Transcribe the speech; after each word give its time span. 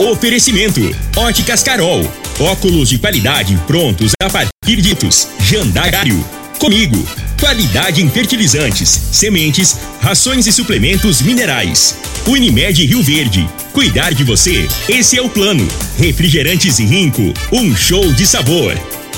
Oferecimento: 0.00 0.80
Óticas 1.14 1.62
Carol. 1.62 2.10
Óculos 2.38 2.88
de 2.88 2.98
qualidade 2.98 3.54
prontos 3.66 4.12
a 4.22 4.30
partir 4.30 4.80
ditos. 4.80 5.28
Jandarário. 5.40 6.24
Comigo. 6.58 7.06
Qualidade 7.38 8.02
em 8.02 8.08
fertilizantes, 8.08 8.88
sementes, 9.12 9.76
rações 10.00 10.46
e 10.46 10.52
suplementos 10.52 11.20
minerais. 11.20 11.96
Unimed 12.26 12.86
Rio 12.86 13.02
Verde. 13.02 13.46
Cuidar 13.72 14.14
de 14.14 14.24
você, 14.24 14.66
esse 14.88 15.18
é 15.18 15.22
o 15.22 15.28
plano. 15.28 15.66
Refrigerantes 15.98 16.78
e 16.78 16.86
Rinco. 16.86 17.34
Um 17.52 17.76
show 17.76 18.10
de 18.14 18.26
sabor. 18.26 18.74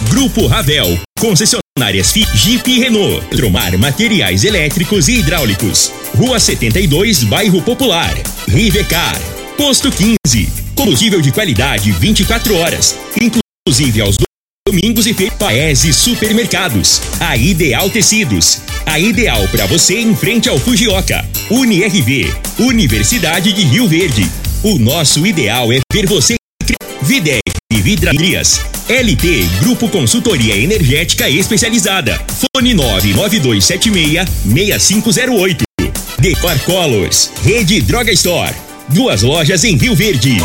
Grupo 0.08 0.48
Ravel. 0.48 0.98
Concessionárias 1.20 2.10
Fi, 2.10 2.26
Jeep 2.34 2.68
e 2.68 2.80
Renault. 2.80 3.24
Tromar 3.28 3.78
Materiais 3.78 4.42
Elétricos 4.42 5.06
e 5.06 5.18
Hidráulicos. 5.18 5.92
Rua 6.16 6.40
72, 6.40 7.22
Bairro 7.24 7.62
Popular. 7.62 8.14
Rivecar. 8.48 9.41
Posto 9.56 9.90
15. 9.90 10.48
Combustível 10.74 11.20
de 11.20 11.30
qualidade 11.30 11.92
24 11.92 12.56
horas, 12.56 12.96
inclusive 13.20 14.00
aos 14.00 14.16
domingos 14.66 15.06
e 15.06 15.14
feiras. 15.14 15.36
Paese 15.38 15.92
Supermercados. 15.92 17.00
A 17.20 17.36
Ideal 17.36 17.90
Tecidos. 17.90 18.60
A 18.86 18.98
ideal 18.98 19.46
para 19.48 19.66
você 19.66 19.98
em 19.98 20.14
frente 20.16 20.48
ao 20.48 20.58
Fujioka. 20.58 21.24
UniRV. 21.50 22.32
Universidade 22.58 23.52
de 23.52 23.62
Rio 23.64 23.86
Verde. 23.86 24.28
O 24.62 24.78
nosso 24.78 25.26
ideal 25.26 25.72
é 25.72 25.80
ver 25.92 26.06
você 26.06 26.36
Videc 27.02 27.42
Vidrarias. 27.72 28.60
LT 28.88 29.48
Grupo 29.60 29.88
Consultoria 29.88 30.56
Energética 30.56 31.28
Especializada. 31.28 32.20
Fone 32.54 32.74
99276 32.74 34.28
6508. 34.44 35.64
Decor 36.18 36.58
Colors. 36.60 37.30
Rede 37.42 37.80
Droga 37.80 38.12
Store. 38.12 38.71
Duas 38.88 39.22
lojas 39.22 39.64
em 39.64 39.76
Rio 39.76 39.94
Verde. 39.94 40.38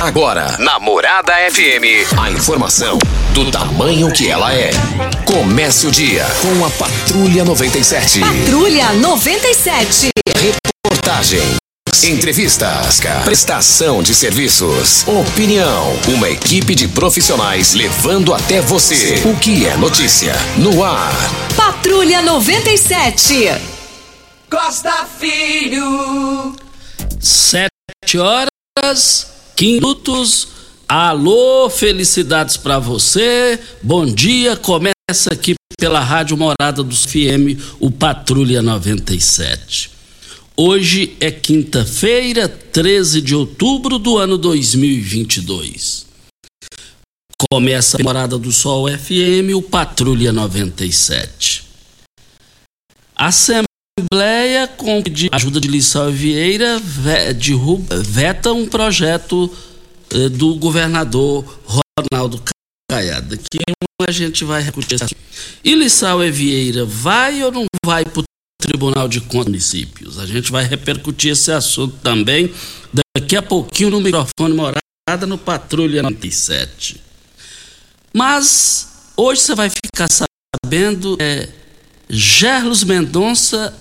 Agora, 0.00 0.56
na 0.58 0.78
Morada 0.80 1.32
FM, 1.50 2.18
a 2.18 2.30
informação 2.30 2.98
do 3.32 3.50
tamanho 3.50 4.10
que 4.12 4.28
ela 4.28 4.52
é. 4.52 4.70
Comece 5.24 5.86
o 5.86 5.90
dia 5.90 6.26
com 6.42 6.64
a 6.64 6.70
Patrulha 6.70 7.44
97. 7.44 8.20
Patrulha 8.20 8.92
97. 8.94 10.08
Reportagem. 10.36 11.56
Entrevistas, 12.04 13.00
prestação 13.24 14.02
de 14.02 14.12
serviços, 14.14 15.06
opinião, 15.06 15.96
uma 16.08 16.28
equipe 16.28 16.74
de 16.74 16.88
profissionais 16.88 17.74
levando 17.74 18.34
até 18.34 18.60
você 18.60 19.22
o 19.24 19.36
que 19.36 19.66
é 19.66 19.76
notícia 19.76 20.34
no 20.56 20.82
ar. 20.82 21.12
Patrulha 21.54 22.20
97. 22.22 23.71
Costa 24.52 25.06
Filho. 25.06 26.54
Sete 27.18 28.18
horas, 28.18 29.32
quinze 29.56 29.80
minutos. 29.80 30.48
Alô, 30.86 31.70
felicidades 31.70 32.58
para 32.58 32.78
você. 32.78 33.58
Bom 33.82 34.04
dia. 34.04 34.54
Começa 34.54 35.32
aqui 35.32 35.54
pela 35.78 36.00
Rádio 36.00 36.36
Morada 36.36 36.82
do 36.82 36.94
FM, 36.94 37.58
o 37.80 37.90
Patrulha 37.90 38.60
97. 38.60 39.90
Hoje 40.54 41.16
é 41.18 41.30
quinta-feira, 41.30 42.46
13 42.46 43.22
de 43.22 43.34
outubro 43.34 43.98
do 43.98 44.18
ano 44.18 44.36
2022. 44.36 46.04
Começa 47.50 47.96
a 47.98 48.04
Morada 48.04 48.36
do 48.36 48.52
Sol 48.52 48.86
FM, 48.86 49.56
o 49.56 49.62
Patrulha 49.62 50.30
97. 50.30 51.64
A 53.16 53.32
semana 53.32 53.71
Assembleia, 53.98 54.66
com 54.68 55.02
a 55.30 55.36
ajuda 55.36 55.60
de 55.60 55.68
Lissau 55.68 56.10
Vieira, 56.10 56.80
veta 58.02 58.50
um 58.50 58.66
projeto 58.66 59.54
eh, 60.10 60.30
do 60.30 60.54
governador 60.54 61.60
Ronaldo 62.10 62.42
Caiado. 62.90 63.36
Que 63.36 63.58
a 64.08 64.10
gente 64.10 64.44
vai 64.44 64.62
esse 64.62 65.14
E 65.62 65.74
Lissau 65.74 66.20
Vieira 66.20 66.86
vai 66.86 67.44
ou 67.44 67.52
não 67.52 67.66
vai 67.84 68.02
para 68.06 68.20
o 68.20 68.24
Tribunal 68.62 69.08
de 69.08 69.20
Contas 69.20 69.48
Municípios? 69.48 70.18
A 70.18 70.24
gente 70.24 70.50
vai 70.50 70.64
repercutir 70.64 71.32
esse 71.32 71.52
assunto 71.52 71.94
também 72.02 72.50
daqui 73.14 73.36
a 73.36 73.42
pouquinho 73.42 73.90
no 73.90 74.00
microfone 74.00 74.54
Morada 74.54 75.26
no 75.26 75.36
Patrulha 75.36 76.02
97. 76.02 76.98
Mas 78.14 79.12
hoje 79.18 79.42
você 79.42 79.54
vai 79.54 79.68
ficar 79.68 80.08
sabendo. 80.10 81.18
É, 81.20 81.50
Gerlos 82.14 82.84
Mendonça 82.84 83.74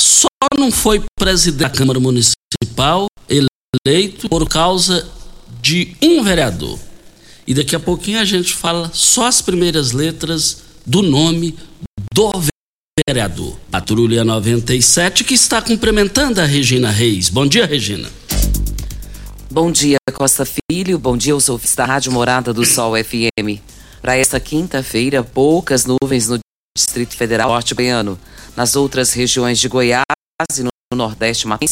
só 0.00 0.28
não 0.58 0.70
foi 0.70 1.02
presidente 1.18 1.60
da 1.60 1.68
Câmara 1.68 2.00
Municipal 2.00 3.06
eleito 3.28 4.28
por 4.28 4.48
causa 4.48 5.06
de 5.60 5.94
um 6.02 6.22
vereador. 6.22 6.78
E 7.46 7.52
daqui 7.52 7.76
a 7.76 7.80
pouquinho 7.80 8.18
a 8.18 8.24
gente 8.24 8.54
fala 8.54 8.90
só 8.94 9.26
as 9.26 9.42
primeiras 9.42 9.92
letras 9.92 10.62
do 10.86 11.02
nome 11.02 11.56
do 12.14 12.30
vereador. 13.06 13.58
Patrulha 13.70 14.24
97 14.24 15.24
que 15.24 15.34
está 15.34 15.60
cumprimentando 15.60 16.40
a 16.40 16.44
Regina 16.44 16.90
Reis. 16.90 17.28
Bom 17.28 17.46
dia, 17.46 17.66
Regina. 17.66 18.08
Bom 19.50 19.70
dia, 19.70 19.98
Costa 20.14 20.46
Filho. 20.46 20.98
Bom 20.98 21.16
dia, 21.16 21.32
eu 21.32 21.40
sou 21.40 21.60
da 21.76 21.84
Rádio 21.84 22.12
Morada 22.12 22.52
do 22.52 22.64
Sol 22.64 22.92
FM. 22.96 23.60
Para 24.00 24.16
esta 24.16 24.40
quinta-feira, 24.40 25.22
poucas 25.22 25.84
nuvens 25.84 26.28
no 26.28 26.38
Distrito 26.76 27.16
Federal 27.16 27.48
Norte 27.48 27.74
Baiano. 27.74 28.18
Nas 28.56 28.76
outras 28.76 29.12
regiões 29.12 29.58
de 29.58 29.68
Goiás 29.68 30.04
e 30.58 30.62
no 30.62 30.70
Nordeste 30.94 31.46
Mato 31.46 31.64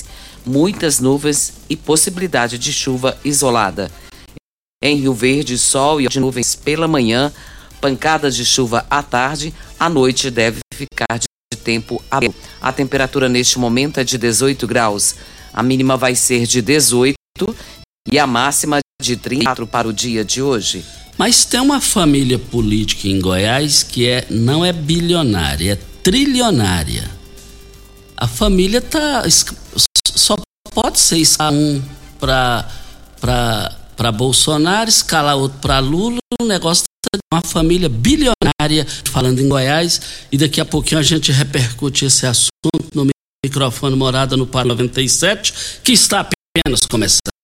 muitas 0.44 1.00
nuvens 1.00 1.54
e 1.68 1.76
possibilidade 1.76 2.58
de 2.58 2.72
chuva 2.72 3.18
isolada. 3.24 3.90
Em 4.82 4.96
Rio 4.96 5.12
Verde, 5.12 5.58
sol 5.58 6.00
e 6.00 6.08
nuvens 6.18 6.54
pela 6.54 6.86
manhã, 6.86 7.32
pancadas 7.80 8.36
de 8.36 8.44
chuva 8.44 8.86
à 8.88 9.02
tarde, 9.02 9.52
à 9.78 9.88
noite 9.88 10.30
deve 10.30 10.60
ficar 10.72 11.18
de 11.18 11.58
tempo 11.58 12.02
aberto. 12.10 12.36
A 12.60 12.72
temperatura 12.72 13.28
neste 13.28 13.58
momento 13.58 13.98
é 13.98 14.04
de 14.04 14.16
18 14.16 14.66
graus. 14.66 15.16
A 15.52 15.62
mínima 15.62 15.96
vai 15.96 16.14
ser 16.14 16.46
de 16.46 16.62
18 16.62 17.16
e 18.10 18.18
a 18.18 18.26
máxima 18.26 18.78
de 19.00 19.16
34 19.16 19.66
para 19.66 19.88
o 19.88 19.92
dia 19.92 20.24
de 20.24 20.40
hoje. 20.40 20.84
Mas 21.18 21.44
tem 21.44 21.60
uma 21.60 21.80
família 21.80 22.38
política 22.38 23.08
em 23.08 23.20
Goiás 23.20 23.82
que 23.82 24.06
é, 24.06 24.24
não 24.30 24.64
é 24.64 24.72
bilionária, 24.72 25.72
é 25.72 25.76
trilionária. 26.02 27.10
A 28.16 28.28
família 28.28 28.80
tá 28.80 29.24
só 30.14 30.36
pode 30.72 31.00
ser 31.00 31.18
escalar 31.18 31.52
um 31.52 31.82
para 32.20 34.12
Bolsonaro, 34.12 34.88
escalar 34.88 35.36
outro 35.36 35.58
para 35.58 35.80
Lula, 35.80 36.18
o 36.40 36.44
negócio 36.44 36.84
tá 36.84 37.18
uma 37.34 37.42
família 37.42 37.88
bilionária 37.88 38.86
falando 39.04 39.40
em 39.40 39.48
Goiás 39.48 40.00
e 40.30 40.38
daqui 40.38 40.60
a 40.60 40.64
pouquinho 40.64 41.00
a 41.00 41.04
gente 41.04 41.32
repercute 41.32 42.04
esse 42.04 42.26
assunto 42.26 42.50
no 42.94 43.08
microfone 43.44 43.96
Morada 43.96 44.36
no 44.36 44.46
Par 44.46 44.64
97, 44.64 45.80
que 45.82 45.92
está 45.92 46.20
apenas 46.20 46.80
começando. 46.88 47.37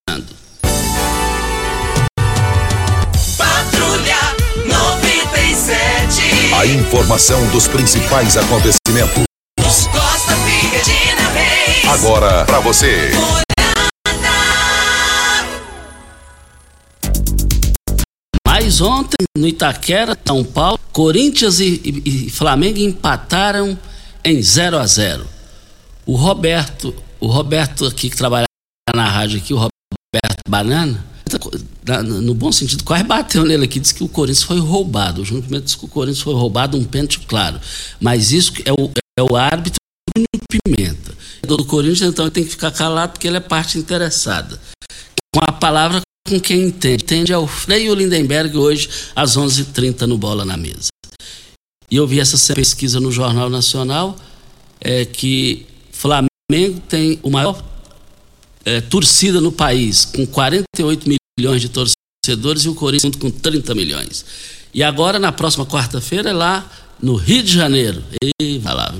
Informação 7.05 7.47
dos 7.51 7.69
principais 7.69 8.35
acontecimentos. 8.35 9.25
Agora 11.87 12.47
para 12.47 12.61
você. 12.61 13.11
Mas 18.49 18.81
ontem, 18.81 19.19
no 19.37 19.47
Itaquera, 19.47 20.17
São 20.27 20.43
Paulo, 20.43 20.81
Corinthians 20.93 21.61
e, 21.61 21.79
e, 21.85 22.27
e 22.27 22.31
Flamengo 22.31 22.79
empataram 22.79 23.79
em 24.25 24.43
0 24.43 24.79
a 24.79 24.87
0 24.87 25.27
O 26.07 26.17
Roberto, 26.17 26.95
o 27.21 27.27
Roberto 27.27 27.85
aqui 27.85 28.09
que 28.09 28.17
trabalha 28.17 28.47
na 28.95 29.11
rádio 29.11 29.39
aqui, 29.41 29.53
o 29.53 29.59
Roberto 29.59 30.41
Banana, 30.49 31.05
no 32.23 32.35
bom 32.35 32.53
sentido, 32.53 32.85
quase 32.85 33.05
bateu 33.05 33.45
nele 33.45 33.65
aqui, 33.65 33.81
disse 33.81 33.95
que 33.95 34.05
o 34.05 34.09
Corinthians 34.09 34.43
foi 34.43 34.59
roubado. 34.59 35.23
O 35.23 35.25
Júnior 35.25 35.45
Pimenta 35.45 35.65
disse 35.65 35.79
que 35.79 35.85
o 35.85 35.89
Corinthians 35.89 36.23
foi 36.23 36.35
roubado, 36.35 36.77
um 36.77 36.85
pênalti 36.85 37.21
claro. 37.21 37.61
Mas 38.01 38.33
isso 38.33 38.53
é 38.65 38.73
o, 38.73 38.91
é 39.19 39.23
o 39.23 39.37
árbitro 39.37 39.79
Júnior 40.17 40.29
Pimenta. 40.49 41.15
Do 41.47 41.65
Corinthians, 41.65 42.13
então, 42.13 42.31
tem 42.31 42.45
que 42.45 42.51
ficar 42.51 42.71
calado 42.71 43.13
porque 43.13 43.27
ele 43.27 43.37
é 43.37 43.41
parte 43.41 43.79
interessada. 43.79 44.61
Com 45.35 45.41
a 45.43 45.53
palavra 45.53 46.01
com 46.27 46.41
quem 46.41 46.63
entende. 46.63 47.05
Entende 47.05 47.33
é 47.33 47.39
o 47.39 47.47
Freio 47.47 47.95
Lindenberg 47.95 48.57
hoje, 48.57 48.89
às 49.15 49.37
11:30 49.37 49.61
h 49.61 49.73
30 49.73 50.07
no 50.07 50.17
Bola 50.17 50.45
na 50.45 50.57
Mesa. 50.57 50.89
E 51.91 51.97
eu 51.97 52.07
vi 52.07 52.19
essa 52.19 52.55
pesquisa 52.55 52.99
no 52.99 53.13
Jornal 53.13 53.51
Nacional, 53.51 54.17
é, 54.81 55.05
que 55.05 55.67
Flamengo 55.93 56.81
tem 56.89 57.19
o 57.23 57.31
maior 57.31 57.63
é, 58.65 58.81
torcida 58.81 59.41
no 59.41 59.53
país, 59.53 60.05
com 60.05 60.27
48 60.27 61.09
milhões 61.39 61.61
de 61.61 61.69
torcedores, 61.69 62.65
e 62.65 62.69
o 62.69 62.75
Corinthians 62.75 63.17
com 63.17 63.31
30 63.31 63.75
milhões. 63.75 64.25
E 64.73 64.83
agora, 64.83 65.19
na 65.19 65.31
próxima 65.31 65.67
quarta-feira, 65.67 66.31
é 66.31 66.33
lá 66.33 66.71
no 67.01 67.15
Rio 67.15 67.43
de 67.43 67.53
Janeiro. 67.53 68.03
E 68.41 68.59
vai 68.59 68.75
lá. 68.75 68.95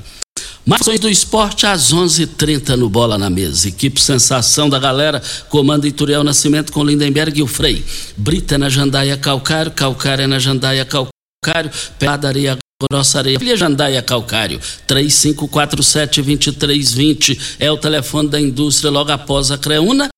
Mações 0.65 0.99
do 0.99 1.09
esporte 1.09 1.65
às 1.67 1.93
11:30 1.93 2.23
h 2.23 2.33
30 2.37 2.77
no 2.77 2.89
Bola 2.89 3.17
na 3.17 3.29
Mesa. 3.29 3.67
Equipe 3.67 4.01
Sensação 4.01 4.67
da 4.67 4.79
Galera, 4.79 5.21
comanda 5.47 5.87
Ituriel 5.87 6.23
Nascimento 6.23 6.71
com 6.71 6.83
Lindenberg 6.83 7.39
e 7.39 7.43
o 7.43 7.47
Frei. 7.47 7.85
Brita 8.17 8.57
na 8.57 8.67
Jandaia 8.67 9.15
Calcário, 9.15 9.71
Calcário 9.71 10.27
na 10.27 10.39
Jandaia 10.39 10.83
Calcário, 10.83 11.71
Padaria 11.99 12.57
Grossa 12.83 13.19
Areia, 13.19 13.39
Filha 13.39 13.55
Jandaia 13.55 14.01
Calcário, 14.01 14.59
3547-2320 14.85 17.55
é 17.57 17.71
o 17.71 17.77
telefone 17.77 18.27
da 18.27 18.37
indústria 18.39 18.91
logo 18.91 19.13
após 19.13 19.49
a 19.49 19.57
Creuna. 19.57 20.09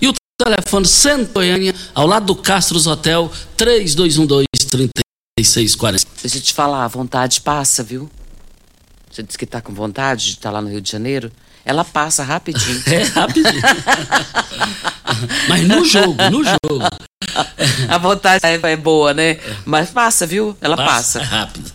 E 0.00 0.06
o 0.06 0.14
telefone 0.40 0.86
Centro 0.86 1.34
Goiânia, 1.34 1.74
ao 1.92 2.06
lado 2.06 2.26
do 2.26 2.36
Castros 2.36 2.86
Hotel, 2.86 3.28
3212-3640. 3.58 4.44
Deixa 6.22 6.38
eu 6.38 6.40
te 6.40 6.54
falar, 6.54 6.84
a 6.84 6.88
vontade 6.88 7.40
passa, 7.40 7.82
viu? 7.82 8.08
Você 9.10 9.24
disse 9.24 9.36
que 9.36 9.44
está 9.44 9.60
com 9.60 9.74
vontade 9.74 10.26
de 10.26 10.30
estar 10.34 10.50
tá 10.50 10.54
lá 10.54 10.62
no 10.62 10.70
Rio 10.70 10.80
de 10.80 10.92
Janeiro? 10.92 11.32
Ela 11.64 11.84
passa 11.84 12.22
rapidinho. 12.22 12.80
É, 12.86 13.02
rapidinho. 13.02 13.60
Mas 15.48 15.66
no 15.66 15.84
jogo, 15.84 16.14
no 16.30 16.44
jogo. 16.44 16.84
A 17.88 17.98
vontade 17.98 18.46
é, 18.46 18.54
é 18.54 18.76
boa, 18.76 19.12
né? 19.12 19.40
Mas 19.64 19.90
passa, 19.90 20.24
viu? 20.26 20.56
Ela 20.60 20.76
passa. 20.76 21.18
passa. 21.18 21.22
rápido. 21.22 21.72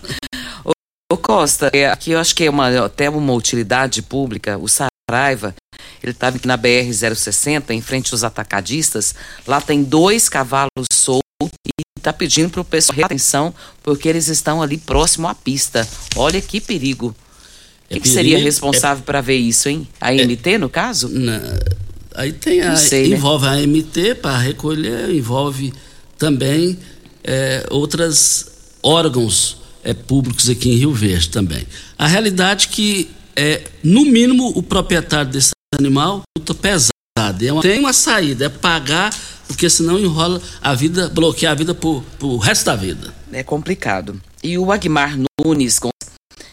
Costa, 1.30 1.70
é, 1.74 1.86
aqui 1.86 2.10
eu 2.10 2.20
acho 2.20 2.36
que 2.36 2.46
é 2.46 2.50
uma, 2.50 2.86
até 2.86 3.08
uma 3.08 3.34
utilidade 3.34 4.02
pública. 4.02 4.58
O 4.58 4.68
Saraiva, 4.68 5.54
ele 6.02 6.12
estava 6.12 6.38
aqui 6.38 6.48
na 6.48 6.58
BR-060, 6.58 7.70
em 7.70 7.82
frente 7.84 8.12
aos 8.12 8.24
atacadistas. 8.24 9.14
Lá 9.46 9.62
tem 9.62 9.84
dois 9.84 10.28
cavalos 10.28 10.88
soltos 10.92 11.22
e 11.68 11.84
está 11.96 12.12
pedindo 12.12 12.50
para 12.50 12.62
o 12.62 12.66
pessoal 12.66 13.06
atenção, 13.06 13.54
porque 13.84 14.10
eles 14.10 14.28
estão 14.28 14.60
ali 14.60 14.80
próximo 14.80 15.28
à 15.28 15.36
pista. 15.36 15.88
Olha 16.16 16.42
que 16.42 16.60
perigo. 16.60 17.16
É 17.88 17.94
Quem 17.94 18.02
que 18.02 18.10
seria 18.10 18.40
responsável 18.40 19.04
é, 19.04 19.06
para 19.06 19.22
ver 19.22 19.38
isso, 19.38 19.70
hein? 19.70 19.88
A 20.02 20.12
MT, 20.12 20.54
é, 20.54 20.58
no 20.58 20.68
caso? 20.68 21.10
Na, 21.10 21.40
aí 22.16 22.34
tem 22.34 22.62
a, 22.62 22.76
sei, 22.76 23.08
né? 23.08 23.18
envolve 23.18 23.46
né? 23.46 23.52
a 23.52 23.68
MT 23.68 24.16
para 24.16 24.36
recolher, 24.36 25.12
envolve 25.12 25.76
também 26.18 26.80
é, 27.24 27.68
outros 27.70 28.48
órgãos 28.82 29.59
é, 29.84 29.94
públicos 29.94 30.50
aqui 30.50 30.72
em 30.72 30.76
Rio 30.76 30.94
Verde 30.94 31.30
também. 31.30 31.66
A 31.98 32.08
realidade 32.08 32.68
é 32.68 32.74
que, 32.74 33.10
é, 33.36 33.64
no 33.84 34.06
mínimo, 34.06 34.52
o 34.56 34.64
proprietário 34.64 35.32
desse 35.32 35.52
animal 35.78 36.24
luta 36.38 36.54
pesado. 36.54 37.46
É 37.46 37.52
uma, 37.52 37.62
tem 37.62 37.80
uma 37.80 37.94
saída, 37.94 38.46
é 38.46 38.50
pagar, 38.50 39.14
porque 39.48 39.70
senão 39.70 40.00
enrola 40.00 40.42
a 40.62 40.74
vida, 40.74 41.10
bloqueia 41.10 41.52
a 41.52 41.56
vida 41.56 41.74
por, 41.74 42.04
por 42.18 42.38
resto 42.38 42.66
da 42.66 42.76
vida. 42.76 43.14
É 43.32 43.44
complicado. 43.44 44.20
E 44.42 44.58
o 44.58 44.72
Agmar 44.72 45.18
Nunes, 45.46 45.80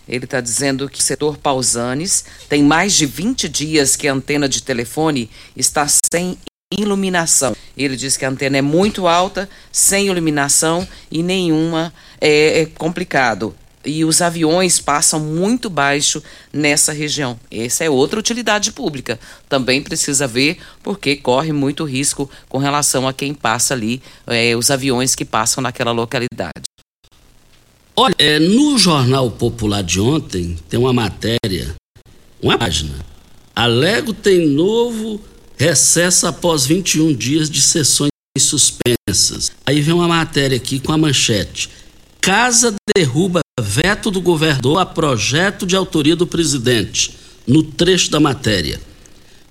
ele 0.09 0.25
está 0.25 0.41
dizendo 0.41 0.89
que 0.89 0.99
o 0.99 1.03
setor 1.03 1.37
Pausanes 1.37 2.25
tem 2.49 2.63
mais 2.63 2.95
de 2.95 3.07
20 3.07 3.49
dias 3.49 3.97
que 3.97 4.09
a 4.09 4.13
antena 4.13 4.49
de 4.49 4.63
telefone 4.63 5.31
está 5.57 5.87
sem 6.13 6.37
iluminação. 6.73 7.57
Ele 7.77 7.97
diz 7.97 8.17
que 8.17 8.25
a 8.25 8.29
antena 8.29 8.59
é 8.59 8.63
muito 8.63 9.07
alta, 9.07 9.49
sem 9.71 10.07
iluminação 10.07 10.87
e 11.11 11.23
nenhuma 11.23 11.93
é, 12.21 12.61
é 12.61 12.67
complicado. 12.67 13.55
E 13.85 14.05
os 14.05 14.21
aviões 14.21 14.81
passam 14.81 15.21
muito 15.21 15.71
baixo 15.71 16.21
nessa 16.53 16.93
região. 16.93 17.39
Essa 17.49 17.85
é 17.85 17.91
outra 17.91 18.19
utilidade 18.19 18.73
pública. 18.73 19.19
Também 19.49 19.81
precisa 19.81 20.27
ver, 20.27 20.59
porque 20.83 21.15
corre 21.15 21.53
muito 21.53 21.85
risco 21.85 22.29
com 22.49 22.59
relação 22.59 23.07
a 23.07 23.13
quem 23.13 23.33
passa 23.33 23.75
ali, 23.75 24.03
é, 24.27 24.57
os 24.57 24.73
aviões 24.73 25.15
que 25.15 25.25
passam 25.25 25.63
naquela 25.63 25.93
localidade. 25.93 26.65
Olha, 27.95 28.15
é, 28.19 28.41
no 28.41 28.77
Jornal 28.77 29.31
Popular 29.31 29.83
de 29.83 30.01
ontem 30.01 30.59
tem 30.69 30.79
uma 30.79 30.93
matéria, 30.93 31.75
uma 32.43 32.59
página. 32.59 32.95
Alego 33.55 34.13
tem 34.13 34.47
novo 34.47 35.19
recesso 35.57 36.27
após 36.27 36.67
21 36.67 37.15
dias 37.15 37.49
de 37.49 37.63
sessões 37.63 38.11
suspensas. 38.39 39.51
Aí 39.65 39.81
vem 39.81 39.95
uma 39.95 40.09
matéria 40.09 40.57
aqui 40.57 40.79
com 40.79 40.93
a 40.93 40.99
manchete. 40.99 41.71
Casa 42.27 42.75
derruba 42.93 43.39
veto 43.61 44.11
do 44.11 44.21
governador 44.21 44.81
a 44.81 44.85
projeto 44.85 45.65
de 45.65 45.77
autoria 45.77 46.17
do 46.17 46.27
presidente. 46.27 47.17
No 47.47 47.63
trecho 47.63 48.11
da 48.11 48.19
matéria. 48.19 48.81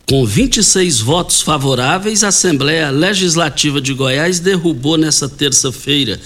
Com 0.10 0.26
26 0.26 1.00
votos 1.00 1.42
favoráveis, 1.42 2.22
a 2.22 2.28
Assembleia 2.28 2.90
Legislativa 2.90 3.80
de 3.80 3.94
Goiás 3.94 4.42
derrubou 4.42 4.98
nessa 4.98 5.30
terça-feira, 5.30 6.20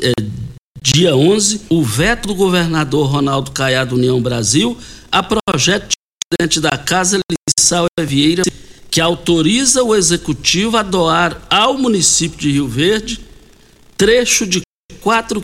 eh, 0.00 0.12
dia 0.80 1.16
11, 1.16 1.62
o 1.68 1.82
veto 1.82 2.28
do 2.28 2.36
governador 2.36 3.10
Ronaldo 3.10 3.50
Caiado 3.50 3.96
União 3.96 4.22
Brasil 4.22 4.78
a 5.10 5.24
projeto 5.24 5.88
de 5.88 5.96
presidente 6.38 6.60
da 6.60 6.78
Casa 6.78 7.18
Lissau 7.58 7.86
Vieira 8.00 8.44
que 8.92 9.00
autoriza 9.00 9.82
o 9.82 9.96
executivo 9.96 10.76
a 10.76 10.84
doar 10.84 11.44
ao 11.50 11.76
município 11.76 12.38
de 12.38 12.52
Rio 12.52 12.68
Verde 12.68 13.18
trecho 13.98 14.46
de 14.46 14.60
4 15.00 15.40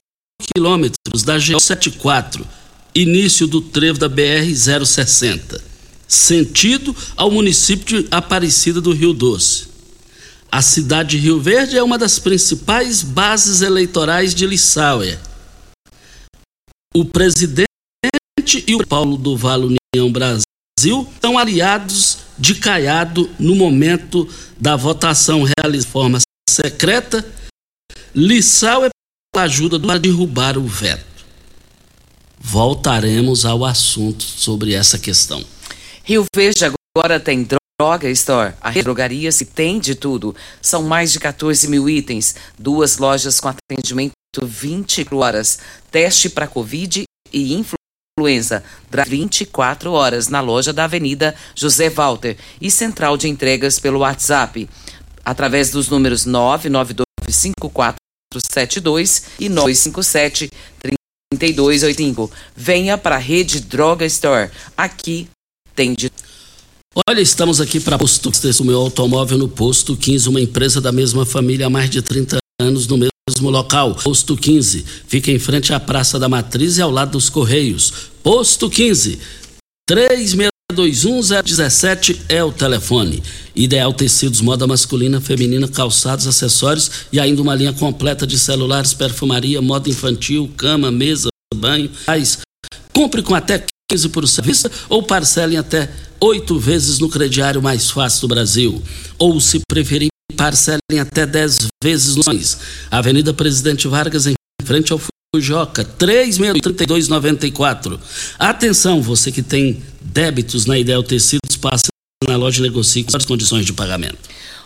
quilômetros 0.55 1.23
da 1.23 1.39
GO 1.39 1.61
74, 1.61 2.47
início 2.95 3.47
do 3.47 3.61
trevo 3.61 3.99
da 3.99 4.09
BR 4.09 4.55
060, 4.55 5.63
sentido 6.07 6.95
ao 7.17 7.31
município 7.31 8.03
de 8.03 8.09
Aparecida 8.11 8.81
do 8.81 8.93
Rio 8.93 9.13
Doce. 9.13 9.69
A 10.51 10.63
cidade 10.63 11.11
de 11.11 11.19
Rio 11.19 11.41
Verde 11.41 11.77
é 11.77 11.83
uma 11.83 11.99
das 11.99 12.19
principais 12.19 13.03
bases 13.03 13.61
eleitorais 13.61 14.35
de 14.35 14.47
Lissauer. 14.47 15.19
O 16.95 17.05
presidente 17.05 17.67
e 18.67 18.75
o 18.75 18.87
Paulo 18.87 19.17
do 19.17 19.37
Vale 19.37 19.77
União 19.95 20.11
Brasil 20.11 21.07
são 21.21 21.37
aliados 21.37 22.19
de 22.39 22.55
Caiado 22.55 23.29
no 23.39 23.55
momento 23.55 24.29
da 24.59 24.77
votação 24.77 25.43
realizada 25.43 25.79
de 25.79 25.87
forma 25.87 26.19
secreta. 26.49 27.25
Lissauer 28.15 28.91
ajuda 29.39 29.93
a 29.93 29.99
derrubar 29.99 30.59
o 30.59 30.67
veto. 30.67 31.05
Voltaremos 32.39 33.45
ao 33.45 33.65
assunto 33.65 34.23
sobre 34.23 34.73
essa 34.75 34.99
questão. 34.99 35.45
Rio 36.05 36.25
Verde 36.35 36.65
agora 36.65 37.19
tem 37.19 37.47
Droga 37.79 38.09
Store, 38.11 38.55
a 38.61 38.71
drogaria 38.71 39.31
se 39.31 39.45
tem 39.45 39.79
de 39.79 39.95
tudo. 39.95 40.35
São 40.63 40.83
mais 40.83 41.13
de 41.13 41.21
14 41.21 41.69
mil 41.69 41.89
itens, 41.89 42.35
duas 42.59 42.99
lojas 42.99 43.39
com 43.41 43.49
atendimento 43.49 44.13
24 44.43 45.19
horas, 45.19 45.59
teste 45.91 46.29
para 46.29 46.47
Covid 46.47 47.05
e 47.33 47.55
influenza, 47.55 48.63
24 49.07 49.93
horas 49.93 50.29
na 50.29 50.41
loja 50.41 50.73
da 50.73 50.85
Avenida 50.85 51.35
José 51.55 51.91
Walter 51.91 52.37
e 52.61 52.71
central 52.71 53.17
de 53.17 53.29
entregas 53.29 53.79
pelo 53.79 54.01
WhatsApp, 54.01 54.69
através 55.25 55.71
dos 55.71 55.89
números 55.89 56.25
9925472 58.37 59.23
e 59.41 59.49
957 59.49 60.51
3285. 61.39 62.31
Venha 62.55 62.97
para 62.97 63.17
a 63.17 63.19
Rede 63.19 63.61
Droga 63.61 64.07
Store. 64.07 64.51
Aqui 64.77 65.29
tem 65.75 65.95
de 65.95 66.11
Olha, 67.07 67.21
estamos 67.21 67.61
aqui 67.61 67.79
para 67.79 67.99
Posto 67.99 68.31
o 68.61 68.65
meu 68.65 68.79
automóvel 68.79 69.37
no 69.37 69.49
Posto 69.49 69.95
15, 69.95 70.31
uma 70.31 70.41
empresa 70.41 70.81
da 70.81 70.91
mesma 70.91 71.27
família 71.27 71.67
há 71.67 71.71
mais 71.71 71.91
de 71.91 72.01
30 72.01 72.39
anos 72.59 72.87
no 72.87 72.97
mesmo 72.97 73.51
local. 73.51 73.95
Posto 73.97 74.35
15, 74.35 74.83
fica 75.07 75.31
em 75.31 75.39
frente 75.39 75.75
à 75.75 75.81
Praça 75.81 76.19
da 76.19 76.27
Matriz 76.27 76.79
e 76.79 76.83
ao 76.83 76.91
lado 76.91 77.11
dos 77.13 77.29
Correios. 77.29 77.93
Posto 78.23 78.71
15, 78.71 79.19
3621-017 80.73 82.23
é 82.29 82.43
o 82.43 82.53
telefone. 82.53 83.23
Ideal 83.55 83.93
Tecidos, 83.93 84.41
moda 84.41 84.67
masculina, 84.67 85.21
feminina, 85.21 85.69
calçados, 85.69 86.27
acessórios 86.27 86.91
e 87.13 87.21
ainda 87.21 87.41
uma 87.41 87.55
linha 87.55 87.73
completa 87.73 88.27
de 88.27 88.39
celulares, 88.39 88.93
perfumaria, 88.93 89.63
moda 89.63 89.89
infantil, 89.89 90.51
cama, 90.57 90.91
mesa, 90.91 91.29
banho. 91.55 91.91
Compre 92.93 93.23
com 93.23 93.35
até 93.35 93.65
15 93.91 94.09
por 94.09 94.27
serviço 94.27 94.69
ou 94.89 95.03
parcelem 95.03 95.57
até 95.57 95.89
oito 96.21 96.59
vezes 96.59 96.99
no 96.99 97.09
crediário 97.09 97.63
mais 97.63 97.91
fácil 97.91 98.23
do 98.23 98.29
Brasil. 98.29 98.83
Ou, 99.19 99.41
se 99.41 99.61
preferir, 99.69 100.09
parcelem 100.37 101.01
até 101.01 101.25
dez 101.25 101.59
vezes 101.83 102.17
no. 102.17 102.23
Avenida 102.91 103.33
Presidente 103.33 103.87
Vargas, 103.87 104.27
em 104.27 104.35
frente 104.65 104.93
ao 104.93 105.01
Fujoca, 105.35 105.85
363294. 105.85 108.01
Atenção, 108.39 109.03
você 109.03 109.31
que 109.31 109.43
tem 109.43 109.83
débitos 110.17 110.65
na 110.65 110.79
Ideal 110.79 111.03
Tecidos, 111.03 111.59
passe 111.61 111.89
na 112.27 112.37
loja 112.37 112.61
e 112.61 112.63
negocie 112.63 113.05
com 113.05 113.15
as 113.15 113.27
condições 113.27 113.67
de 113.67 113.75
pagamento. 113.75 114.17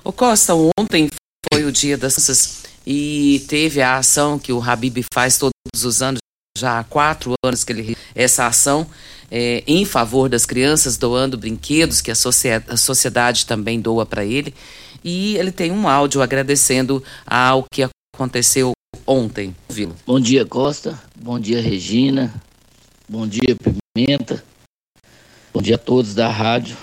O 0.05 0.13
Costa, 0.13 0.55
ontem 0.79 1.11
foi 1.53 1.65
o 1.65 1.73
dia 1.73 1.99
das 1.99 2.15
crianças 2.15 2.63
e 2.87 3.45
teve 3.49 3.83
a 3.83 3.97
ação 3.97 4.39
que 4.39 4.53
o 4.53 4.63
Habib 4.63 5.05
faz 5.13 5.39
todos 5.39 5.53
os 5.85 6.03
anos 6.03 6.21
já 6.57 6.79
há 6.79 6.85
quatro 6.85 7.33
anos 7.45 7.65
que 7.65 7.73
ele 7.73 7.97
essa 8.15 8.47
ação 8.47 8.87
é, 9.29 9.65
em 9.67 9.85
favor 9.85 10.29
das 10.29 10.47
crianças, 10.47 10.97
doando 10.97 11.37
brinquedos 11.37 12.01
que 12.01 12.13
a, 12.13 12.15
a 12.69 12.77
sociedade 12.77 13.45
também 13.45 13.81
doa 13.81 14.07
para 14.07 14.25
ele. 14.25 14.55
E 15.03 15.37
ele 15.37 15.51
tem 15.51 15.73
um 15.73 15.89
áudio 15.89 16.23
agradecendo 16.23 17.03
ao 17.27 17.65
que 17.73 17.89
aconteceu 18.15 18.71
ontem. 19.05 19.57
Bom 20.07 20.21
dia, 20.21 20.45
Costa. 20.45 21.01
Bom 21.17 21.41
dia, 21.41 21.61
Regina. 21.61 22.33
Bom 23.09 23.27
dia, 23.27 23.57
Pimenta. 23.97 24.45
Bom 25.53 25.61
dia 25.61 25.75
a 25.75 25.79
todos 25.79 26.15
da 26.15 26.29
rádio 26.29 26.77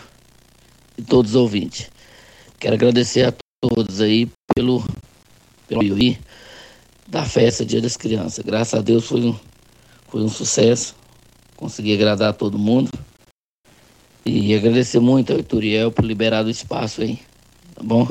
e 0.98 1.02
todos 1.02 1.32
os 1.32 1.38
ouvintes. 1.38 1.90
Quero 2.60 2.76
agradecer 2.76 3.24
a 3.24 3.34
todos 3.62 4.02
aí 4.02 4.30
pelo, 4.54 4.84
pelo 5.70 5.82
aí 5.82 6.20
da 7.08 7.24
festa 7.24 7.66
Dia 7.66 7.82
das 7.82 7.96
Crianças. 7.96 8.44
Graças 8.44 8.78
a 8.78 8.82
Deus 8.82 9.08
foi 9.08 9.22
um, 9.22 9.40
foi 10.10 10.22
um 10.22 10.28
sucesso. 10.28 10.98
Consegui 11.56 11.94
agradar 11.94 12.34
todo 12.34 12.60
mundo. 12.60 12.92
E 14.26 14.54
agradecer 14.54 15.00
muito 15.00 15.32
ao 15.32 15.40
Ituriel 15.40 15.90
por 15.90 16.04
liberar 16.04 16.46
o 16.46 16.50
espaço 16.50 17.02
aí. 17.02 17.22
Tá 17.74 17.82
bom? 17.82 18.06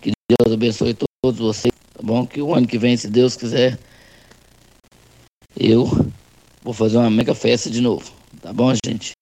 Que 0.00 0.12
Deus 0.30 0.54
abençoe 0.54 0.94
todos 0.94 1.40
vocês. 1.40 1.74
Tá 1.92 2.00
bom? 2.00 2.24
Que 2.24 2.40
o 2.40 2.54
ano 2.54 2.68
que 2.68 2.78
vem, 2.78 2.96
se 2.96 3.08
Deus 3.08 3.34
quiser, 3.34 3.76
eu 5.56 5.84
vou 6.62 6.72
fazer 6.72 6.96
uma 6.96 7.10
mega 7.10 7.34
festa 7.34 7.68
de 7.68 7.80
novo. 7.80 8.08
Tá 8.40 8.52
bom, 8.52 8.72
gente? 8.86 9.16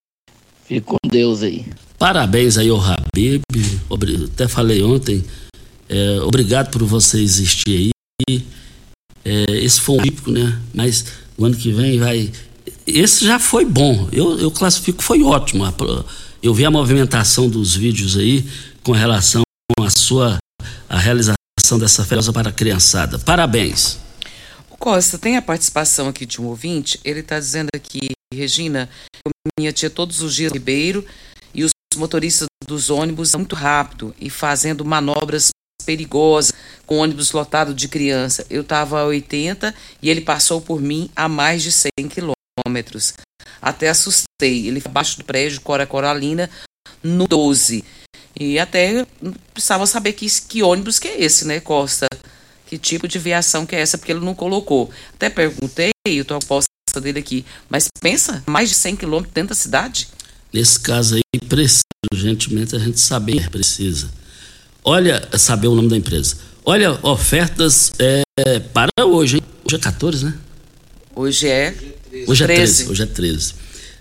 Fique 0.67 0.81
com 0.81 0.97
Deus 1.07 1.43
aí. 1.43 1.67
Parabéns 1.99 2.59
aí 2.59 2.69
ao 2.69 2.81
Habib. 2.81 3.43
Até 4.33 4.49
falei 4.49 4.83
ontem. 4.83 5.25
É, 5.89 6.21
obrigado 6.23 6.71
por 6.71 6.83
você 6.85 7.21
existir 7.21 7.93
aí. 8.29 8.45
É, 9.25 9.45
esse 9.51 9.81
foi 9.81 9.97
um 9.97 10.03
típico, 10.03 10.31
né? 10.31 10.61
Mas 10.73 11.05
o 11.37 11.45
ano 11.45 11.57
que 11.57 11.73
vem 11.73 11.99
vai. 11.99 12.33
Esse 12.87 13.25
já 13.25 13.39
foi 13.39 13.65
bom. 13.65 14.09
Eu, 14.13 14.39
eu 14.39 14.51
classifico 14.51 15.03
foi 15.03 15.23
ótimo. 15.23 15.65
Eu 16.43 16.53
vi 16.53 16.65
a 16.65 16.71
movimentação 16.71 17.49
dos 17.49 17.75
vídeos 17.75 18.17
aí 18.17 18.45
com 18.83 18.93
relação 18.93 19.43
à 19.81 19.91
sua 19.91 20.39
a 20.89 20.99
realização 20.99 21.37
dessa 21.79 22.05
festa 22.05 22.33
para 22.33 22.51
a 22.51 22.53
criançada. 22.53 23.19
Parabéns. 23.19 23.99
O 24.71 24.77
Costa, 24.77 25.19
tem 25.19 25.37
a 25.37 25.43
participação 25.43 26.09
aqui 26.09 26.27
de 26.27 26.41
um 26.41 26.47
ouvinte. 26.47 27.01
Ele 27.05 27.21
está 27.21 27.39
dizendo 27.39 27.69
aqui, 27.75 28.11
Regina, 28.33 28.89
minha 29.59 29.73
tia 29.73 29.89
todos 29.89 30.21
os 30.21 30.35
dias 30.35 30.53
Ribeiro 30.53 31.05
e 31.55 31.65
os 31.65 31.73
motoristas 31.97 32.47
dos 32.67 32.91
ônibus 32.91 33.35
muito 33.35 33.55
rápido 33.55 34.15
e 34.21 34.29
fazendo 34.29 34.85
manobras 34.85 35.51
perigosas 35.85 36.53
com 36.87 36.99
ônibus 36.99 37.33
lotado 37.33 37.75
de 37.75 37.89
criança. 37.89 38.47
Eu 38.51 38.63
estava 38.63 39.01
a 39.01 39.05
80 39.07 39.75
e 40.03 40.11
ele 40.11 40.21
passou 40.21 40.61
por 40.61 40.81
mim 40.81 41.11
a 41.15 41.29
mais 41.29 41.63
de 41.63 41.73
100 41.73 41.91
quilômetros. 42.09 43.15
Até 43.61 43.89
assustei. 43.89 44.67
Ele 44.69 44.81
foi 44.81 44.91
abaixo 44.91 45.19
do 45.19 45.25
prédio 45.25 45.61
Cora 45.61 45.87
Coralina 45.87 46.51
no 47.03 47.27
12. 47.27 47.85
E 48.39 48.59
até 48.59 49.07
precisava 49.53 49.87
saber 49.87 50.13
que, 50.15 50.27
que 50.49 50.63
ônibus 50.63 50.99
que 50.99 51.09
é 51.09 51.23
esse, 51.23 51.47
né, 51.47 51.61
Costa? 51.61 52.09
Que 52.67 52.77
tipo 52.77 53.07
de 53.07 53.19
viação 53.19 53.65
que 53.65 53.77
é 53.77 53.81
essa, 53.81 53.97
porque 53.97 54.11
ele 54.11 54.25
não 54.25 54.35
colocou. 54.35 54.91
Até 55.15 55.31
perguntei, 55.31 55.93
a 56.07 56.35
resposta 56.35 56.74
dele 57.01 57.19
aqui, 57.19 57.45
mas 57.69 57.89
pensa, 58.01 58.43
mais 58.47 58.69
de 58.69 58.75
100 58.75 58.97
quilômetros 58.97 59.35
dentro 59.35 59.51
da 59.51 59.55
cidade? 59.55 60.09
Nesse 60.53 60.79
caso 60.79 61.17
aí, 61.17 61.41
precisa, 61.49 61.83
urgentemente, 62.13 62.77
a 62.77 62.79
gente 62.79 63.01
saber, 63.01 63.51
precisa. 63.51 64.09
Olha, 64.85 65.29
saber 65.39 65.69
o 65.69 65.75
nome 65.75 65.89
da 65.89 65.97
empresa. 65.97 66.37
Olha, 66.65 66.99
ofertas 67.03 67.93
é, 67.99 68.23
para 68.61 69.05
hoje, 69.05 69.37
hein? 69.37 69.43
Hoje 69.65 69.77
é 69.77 69.79
14, 69.79 70.25
né? 70.27 70.35
Hoje 71.15 71.49
é. 71.49 71.75
Hoje 72.27 72.45
é 72.45 72.47
13. 72.47 72.91
Hoje 72.91 73.03
é 73.03 73.07
13. 73.07 73.55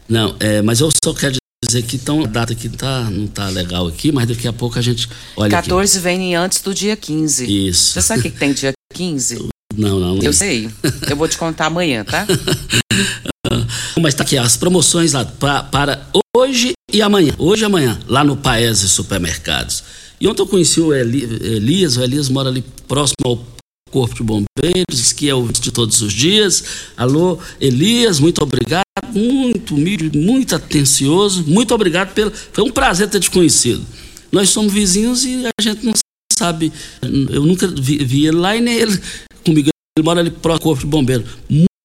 Não, 0.07 0.35
é, 0.39 0.61
mas 0.61 0.79
eu 0.79 0.89
só 1.03 1.13
quero 1.13 1.35
dizer 1.65 1.83
que 1.83 1.95
então, 1.95 2.23
a 2.23 2.27
data 2.27 2.53
que 2.53 2.69
tá, 2.69 3.09
não 3.09 3.27
tá 3.27 3.49
legal 3.49 3.87
aqui, 3.87 4.11
mas 4.11 4.27
daqui 4.27 4.47
a 4.47 4.53
pouco 4.53 4.77
a 4.77 4.81
gente. 4.81 5.09
Olha 5.35 5.49
14 5.49 5.97
aqui. 5.97 6.03
vem 6.03 6.35
antes 6.35 6.61
do 6.61 6.73
dia 6.73 6.95
15. 6.95 7.67
Isso. 7.69 7.93
Você 7.93 8.01
sabe 8.01 8.19
o 8.19 8.23
que, 8.23 8.31
que 8.31 8.39
tem 8.39 8.51
dia 8.53 8.73
15? 8.93 9.49
Não, 9.77 9.99
não. 9.99 10.19
Eu 10.21 10.33
sei. 10.33 10.69
Eu 11.09 11.15
vou 11.15 11.27
te 11.27 11.37
contar 11.37 11.67
amanhã, 11.67 12.03
tá? 12.03 12.25
Mas 13.99 14.13
tá 14.13 14.23
aqui, 14.23 14.37
as 14.37 14.57
promoções 14.57 15.13
lá 15.13 15.25
pra, 15.25 15.63
para 15.63 16.07
hoje 16.35 16.73
e 16.91 17.01
amanhã. 17.01 17.33
Hoje 17.37 17.63
e 17.63 17.65
amanhã, 17.65 17.99
lá 18.07 18.23
no 18.23 18.35
Paese 18.35 18.89
Supermercados. 18.89 19.83
E 20.19 20.27
ontem 20.27 20.41
eu 20.41 20.47
conheci 20.47 20.79
o 20.79 20.93
Eli, 20.93 21.23
Elias, 21.23 21.97
o 21.97 22.03
Elias 22.03 22.29
mora 22.29 22.49
ali 22.49 22.63
próximo 22.87 23.15
ao 23.25 23.45
Corpo 23.91 24.15
de 24.15 24.23
Bombeiros, 24.23 25.13
que 25.13 25.29
é 25.29 25.35
o 25.35 25.47
de 25.51 25.71
todos 25.71 26.01
os 26.01 26.11
dias. 26.11 26.63
Alô, 26.97 27.37
Elias, 27.59 28.19
muito 28.19 28.41
obrigado, 28.41 28.83
muito 29.13 29.75
humilde, 29.75 30.17
muito 30.17 30.55
atencioso, 30.55 31.43
muito 31.45 31.73
obrigado 31.73 32.13
pelo. 32.13 32.31
Foi 32.31 32.63
um 32.63 32.71
prazer 32.71 33.09
ter 33.09 33.19
te 33.19 33.29
conhecido. 33.29 33.85
Nós 34.31 34.49
somos 34.49 34.73
vizinhos 34.73 35.23
e 35.25 35.45
a 35.45 35.61
gente 35.61 35.85
não 35.85 35.93
sabe. 36.33 36.71
Eu 37.01 37.45
nunca 37.45 37.67
vi, 37.67 38.03
vi 38.03 38.27
ele 38.27 38.37
lá 38.37 38.55
e 38.55 38.61
nem 38.61 38.75
ele 38.75 39.01
comigo. 39.45 39.69
Ele 39.97 40.05
mora 40.05 40.21
ali 40.21 40.33
ao 40.43 40.59
Corpo 40.59 40.81
de 40.81 40.87
Bombeiros. 40.87 41.29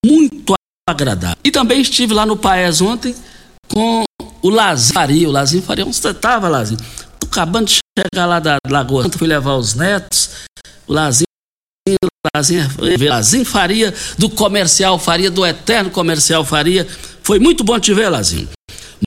Muito 0.04 0.54
agradável. 0.88 1.36
E 1.44 1.50
também 1.50 1.80
estive 1.80 2.14
lá 2.14 2.24
no 2.24 2.36
Paes 2.36 2.80
ontem 2.80 3.14
com 3.72 4.04
o 4.42 4.50
Lazaria. 4.50 5.28
O 5.28 5.32
Lazinho 5.32 5.62
Faria, 5.62 5.84
onde 5.84 5.96
você 5.96 6.10
estava, 6.10 6.48
Lazinho? 6.48 6.80
Tô 7.20 7.26
acabando 7.26 7.66
de 7.66 7.78
chegar 7.98 8.26
lá 8.26 8.40
da 8.40 8.56
Lagoa 8.66 9.08
fui 9.10 9.28
levar 9.28 9.56
os 9.56 9.74
netos. 9.74 10.30
O 10.86 10.92
Lazinho 10.92 11.28
Lazinho, 12.34 12.68
Lazinho 13.08 13.44
Faria, 13.44 13.94
do 14.18 14.28
Comercial 14.28 14.98
Faria, 14.98 15.30
do 15.30 15.46
Eterno 15.46 15.90
Comercial 15.90 16.44
Faria. 16.44 16.86
Foi 17.22 17.38
muito 17.38 17.64
bom 17.64 17.78
te 17.78 17.94
ver, 17.94 18.08
Lazinho. 18.08 18.48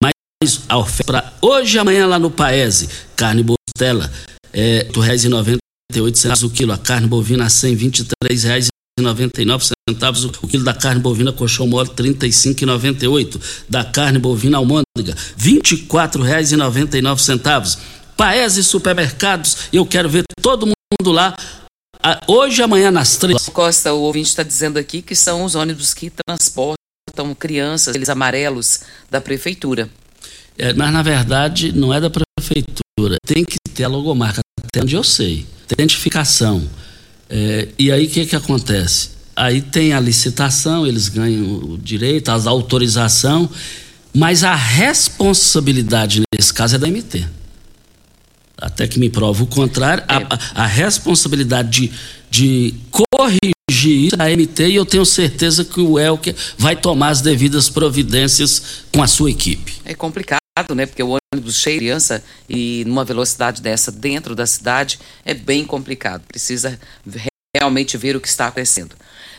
Mas 0.01 0.61
a 0.67 0.77
oferta 0.77 1.31
hoje 1.41 1.77
e 1.77 1.79
amanhã 1.79 2.07
lá 2.07 2.17
no 2.17 2.31
Paese, 2.31 2.89
carne 3.15 3.43
bostela, 3.43 4.11
é 4.53 4.87
R$ 4.93 4.93
8,98 4.93 6.43
o 6.43 6.49
quilo. 6.49 6.73
A 6.73 6.77
carne 6.77 7.07
bovina 7.07 7.43
a 7.43 7.47
R$ 7.47 7.53
123,99 7.53 9.71
centavos 9.89 10.25
o 10.25 10.47
quilo 10.47 10.63
da 10.63 10.73
carne 10.73 11.01
bovina 11.01 11.31
colchão 11.31 11.67
mole 11.67 11.89
R$ 11.89 11.95
35,98. 11.95 13.41
Da 13.69 13.83
carne 13.83 14.19
bovina 14.19 14.57
almôndega 14.57 15.15
R$ 15.37 15.61
24,99 15.61 17.19
centavos. 17.19 17.77
Paese 18.15 18.63
Supermercados, 18.63 19.57
eu 19.73 19.85
quero 19.85 20.07
ver 20.07 20.23
todo 20.41 20.67
mundo 20.67 21.11
lá 21.11 21.35
hoje 22.27 22.61
e 22.61 22.63
amanhã 22.63 22.91
nas 22.91 23.17
três. 23.17 23.49
Costa, 23.49 23.93
o 23.93 24.01
ouvinte 24.01 24.29
está 24.29 24.43
dizendo 24.43 24.77
aqui 24.77 25.01
que 25.01 25.15
são 25.15 25.43
os 25.43 25.55
ônibus 25.55 25.93
que 25.93 26.11
transportam 26.27 26.77
crianças, 27.37 27.95
eles 27.95 28.09
amarelos 28.09 28.81
da 29.09 29.21
prefeitura. 29.21 29.89
É, 30.57 30.73
mas 30.73 30.91
na 30.91 31.01
verdade 31.01 31.71
não 31.71 31.93
é 31.93 31.99
da 31.99 32.09
prefeitura. 32.09 32.81
Tem 33.25 33.43
que 33.43 33.57
ter 33.73 33.83
a 33.83 33.87
logomarca, 33.87 34.41
até 34.63 34.81
onde 34.81 34.95
eu 34.95 35.03
sei. 35.03 35.45
Tem 35.67 35.75
identificação. 35.83 36.67
É, 37.29 37.69
e 37.77 37.91
aí 37.91 38.05
o 38.05 38.09
que, 38.09 38.25
que 38.25 38.35
acontece? 38.35 39.11
Aí 39.35 39.61
tem 39.61 39.93
a 39.93 39.99
licitação, 39.99 40.85
eles 40.85 41.07
ganham 41.07 41.45
o 41.45 41.77
direito, 41.77 42.29
a 42.29 42.33
autorização, 42.49 43.49
mas 44.13 44.43
a 44.43 44.53
responsabilidade 44.53 46.21
nesse 46.35 46.53
caso 46.53 46.75
é 46.75 46.79
da 46.79 46.87
MT 46.87 47.25
até 48.61 48.87
que 48.87 48.99
me 48.99 49.09
prova 49.09 49.43
o 49.43 49.47
contrário, 49.47 50.03
a, 50.07 50.21
é. 50.21 50.27
a, 50.53 50.65
responsabilidade 50.67 51.87
de, 51.87 51.91
de 52.29 52.75
corrigir 52.91 54.13
a 54.19 54.29
MT 54.29 54.67
e 54.67 54.75
eu 54.75 54.85
tenho 54.85 55.03
certeza 55.03 55.65
que 55.65 55.81
o 55.81 55.97
Elker 55.97 56.35
vai 56.57 56.75
tomar 56.75 57.09
as 57.09 57.21
devidas 57.21 57.67
providências 57.69 58.83
com 58.93 59.01
a 59.01 59.07
sua 59.07 59.31
equipe. 59.31 59.81
É 59.83 59.95
complicado, 59.95 60.39
né? 60.75 60.85
Porque 60.85 61.01
o 61.01 61.17
ônibus 61.33 61.55
cheio 61.55 61.79
de 61.79 61.85
criança 61.85 62.21
e 62.49 62.83
numa 62.85 63.05
velocidade 63.05 63.61
dessa 63.61 63.89
dentro 63.89 64.35
da 64.35 64.45
cidade 64.45 64.99
é 65.23 65.33
bem 65.33 65.65
complicado. 65.65 66.23
Precisa 66.27 66.77
realmente 67.55 67.97
ver 67.97 68.17
o 68.17 68.21
que 68.21 68.27
está 68.27 68.47
acontecendo. 68.47 68.95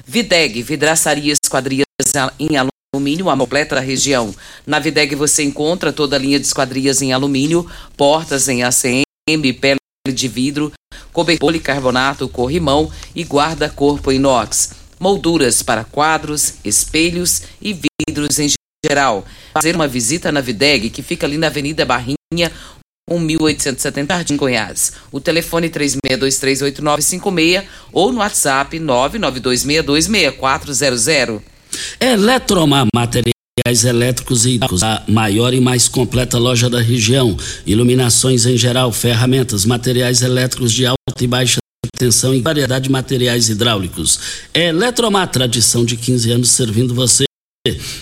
Videg, 0.06 0.62
vidraçaria 0.62 1.34
esquadrias 1.34 1.84
em 2.38 2.56
alumínio, 2.56 3.28
a 3.28 3.36
completa 3.36 3.74
da 3.74 3.80
região. 3.82 4.34
Na 4.66 4.78
Videg 4.78 5.14
você 5.14 5.42
encontra 5.42 5.92
toda 5.92 6.16
a 6.16 6.18
linha 6.18 6.40
de 6.40 6.46
esquadrias 6.46 7.02
em 7.02 7.12
alumínio, 7.12 7.70
portas 7.94 8.48
em 8.48 8.62
ACM, 8.62 9.04
pele 9.60 9.78
de 10.08 10.28
vidro, 10.28 10.72
cobertor 11.12 11.48
policarbonato, 11.48 12.26
corrimão 12.26 12.90
e 13.14 13.22
guarda-corpo 13.22 14.10
inox, 14.10 14.72
molduras 14.98 15.62
para 15.62 15.84
quadros, 15.84 16.54
espelhos 16.64 17.42
e 17.60 17.78
vidros 18.08 18.38
em 18.38 18.48
geral. 18.84 19.24
Fazer 19.54 19.74
uma 19.74 19.86
visita 19.86 20.32
na 20.32 20.40
Videg, 20.40 20.90
que 20.90 21.02
fica 21.02 21.26
ali 21.26 21.38
na 21.38 21.46
Avenida 21.46 21.84
Barrinha, 21.84 22.50
1870 23.10 24.14
Jardim 24.14 24.36
Goiás. 24.36 24.92
O 25.10 25.20
telefone 25.20 25.68
36238956 25.70 27.64
ou 27.92 28.12
no 28.12 28.18
WhatsApp 28.18 28.78
992626400. 28.78 31.42
Eletromar 32.00 32.86
Materiais 32.94 33.32
elétricos 33.84 34.46
e 34.46 34.60
a 34.82 35.02
maior 35.08 35.52
e 35.54 35.60
mais 35.60 35.88
completa 35.88 36.38
loja 36.38 36.70
da 36.70 36.80
região. 36.80 37.36
Iluminações 37.66 38.46
em 38.46 38.56
geral, 38.56 38.92
ferramentas, 38.92 39.64
materiais 39.64 40.22
elétricos 40.22 40.72
de 40.72 40.86
alta 40.86 41.00
e 41.20 41.26
baixa 41.26 41.58
tensão 41.98 42.32
e 42.34 42.40
variedade 42.40 42.84
de 42.84 42.90
materiais 42.90 43.48
hidráulicos. 43.48 44.20
Eletromar, 44.54 45.28
tradição 45.28 45.84
de 45.84 45.96
15 45.96 46.32
anos 46.32 46.50
servindo 46.50 46.94
você. 46.94 47.24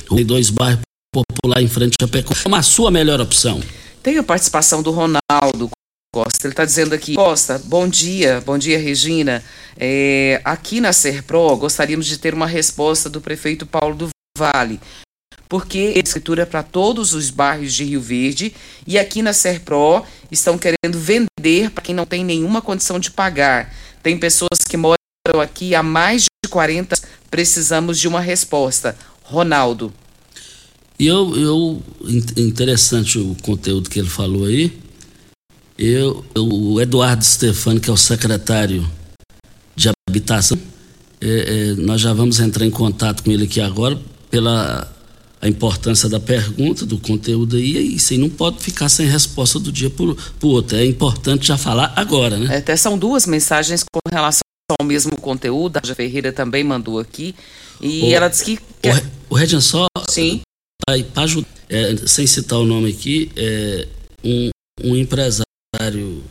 Rui 0.09 0.25
2 0.25 0.49
bairro 0.51 0.81
Popular 1.13 1.61
em 1.61 1.69
frente 1.69 1.97
a 2.03 2.09
Pecô. 2.09 2.33
Uma 2.47 2.63
sua 2.63 2.91
melhor 2.91 3.21
opção. 3.21 3.61
Tem 4.03 4.17
a 4.17 4.23
participação 4.23 4.83
do 4.83 4.91
Ronaldo 4.91 5.71
Costa. 6.15 6.47
Ele 6.47 6.53
está 6.53 6.65
dizendo 6.65 6.95
aqui, 6.95 7.15
Costa, 7.15 7.61
bom 7.67 7.87
dia, 7.87 8.41
bom 8.41 8.57
dia, 8.57 8.79
Regina. 8.79 9.45
É, 9.77 10.41
aqui 10.47 10.81
na 10.81 10.95
Serpro, 10.95 11.57
gostaríamos 11.57 12.07
de 12.07 12.17
ter 12.17 12.33
uma 12.33 12.47
resposta 12.47 13.11
do 13.11 13.21
prefeito 13.21 13.67
Paulo 13.67 13.95
do 13.95 14.09
Vale 14.39 14.81
porque 15.47 15.95
a 15.97 15.99
escritura 15.99 16.45
é 16.45 16.47
para 16.47 16.63
todos 16.63 17.13
os 17.13 17.29
bairros 17.29 17.75
de 17.75 17.83
Rio 17.83 18.01
Verde 18.01 18.55
e 18.87 18.97
aqui 18.97 19.21
na 19.21 19.33
Serpro 19.33 20.05
estão 20.31 20.57
querendo 20.57 20.97
vender 20.97 21.71
para 21.71 21.83
quem 21.83 21.95
não 21.95 22.07
tem 22.07 22.25
nenhuma 22.25 22.63
condição 22.63 23.01
de 23.01 23.11
pagar. 23.11 23.75
Tem 24.01 24.17
pessoas 24.17 24.61
que 24.67 24.77
moram 24.77 24.97
aqui 25.43 25.75
há 25.75 25.83
mais 25.83 26.23
de 26.23 26.49
40 26.49 26.95
anos, 26.95 27.05
precisamos 27.31 27.99
de 27.99 28.09
uma 28.09 28.21
resposta. 28.21 28.97
Ronaldo. 29.31 29.93
E 30.99 31.07
eu, 31.07 31.35
eu 31.37 31.83
interessante 32.37 33.19
o 33.19 33.35
conteúdo 33.43 33.89
que 33.89 33.99
ele 33.99 34.09
falou 34.09 34.45
aí. 34.45 34.77
Eu, 35.79 36.25
eu 36.35 36.47
o 36.47 36.81
Eduardo 36.81 37.25
Stefano, 37.25 37.81
que 37.81 37.89
é 37.89 37.93
o 37.93 37.97
secretário 37.97 38.87
de 39.75 39.89
habitação, 40.09 40.59
é, 41.23 41.29
é, 41.71 41.75
nós 41.75 42.01
já 42.01 42.13
vamos 42.13 42.39
entrar 42.41 42.67
em 42.67 42.71
contato 42.71 43.23
com 43.23 43.31
ele 43.31 43.45
aqui 43.45 43.61
agora 43.61 43.99
pela 44.31 44.91
a 45.41 45.49
importância 45.49 46.07
da 46.07 46.21
pergunta, 46.21 46.85
do 46.85 46.99
conteúdo 46.99 47.57
aí, 47.57 47.79
e 47.79 47.97
isso 47.97 48.13
aí 48.13 48.19
não 48.19 48.29
pode 48.29 48.59
ficar 48.59 48.91
sem 48.91 49.07
resposta 49.07 49.59
do 49.59 49.73
dia 49.73 49.89
para 49.89 50.05
o 50.05 50.17
outro. 50.43 50.77
É 50.77 50.85
importante 50.85 51.47
já 51.47 51.57
falar 51.57 51.95
agora, 51.97 52.37
né? 52.37 52.57
É, 52.57 52.59
até 52.59 52.77
são 52.77 52.99
duas 52.99 53.27
mensagens 53.27 53.83
com 53.83 54.01
relação 54.13 54.43
ao 54.79 54.87
mesmo 54.87 55.19
conteúdo. 55.19 55.79
A 55.79 55.95
Ferreira 55.95 56.31
também 56.31 56.63
mandou 56.63 56.99
aqui. 56.99 57.35
E 57.81 58.03
o, 58.03 58.15
ela 58.15 58.29
disse 58.29 58.45
que. 58.45 58.59
O, 59.29 59.35
o 59.35 59.35
Regian, 59.35 59.61
só. 59.61 59.87
Sim. 60.09 60.41
Para 60.87 61.23
ajudar, 61.23 61.49
é, 61.69 61.97
sem 62.07 62.27
citar 62.27 62.59
o 62.59 62.65
nome 62.65 62.91
aqui, 62.91 63.31
é, 63.37 63.87
um, 64.25 64.51
um 64.83 64.97
empresário 64.97 65.45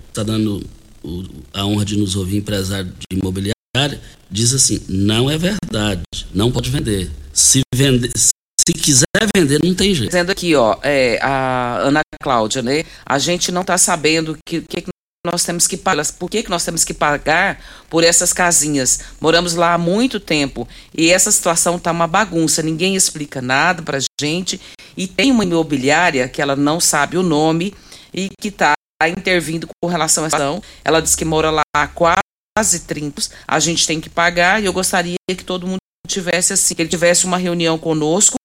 está 0.10 0.24
dando 0.24 0.62
o, 1.04 1.24
a 1.54 1.66
honra 1.66 1.86
de 1.86 1.98
nos 1.98 2.16
ouvir, 2.16 2.38
empresário 2.38 2.92
de 2.92 3.18
imobiliário, 3.18 4.00
diz 4.30 4.54
assim: 4.54 4.82
não 4.88 5.30
é 5.30 5.38
verdade, 5.38 6.02
não 6.34 6.52
pode 6.52 6.70
vender. 6.70 7.10
Se 7.34 7.62
vender, 7.74 8.12
se 8.16 8.74
quiser 8.74 9.06
vender, 9.34 9.60
não 9.64 9.74
tem 9.74 9.94
jeito. 9.94 10.10
Dizendo 10.10 10.32
aqui, 10.32 10.56
ó, 10.56 10.78
é, 10.84 11.18
a 11.22 11.80
Ana 11.80 12.02
Cláudia, 12.22 12.62
né? 12.62 12.84
A 13.06 13.18
gente 13.18 13.52
não 13.52 13.62
está 13.62 13.78
sabendo 13.78 14.38
que, 14.46 14.62
que 14.62 14.84
nós 15.26 15.44
temos 15.44 15.68
que 15.68 15.76
pagar, 15.76 16.06
por 16.14 16.30
que, 16.30 16.44
que 16.44 16.50
nós 16.50 16.64
temos 16.64 16.86
que 16.86 16.94
pagar 16.94 17.62
por 17.90 18.06
essas 18.06 18.32
casinhas? 18.32 19.02
Moramos 19.20 19.54
lá 19.54 19.74
há 19.74 19.78
muito 19.78 20.18
tempo 20.18 20.68
e 20.98 21.12
essa 21.12 21.30
situação 21.30 21.76
está 21.76 21.92
uma 21.92 22.08
bagunça, 22.08 22.64
ninguém 22.64 22.96
explica 22.96 23.42
nada 23.42 23.82
para 23.82 24.00
gente. 24.20 24.60
E 24.96 25.08
tem 25.08 25.32
uma 25.32 25.44
imobiliária 25.44 26.28
que 26.30 26.42
ela 26.42 26.56
não 26.56 26.80
sabe 26.80 27.18
o 27.18 27.24
nome 27.24 27.74
e 28.14 28.30
que 28.40 28.48
está 28.48 28.74
intervindo 29.08 29.68
com 29.82 29.90
relação 29.90 30.24
a 30.24 30.28
essa 30.28 30.62
Ela 30.84 31.02
diz 31.02 31.16
que 31.16 31.26
mora 31.26 31.52
lá 31.52 31.64
há 31.76 31.88
quase 31.88 32.80
30 32.88 33.22
a 33.48 33.60
gente 33.60 33.88
tem 33.88 34.02
que 34.02 34.10
pagar 34.10 34.62
e 34.62 34.66
eu 34.66 34.74
gostaria 34.74 35.16
que 35.28 35.44
todo 35.44 35.68
mundo 35.68 35.80
tivesse 36.08 36.54
assim, 36.54 36.76
que 36.76 36.82
ele 36.82 36.90
tivesse 36.90 37.26
uma 37.26 37.38
reunião 37.38 37.78
conosco 37.78 38.38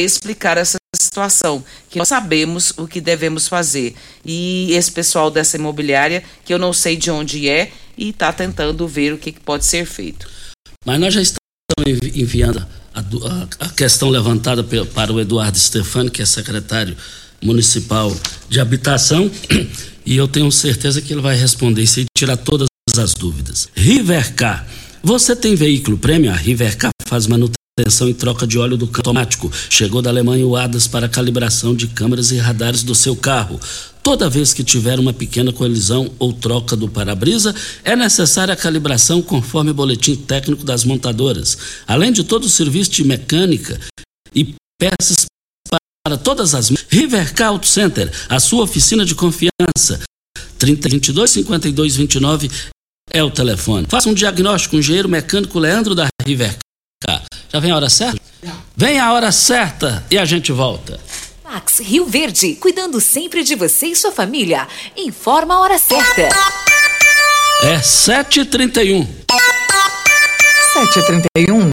explicar 0.00 0.56
essa 0.56 0.76
situação, 0.94 1.64
que 1.90 1.98
nós 1.98 2.08
sabemos 2.08 2.72
o 2.76 2.86
que 2.86 3.00
devemos 3.00 3.48
fazer. 3.48 3.94
E 4.24 4.72
esse 4.72 4.92
pessoal 4.92 5.30
dessa 5.30 5.56
imobiliária, 5.56 6.22
que 6.44 6.54
eu 6.54 6.58
não 6.58 6.72
sei 6.72 6.96
de 6.96 7.10
onde 7.10 7.48
é, 7.48 7.72
e 7.96 8.10
está 8.10 8.32
tentando 8.32 8.86
ver 8.86 9.12
o 9.12 9.18
que, 9.18 9.32
que, 9.32 9.40
pode 9.40 9.64
ser 9.64 9.84
feito. 9.84 10.28
Mas 10.86 11.00
nós 11.00 11.12
já 11.12 11.20
estamos 11.20 11.40
enviando 12.14 12.64
a, 12.94 13.00
a, 13.00 13.66
a 13.66 13.68
questão 13.70 14.08
levantada 14.08 14.62
para 14.94 15.12
o 15.12 15.20
Eduardo 15.20 15.58
Stefani, 15.58 16.10
que 16.10 16.22
é 16.22 16.26
secretário 16.26 16.96
municipal 17.42 18.14
de 18.48 18.60
habitação, 18.60 19.28
e 20.06 20.16
eu 20.16 20.28
tenho 20.28 20.50
certeza 20.52 21.02
que 21.02 21.12
ele 21.12 21.20
vai 21.20 21.36
responder 21.36 21.82
isso 21.82 22.00
e 22.00 22.06
tirar 22.16 22.36
todas 22.36 22.68
as 22.96 23.14
dúvidas. 23.14 23.68
Rivercar. 23.74 24.66
Você 25.02 25.34
tem 25.34 25.56
veículo 25.56 25.98
prêmio? 25.98 26.30
A 26.30 26.36
Rivercar 26.36 26.90
faz 27.08 27.26
manutenção 27.26 27.57
manutenção 27.78 28.08
e 28.08 28.14
troca 28.14 28.46
de 28.46 28.58
óleo 28.58 28.76
do 28.76 28.86
automático. 28.86 29.50
Chegou 29.70 30.02
da 30.02 30.10
Alemanha 30.10 30.46
o 30.46 30.56
ADAS 30.56 30.86
para 30.86 31.08
calibração 31.08 31.74
de 31.74 31.86
câmeras 31.86 32.32
e 32.32 32.36
radares 32.36 32.82
do 32.82 32.94
seu 32.94 33.14
carro. 33.14 33.60
Toda 34.02 34.28
vez 34.28 34.52
que 34.52 34.64
tiver 34.64 34.98
uma 34.98 35.12
pequena 35.12 35.52
colisão 35.52 36.10
ou 36.18 36.32
troca 36.32 36.74
do 36.74 36.88
para-brisa, 36.88 37.54
é 37.84 37.94
necessária 37.94 38.54
a 38.54 38.56
calibração 38.56 39.22
conforme 39.22 39.70
o 39.70 39.74
boletim 39.74 40.16
técnico 40.16 40.64
das 40.64 40.84
montadoras. 40.84 41.58
Além 41.86 42.10
de 42.10 42.24
todo 42.24 42.44
o 42.44 42.48
serviço 42.48 42.90
de 42.90 43.04
mecânica 43.04 43.78
e 44.34 44.54
peças 44.78 45.26
para 46.04 46.16
todas 46.16 46.54
as 46.54 46.70
Rivercar 46.88 47.48
Auto 47.48 47.66
Center, 47.66 48.10
a 48.28 48.40
sua 48.40 48.64
oficina 48.64 49.04
de 49.04 49.14
confiança. 49.14 50.00
3022 50.58 51.30
5229 51.30 52.50
é 53.12 53.22
o 53.22 53.30
telefone. 53.30 53.86
Faça 53.88 54.08
um 54.08 54.14
diagnóstico 54.14 54.72
com 54.72 54.76
o 54.76 54.80
engenheiro 54.80 55.08
mecânico 55.08 55.58
Leandro 55.58 55.94
da 55.94 56.08
Rivercar. 56.26 56.67
Já 57.52 57.60
vem 57.60 57.70
a 57.70 57.76
hora 57.76 57.88
certa? 57.88 58.20
Vem 58.76 58.98
a 59.00 59.12
hora 59.12 59.32
certa 59.32 60.04
e 60.10 60.18
a 60.18 60.24
gente 60.24 60.52
volta. 60.52 61.00
Max 61.44 61.80
Rio 61.80 62.04
Verde, 62.04 62.54
cuidando 62.54 63.00
sempre 63.00 63.42
de 63.42 63.54
você 63.54 63.86
e 63.86 63.96
sua 63.96 64.12
família. 64.12 64.68
Informa 64.96 65.54
a 65.54 65.60
hora 65.60 65.78
certa. 65.78 66.28
É 67.62 67.78
7h31. 67.78 69.06
7h31. 70.74 71.70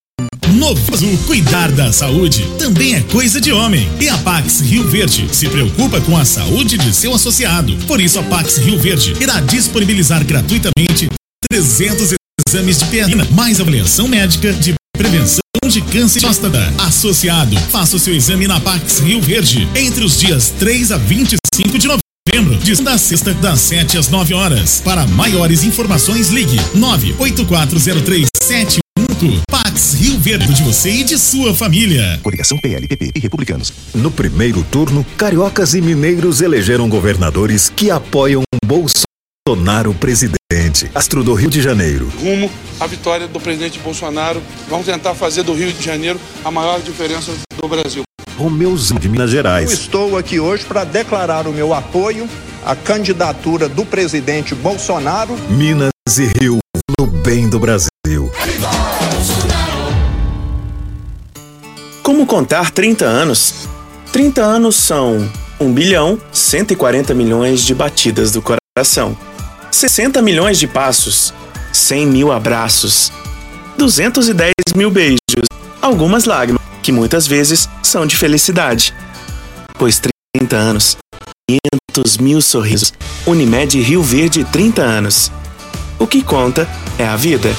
Novo 0.56 0.94
Azul, 0.94 1.18
cuidar 1.28 1.70
da 1.74 1.92
saúde 1.92 2.48
também 2.58 2.96
é 2.96 3.02
coisa 3.02 3.42
de 3.42 3.52
homem. 3.52 3.88
E 4.00 4.08
a 4.08 4.18
Pax 4.20 4.62
Rio 4.62 4.88
Verde 4.88 5.28
se 5.36 5.50
preocupa 5.50 6.00
com 6.02 6.16
a 6.16 6.24
saúde 6.24 6.78
de 6.78 6.94
seu 6.94 7.14
associado. 7.14 7.76
Por 7.86 8.00
isso, 8.00 8.18
a 8.18 8.24
Pax 8.24 8.58
Rio 8.58 8.80
Verde 8.80 9.14
irá 9.20 9.42
disponibilizar 9.42 10.24
gratuitamente 10.24 11.10
300 11.52 12.14
exames 12.48 12.80
de 12.80 12.86
perna, 12.86 13.28
mais 13.32 13.60
avaliação 13.60 14.08
médica 14.08 14.54
de 14.54 14.74
prevenção 14.96 15.40
de 15.68 15.82
câncer 15.82 16.20
de 16.20 16.26
próstata. 16.26 16.74
Associado, 16.80 17.56
faça 17.70 17.96
o 17.96 18.00
seu 18.00 18.14
exame 18.14 18.48
na 18.48 18.60
Pax 18.60 19.00
Rio 19.00 19.22
Verde 19.22 19.68
entre 19.76 20.04
os 20.04 20.18
dias 20.18 20.54
3 20.60 20.92
a 20.92 20.98
25 20.98 21.78
de 21.78 21.88
novembro, 21.88 22.58
de 22.58 22.76
segunda 22.76 22.94
a 22.94 22.98
sexta, 22.98 23.34
das 23.34 23.60
7 23.62 23.98
às 23.98 24.08
9 24.10 24.34
horas. 24.34 24.82
Para 24.84 25.06
maiores 25.08 25.64
informações, 25.64 26.30
ligue 26.30 26.60
98403 26.76 28.28
Pax 29.50 29.94
Rio 29.96 30.20
Verde 30.20 30.54
de 30.54 30.64
você 30.64 30.90
e 30.90 31.04
de 31.04 31.18
sua 31.18 31.54
família. 31.54 32.20
Coligação 32.22 32.58
PLPP 32.58 33.12
e 33.16 33.20
Republicanos. 33.20 33.74
No 33.94 34.12
primeiro 34.12 34.64
turno, 34.64 35.06
cariocas 35.18 35.74
e 35.74 35.82
mineiros 35.82 36.42
elegeram 36.42 36.88
governadores 36.88 37.70
que 37.70 37.90
apoiam 37.90 38.44
Bolsonaro 38.66 39.15
presidente. 40.00 40.90
Astro 40.96 41.24
do 41.24 41.36
Rio 41.36 41.50
de 41.50 41.62
Janeiro. 41.62 42.12
Rumo 42.20 42.50
à 42.80 42.88
vitória 42.88 43.28
do 43.28 43.40
presidente 43.40 43.78
Bolsonaro. 43.78 44.42
Vamos 44.68 44.88
tentar 44.88 45.14
fazer 45.14 45.44
do 45.44 45.54
Rio 45.54 45.72
de 45.72 45.84
Janeiro 45.84 46.20
a 46.44 46.50
maior 46.50 46.82
diferença 46.82 47.32
do 47.62 47.68
Brasil. 47.68 48.02
Romeuzão 48.38 48.98
de 48.98 49.08
Minas 49.08 49.30
Gerais. 49.30 49.70
Eu 49.70 49.78
estou 49.78 50.18
aqui 50.18 50.40
hoje 50.40 50.66
para 50.66 50.84
declarar 50.84 51.48
o 51.48 51.54
meu 51.54 51.74
apoio 51.74 52.28
à 52.66 52.76
candidatura 52.76 53.70
do 53.70 53.86
presidente 53.86 54.56
Bolsonaro. 54.56 55.38
Minas 55.50 55.92
e 56.18 56.26
Rio, 56.40 56.58
no 57.00 57.06
bem 57.06 57.48
do 57.48 57.60
Brasil. 57.60 58.32
Como 62.02 62.26
contar 62.26 62.72
30 62.72 63.06
anos? 63.06 63.68
30 64.12 64.42
anos 64.42 64.76
são 64.76 65.30
1 65.60 65.74
bilhão 65.74 66.20
140 66.32 67.14
milhões 67.14 67.62
de 67.62 67.74
batidas 67.74 68.32
do 68.32 68.42
coração, 68.42 69.18
60 69.76 70.22
milhões 70.22 70.58
de 70.58 70.68
passos, 70.68 71.34
100 71.74 72.08
mil 72.08 72.32
abraços, 72.32 73.12
210 73.78 74.54
mil 74.74 74.90
beijos, 74.90 75.20
algumas 75.82 76.24
lágrimas, 76.24 76.62
que 76.82 76.94
muitas 76.94 77.28
vezes 77.28 77.68
são 77.84 78.06
de 78.06 78.16
felicidade. 78.16 78.94
Pois 79.78 80.02
30 80.34 80.56
anos, 80.56 80.96
500 81.94 82.18
mil 82.20 82.42
sorrisos. 82.42 82.94
Unimed 83.28 83.82
Rio 83.82 84.02
Verde 84.02 84.46
30 84.46 84.82
anos. 84.82 85.30
O 86.00 86.08
que 86.08 86.22
conta 86.24 86.66
é 86.98 87.06
a 87.06 87.18
vida. 87.18 87.54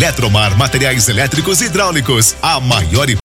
Eletromar 0.00 0.56
Materiais 0.56 1.10
Elétricos 1.10 1.60
e 1.60 1.66
Hidráulicos 1.66 2.34
A 2.40 2.58
maior 2.58 3.10
e 3.10 3.18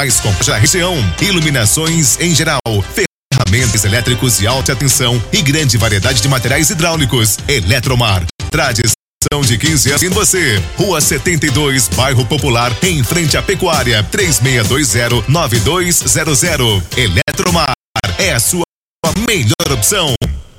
mais 0.00 0.20
completa 0.20 0.56
região 0.56 0.94
Iluminações 1.20 2.16
em 2.20 2.32
geral 2.32 2.60
Ferramentas 2.94 3.84
elétricos 3.84 4.38
de 4.38 4.46
alta 4.46 4.76
tensão 4.76 5.20
E 5.32 5.42
grande 5.42 5.76
variedade 5.76 6.22
de 6.22 6.28
materiais 6.28 6.70
hidráulicos 6.70 7.38
Eletromar 7.48 8.22
Tradição 8.52 8.94
de 9.44 9.58
15 9.58 9.90
anos 9.90 10.04
em 10.04 10.10
você. 10.10 10.62
Rua 10.76 11.00
72, 11.00 11.88
Bairro 11.88 12.24
Popular, 12.26 12.70
em 12.82 13.02
frente 13.02 13.36
à 13.36 13.42
Pecuária. 13.42 14.06
3620-9200. 14.12 16.82
Eletromar 16.96 17.72
é 18.18 18.32
a 18.32 18.40
sua 18.40 18.62
melhor 19.26 19.72
opção. 19.72 20.14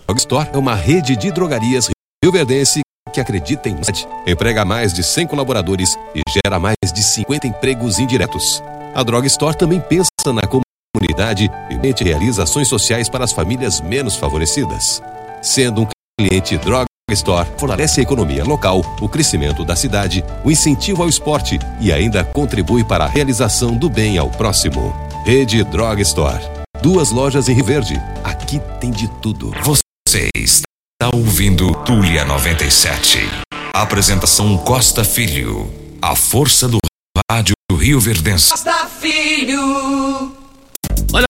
Drugstore 0.08 0.50
é 0.52 0.58
uma 0.58 0.76
rede 0.76 1.16
de 1.16 1.32
drogarias 1.32 1.88
rioverdense 2.24 2.80
que 3.12 3.20
acredita 3.20 3.68
em 3.68 3.84
saúde, 3.84 4.08
emprega 4.26 4.64
mais 4.64 4.94
de 4.94 5.04
100 5.04 5.28
colaboradores 5.28 5.98
e 6.16 6.22
gera 6.32 6.58
mais 6.58 6.78
de 6.94 7.04
50 7.04 7.46
empregos 7.46 8.00
indiretos. 8.00 8.64
A 8.96 9.04
Drugstore 9.04 9.58
também 9.58 9.82
pensa 9.82 10.08
na 10.28 10.42
comunidade 10.44 11.52
e 11.70 12.04
realiza 12.04 12.44
ações 12.44 12.70
sociais 12.70 13.10
para 13.10 13.26
as 13.26 13.34
famílias 13.34 13.82
menos 13.82 14.16
favorecidas. 14.16 15.04
Sendo 15.42 15.82
um 15.82 15.88
cliente 16.18 16.58
Droga 16.58 16.86
Store 17.12 17.48
fortalece 17.58 18.00
a 18.00 18.04
economia 18.04 18.46
local, 18.46 18.82
o 19.02 19.10
crescimento 19.10 19.66
da 19.66 19.76
cidade, 19.76 20.24
o 20.46 20.50
incentivo 20.50 21.04
ao 21.04 21.10
esporte 21.10 21.60
e 21.82 21.92
ainda 21.92 22.24
contribui 22.24 22.86
para 22.86 23.04
a 23.04 23.10
realização 23.10 23.76
do 23.76 23.90
bem 23.90 24.18
ao 24.18 24.30
próximo. 24.30 24.96
Rede 25.26 25.62
Droga 25.66 26.02
Store. 26.02 26.42
Duas 26.82 27.12
lojas 27.12 27.50
em 27.50 27.54
Rio 27.54 27.66
Verde. 27.66 28.02
Aqui 28.24 28.62
tem 28.80 28.92
de 28.92 29.10
tudo. 29.22 29.52
Você 29.64 29.84
está 30.34 30.73
ouvindo 31.14 31.72
Tulia 31.84 32.24
97. 32.26 33.20
Apresentação 33.74 34.58
Costa 34.58 35.04
Filho. 35.04 35.72
A 36.02 36.16
força 36.16 36.68
do 36.68 36.80
rádio 37.30 37.54
Rio 37.72 38.00
Verdense. 38.00 38.52
Costa 38.52 38.86
Filho. 39.02 39.60
Olha, 41.12 41.26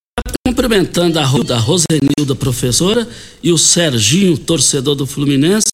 cumprimentando 0.48 1.20
a, 1.20 1.26
Ro- 1.26 1.44
da 1.44 1.58
Rosenilda, 1.58 2.36
professora, 2.36 3.08
e 3.42 3.52
o 3.52 3.58
Serginho, 3.58 4.38
torcedor 4.38 4.96
do 4.96 5.06
Fluminense, 5.08 5.68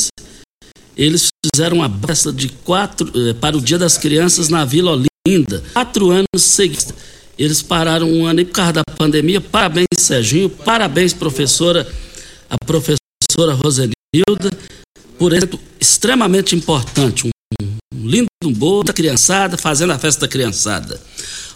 eles 0.95 1.27
fizeram 1.53 1.77
uma 1.77 1.89
festa 2.07 2.31
de 2.31 2.49
quatro, 2.49 3.11
eh, 3.29 3.33
para 3.33 3.57
o 3.57 3.61
Dia 3.61 3.77
das 3.77 3.97
Crianças 3.97 4.49
na 4.49 4.65
Vila 4.65 4.91
Olinda, 5.27 5.63
quatro 5.73 6.09
anos 6.11 6.25
seguidos. 6.37 6.87
Eles 7.37 7.61
pararam 7.61 8.09
um 8.09 8.25
ano 8.25 8.39
aí 8.39 8.45
por 8.45 8.51
causa 8.53 8.73
da 8.73 8.83
pandemia. 8.97 9.39
Parabéns, 9.39 9.87
Serginho. 9.97 10.49
Parabéns, 10.49 11.13
professora, 11.13 11.89
a 12.49 12.57
professora 12.65 12.97
Rosenilda, 13.53 14.49
por 15.17 15.33
esse 15.33 15.45
evento 15.45 15.59
extremamente 15.79 16.55
importante. 16.55 17.29
Um, 17.61 17.65
um 17.93 18.07
lindo 18.07 18.27
bolo 18.55 18.83
da 18.83 18.93
criançada, 18.93 19.57
fazendo 19.57 19.93
a 19.93 19.99
festa 19.99 20.21
da 20.21 20.27
criançada. 20.27 20.99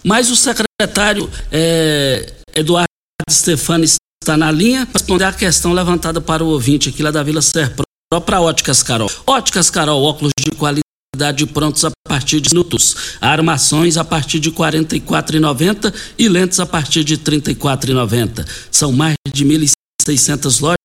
Mas 0.03 0.29
o 0.29 0.35
secretário 0.35 1.29
eh, 1.51 2.33
Eduardo 2.53 2.87
Stefani 3.29 3.85
está 3.85 4.35
na 4.37 4.51
linha 4.51 4.85
para 4.85 4.99
responder 4.99 5.23
a 5.23 5.33
questão 5.33 5.73
levantada 5.73 6.19
para 6.19 6.43
o 6.43 6.47
ouvinte 6.47 6.89
aqui 6.89 7.01
lá 7.01 7.11
da 7.11 7.23
Vila 7.23 7.41
Serpro 7.41 7.83
para 8.25 8.41
Óticas 8.41 8.83
Carol. 8.83 9.09
Óticas 9.25 9.69
Carol, 9.69 10.03
óculos 10.03 10.31
de 10.37 10.51
qualidade 10.51 11.45
prontos 11.47 11.83
a 11.85 11.91
partir 12.07 12.39
de 12.41 12.49
minutos. 12.53 13.17
Armações 13.21 13.97
a 13.97 14.03
partir 14.03 14.39
de 14.39 14.49
R$ 14.49 14.55
44,90 14.55 15.93
e 16.17 16.27
lentes 16.27 16.59
a 16.59 16.65
partir 16.65 17.03
de 17.03 17.15
R$ 17.15 17.21
34,90. 17.21 18.45
São 18.71 18.91
mais 18.91 19.15
de 19.33 19.45
1.600 19.45 20.61
lojas 20.61 20.82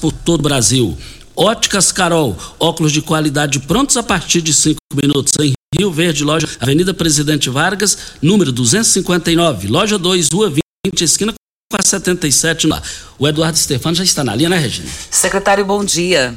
por 0.00 0.12
todo 0.12 0.40
o 0.40 0.42
Brasil. 0.42 0.96
Óticas 1.36 1.92
Carol, 1.92 2.36
óculos 2.58 2.92
de 2.92 3.00
qualidade 3.00 3.60
prontos 3.60 3.96
a 3.96 4.02
partir 4.02 4.42
de 4.42 4.52
5 4.52 4.76
minutos 4.94 5.32
em 5.40 5.52
Rio 5.78 5.92
Verde, 5.92 6.24
loja 6.24 6.48
Avenida 6.60 6.92
Presidente 6.92 7.48
Vargas, 7.48 8.14
número 8.20 8.50
259, 8.50 9.68
loja 9.68 9.96
2, 9.96 10.28
Rua 10.30 10.52
20, 10.84 11.04
esquina 11.04 11.32
com 11.32 11.78
a 11.78 11.82
77 11.82 12.66
lá. 12.66 12.82
O 13.18 13.28
Eduardo 13.28 13.56
Stefano 13.56 13.94
já 13.94 14.04
está 14.04 14.24
na 14.24 14.34
linha, 14.34 14.48
né, 14.48 14.58
Regina? 14.58 14.88
Secretário, 15.10 15.64
bom 15.64 15.84
dia. 15.84 16.34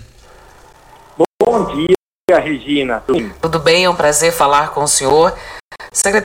Bom 1.41 1.75
dia, 1.75 2.39
Regina. 2.39 3.03
Tudo 3.41 3.59
bem? 3.59 3.85
É 3.85 3.89
um 3.89 3.95
prazer 3.95 4.31
falar 4.31 4.69
com 4.69 4.83
o 4.83 4.87
senhor. 4.87 5.35
Secretário, 5.91 6.23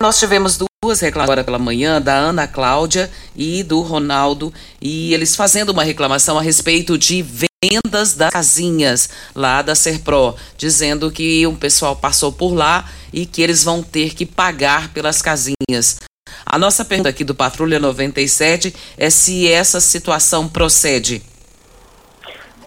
nós 0.00 0.18
tivemos 0.18 0.58
duas 0.58 1.00
reclamações 1.00 1.30
agora 1.30 1.44
pela 1.44 1.58
manhã, 1.58 2.00
da 2.02 2.14
Ana 2.14 2.46
Cláudia 2.46 3.10
e 3.34 3.62
do 3.62 3.80
Ronaldo, 3.80 4.52
e 4.80 5.14
eles 5.14 5.34
fazendo 5.34 5.70
uma 5.70 5.82
reclamação 5.82 6.38
a 6.38 6.42
respeito 6.42 6.98
de 6.98 7.22
vendas 7.22 8.14
das 8.14 8.30
casinhas 8.30 9.08
lá 9.34 9.62
da 9.62 9.74
Serpro, 9.74 10.34
dizendo 10.58 11.10
que 11.10 11.46
um 11.46 11.56
pessoal 11.56 11.96
passou 11.96 12.30
por 12.30 12.52
lá 12.52 12.90
e 13.10 13.24
que 13.24 13.40
eles 13.40 13.64
vão 13.64 13.82
ter 13.82 14.14
que 14.14 14.26
pagar 14.26 14.92
pelas 14.92 15.22
casinhas. 15.22 15.98
A 16.44 16.58
nossa 16.58 16.84
pergunta 16.84 17.08
aqui 17.08 17.24
do 17.24 17.34
Patrulha 17.34 17.78
97 17.80 18.74
é 18.98 19.08
se 19.08 19.50
essa 19.50 19.80
situação 19.80 20.46
procede. 20.46 21.22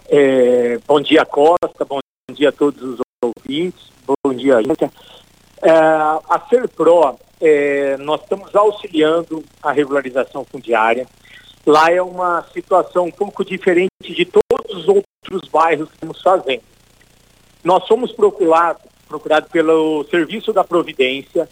É, 0.08 0.78
bom 0.86 1.00
dia, 1.00 1.24
Costa. 1.24 1.84
Bom 1.88 2.00
dia 2.32 2.48
a 2.48 2.52
todos 2.52 2.82
os 2.82 3.00
ouvintes. 3.22 3.80
Bom 4.06 4.34
dia, 4.34 4.60
Índia. 4.60 4.90
É, 5.64 5.70
a 5.70 6.46
Serpro, 6.50 7.18
é, 7.40 7.96
nós 7.96 8.20
estamos 8.20 8.54
auxiliando 8.54 9.42
a 9.62 9.72
regularização 9.72 10.44
fundiária. 10.44 11.06
Lá 11.66 11.90
é 11.90 12.02
uma 12.02 12.44
situação 12.52 13.06
um 13.06 13.10
pouco 13.10 13.42
diferente 13.42 13.88
de 14.02 14.26
todos 14.26 14.76
os 14.76 14.86
outros 14.86 15.48
bairros 15.50 15.88
que 15.88 15.94
estamos 15.94 16.20
fazendo. 16.20 16.62
Nós 17.64 17.86
somos 17.86 18.12
procurados 18.12 18.82
procurado 19.08 19.48
pelo 19.48 20.04
Serviço 20.10 20.52
da 20.52 20.64
Providência, 20.64 21.48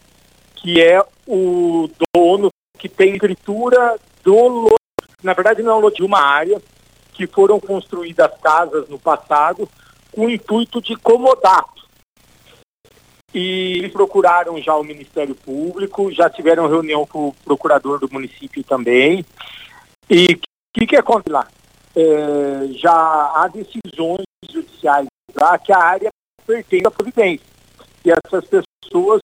que 0.56 0.82
é 0.82 1.02
o 1.26 1.88
dono 2.14 2.50
que 2.78 2.88
tem 2.88 3.12
escritura 3.12 3.96
do 4.24 4.48
lote, 4.48 4.76
na 5.22 5.32
verdade 5.32 5.62
não 5.62 5.72
é 5.72 5.74
um 5.76 5.80
lote 5.80 5.96
de 5.96 6.02
uma 6.02 6.20
área, 6.20 6.60
que 7.12 7.26
foram 7.26 7.60
construídas 7.60 8.30
casas 8.42 8.88
no 8.88 8.98
passado 8.98 9.68
com 10.10 10.26
o 10.26 10.30
intuito 10.30 10.82
de 10.82 10.96
comodato. 10.96 11.81
E 13.34 13.88
procuraram 13.92 14.60
já 14.60 14.76
o 14.76 14.84
Ministério 14.84 15.34
Público, 15.34 16.12
já 16.12 16.28
tiveram 16.28 16.68
reunião 16.68 17.06
com 17.06 17.28
o 17.28 17.34
procurador 17.44 17.98
do 17.98 18.12
município 18.12 18.62
também. 18.62 19.24
E 20.10 20.34
o 20.34 20.40
que, 20.74 20.86
que 20.86 20.96
acontece 20.96 21.30
lá? 21.30 21.48
É, 21.96 22.68
já 22.72 22.92
há 22.92 23.48
decisões 23.48 24.24
judiciais 24.50 25.06
lá 25.34 25.58
que 25.58 25.72
a 25.72 25.78
área 25.78 26.10
pertence 26.46 26.86
à 26.86 26.90
Providência. 26.90 27.46
E 28.04 28.10
essas 28.10 28.44
pessoas 28.44 29.20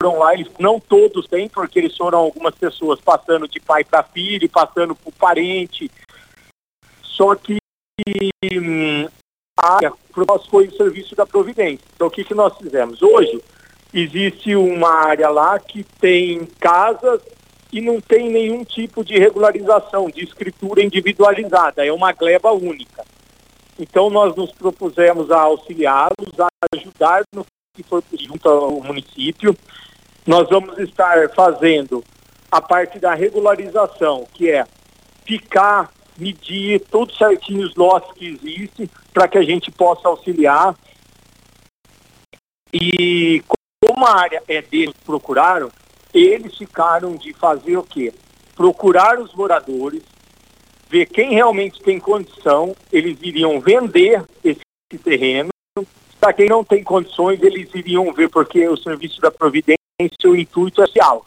foram 0.00 0.18
lá, 0.18 0.34
eles 0.34 0.48
não 0.58 0.78
todos 0.78 1.26
têm, 1.26 1.48
porque 1.48 1.78
eles 1.78 1.96
foram 1.96 2.18
algumas 2.18 2.54
pessoas 2.54 3.00
passando 3.00 3.48
de 3.48 3.60
pai 3.60 3.84
para 3.84 4.02
filho, 4.02 4.48
passando 4.48 4.94
por 4.94 5.12
parente. 5.12 5.90
Só 7.02 7.34
que 7.34 7.58
hum, 8.52 9.08
área 9.56 9.92
para 10.12 10.24
nós 10.26 10.46
foi 10.46 10.68
o 10.68 10.76
serviço 10.76 11.14
da 11.14 11.26
Providência. 11.26 11.84
Então 11.94 12.08
o 12.08 12.10
que, 12.10 12.24
que 12.24 12.34
nós 12.34 12.56
fizemos? 12.58 13.02
Hoje 13.02 13.40
existe 13.92 14.54
uma 14.56 14.90
área 14.90 15.28
lá 15.30 15.58
que 15.58 15.84
tem 16.00 16.44
casas 16.60 17.20
e 17.72 17.80
não 17.80 18.00
tem 18.00 18.30
nenhum 18.30 18.64
tipo 18.64 19.04
de 19.04 19.18
regularização, 19.18 20.08
de 20.08 20.22
escritura 20.22 20.82
individualizada, 20.82 21.84
é 21.84 21.92
uma 21.92 22.12
gleba 22.12 22.52
única. 22.52 23.04
Então 23.78 24.10
nós 24.10 24.36
nos 24.36 24.52
propusemos 24.52 25.30
a 25.30 25.40
auxiliá-los, 25.40 26.38
a 26.38 26.48
ajudar 26.76 27.22
no 27.34 27.44
que 27.74 27.82
for 27.82 28.02
junto 28.12 28.48
ao 28.48 28.80
município. 28.80 29.56
Nós 30.24 30.48
vamos 30.48 30.78
estar 30.78 31.28
fazendo 31.30 32.04
a 32.50 32.60
parte 32.60 33.00
da 33.00 33.14
regularização, 33.14 34.26
que 34.32 34.48
é 34.48 34.64
picar, 35.24 35.90
medir 36.16 36.80
tudo 36.90 37.14
certinho 37.14 37.66
os 37.66 37.74
lotes 37.74 38.12
que 38.12 38.26
existem, 38.26 38.88
para 39.12 39.28
que 39.28 39.38
a 39.38 39.42
gente 39.42 39.70
possa 39.70 40.08
auxiliar. 40.08 40.76
E 42.72 43.42
como 43.80 44.06
a 44.06 44.20
área 44.20 44.42
é 44.48 44.62
deles 44.62 44.94
procuraram, 45.04 45.70
eles 46.12 46.56
ficaram 46.56 47.16
de 47.16 47.32
fazer 47.32 47.76
o 47.76 47.82
quê? 47.82 48.12
Procurar 48.54 49.18
os 49.20 49.34
moradores, 49.34 50.02
ver 50.88 51.06
quem 51.06 51.32
realmente 51.32 51.82
tem 51.82 51.98
condição, 51.98 52.74
eles 52.92 53.18
iriam 53.20 53.60
vender 53.60 54.24
esse 54.42 54.60
terreno. 55.02 55.50
Para 56.20 56.32
quem 56.32 56.48
não 56.48 56.64
tem 56.64 56.82
condições, 56.82 57.42
eles 57.42 57.68
iriam 57.74 58.12
ver, 58.12 58.30
porque 58.30 58.66
o 58.68 58.76
serviço 58.76 59.20
da 59.20 59.30
Providência, 59.30 59.76
o 60.24 60.36
intuito 60.36 60.82
é 60.82 60.86
social. 60.86 61.26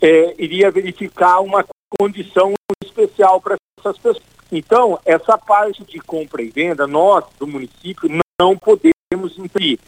É, 0.00 0.34
iria 0.38 0.70
verificar 0.70 1.40
uma 1.40 1.64
condição 1.98 2.54
especial 2.84 3.40
para 3.40 3.56
essas 3.78 3.96
pessoas. 3.98 4.24
Então, 4.52 4.98
essa 5.04 5.38
parte 5.38 5.84
de 5.84 6.00
compra 6.00 6.42
e 6.42 6.50
venda, 6.50 6.86
nós, 6.86 7.24
do 7.38 7.46
município, 7.46 8.08
não 8.40 8.56
podemos 8.56 9.38
intervir. 9.38 9.78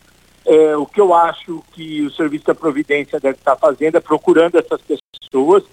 É, 0.44 0.76
o 0.76 0.86
que 0.86 1.00
eu 1.00 1.14
acho 1.14 1.62
que 1.72 2.02
o 2.02 2.10
Serviço 2.10 2.46
da 2.46 2.54
Providência 2.54 3.20
deve 3.20 3.38
estar 3.38 3.56
fazendo 3.56 3.96
é 3.96 4.00
procurando 4.00 4.56
essas 4.56 4.80
pessoas 4.82 5.64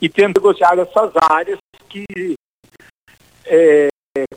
e 0.00 0.08
tendo 0.08 0.38
negociar 0.38 0.78
essas 0.78 1.12
áreas 1.30 1.58
que 1.88 2.34
é, 3.44 3.88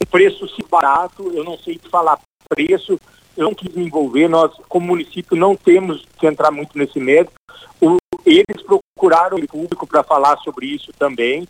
preço 0.09 0.45
barato, 0.69 1.31
eu 1.33 1.43
não 1.43 1.57
sei 1.57 1.79
falar 1.89 2.19
preço, 2.49 2.99
eu 3.35 3.45
não 3.45 3.53
quis 3.53 3.73
me 3.73 3.85
envolver, 3.85 4.27
nós 4.27 4.51
como 4.67 4.87
município 4.87 5.37
não 5.37 5.55
temos 5.55 6.05
que 6.17 6.27
entrar 6.27 6.51
muito 6.51 6.77
nesse 6.77 6.99
mérito. 6.99 7.33
O, 7.79 7.97
eles 8.25 8.61
procuraram 8.65 9.37
o 9.37 9.47
público 9.47 9.87
para 9.87 10.03
falar 10.03 10.37
sobre 10.39 10.67
isso 10.67 10.91
também. 10.93 11.47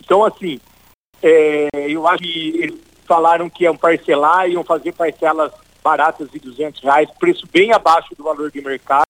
Então, 0.00 0.24
assim, 0.24 0.60
é, 1.22 1.68
eu 1.88 2.06
acho 2.06 2.22
que 2.22 2.48
eles 2.58 2.80
falaram 3.06 3.50
que 3.50 3.64
iam 3.64 3.76
parcelar, 3.76 4.48
iam 4.48 4.64
fazer 4.64 4.92
parcelas 4.92 5.52
baratas 5.82 6.30
de 6.30 6.38
200 6.38 6.82
reais, 6.82 7.10
preço 7.18 7.46
bem 7.52 7.72
abaixo 7.72 8.14
do 8.16 8.24
valor 8.24 8.50
de 8.50 8.60
mercado. 8.62 9.04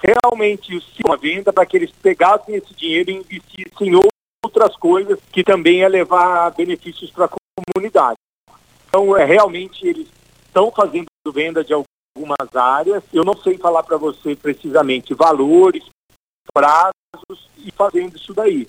Realmente, 0.00 0.78
uma 1.04 1.16
venda 1.16 1.52
para 1.52 1.66
que 1.66 1.76
eles 1.76 1.90
pegassem 1.90 2.54
esse 2.54 2.74
dinheiro 2.74 3.10
e 3.10 3.14
investissem 3.14 3.88
em 3.88 4.00
outras 4.44 4.76
coisas 4.76 5.18
que 5.32 5.44
também 5.44 5.78
ia 5.78 5.88
levar 5.88 6.50
benefícios 6.50 7.10
para 7.10 7.26
a 7.26 7.30
comunidade. 7.74 8.18
Então, 8.88 9.16
é, 9.16 9.24
realmente, 9.24 9.86
eles 9.86 10.08
estão 10.52 10.70
fazendo 10.70 11.06
venda 11.32 11.64
de 11.64 11.72
algumas 11.72 12.54
áreas. 12.54 13.02
Eu 13.10 13.24
não 13.24 13.34
sei 13.34 13.56
falar 13.56 13.82
para 13.82 13.96
você 13.96 14.36
precisamente 14.36 15.14
valores, 15.14 15.82
prazos 16.52 17.48
e 17.56 17.70
fazendo 17.72 18.16
isso 18.16 18.34
daí. 18.34 18.68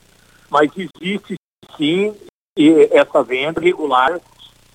Mas 0.49 0.71
existe 0.77 1.35
sim 1.75 2.15
essa 2.91 3.21
venda 3.21 3.59
regular 3.59 4.21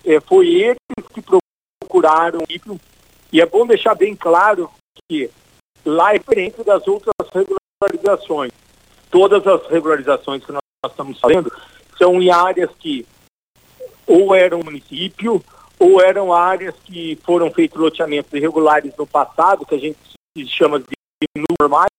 é, 0.05 0.21
foi 0.21 0.49
eles 0.49 0.77
que 1.15 1.23
procuraram 1.81 2.41
e 3.33 3.41
é 3.41 3.47
bom 3.47 3.67
deixar 3.67 3.95
bem 3.95 4.15
claro 4.15 4.71
que 5.09 5.31
lá 5.85 6.15
é 6.15 6.19
diferente 6.19 6.63
das 6.63 6.87
outras 6.87 7.15
regularizações. 7.33 8.53
Todas 9.11 9.47
as 9.47 9.67
regularizações 9.69 10.45
que 10.45 10.53
nós 10.53 10.61
estamos 10.87 11.19
fazendo 11.19 11.51
são 11.97 12.21
em 12.21 12.31
áreas 12.31 12.71
que 12.79 13.07
ou 14.07 14.35
eram 14.35 14.61
município 14.61 15.43
ou 15.79 16.01
eram 16.01 16.33
áreas 16.33 16.75
que 16.85 17.17
foram 17.25 17.51
feitos 17.51 17.81
loteamentos 17.81 18.33
irregulares 18.33 18.93
no 18.97 19.07
passado, 19.07 19.65
que 19.65 19.75
a 19.75 19.79
gente 19.79 19.99
chama 20.47 20.81
de 20.81 20.87
normais, 21.61 21.91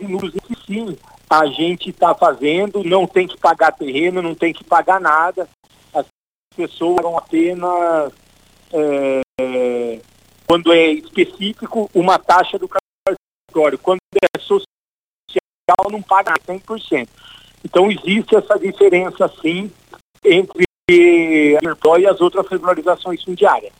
e 0.00 0.06
nos 0.06 0.30
que 0.30 0.56
sim 0.66 0.96
a 1.30 1.46
gente 1.46 1.90
está 1.90 2.14
fazendo, 2.14 2.82
não 2.84 3.06
tem 3.06 3.26
que 3.26 3.38
pagar 3.38 3.72
terreno, 3.72 4.20
não 4.20 4.34
tem 4.34 4.52
que 4.52 4.64
pagar 4.64 5.00
nada, 5.00 5.48
as 5.94 6.06
pessoas 6.54 7.02
vão 7.02 7.16
apenas, 7.16 8.12
é, 8.72 10.00
quando 10.46 10.72
é 10.72 10.90
específico, 10.92 11.90
uma 11.94 12.18
taxa 12.18 12.58
do 12.58 12.68
cartório, 12.68 13.78
quando 13.78 14.00
é 14.22 14.38
social, 14.38 14.60
não 15.90 16.02
paga 16.02 16.34
100%. 16.46 17.08
Então 17.64 17.90
existe 17.90 18.34
essa 18.34 18.58
diferença 18.58 19.32
sim 19.40 19.70
entre 20.24 20.64
e 20.90 21.58
as 22.08 22.20
outras 22.20 22.46
regularizações 22.48 23.22
fundiárias. 23.22 23.72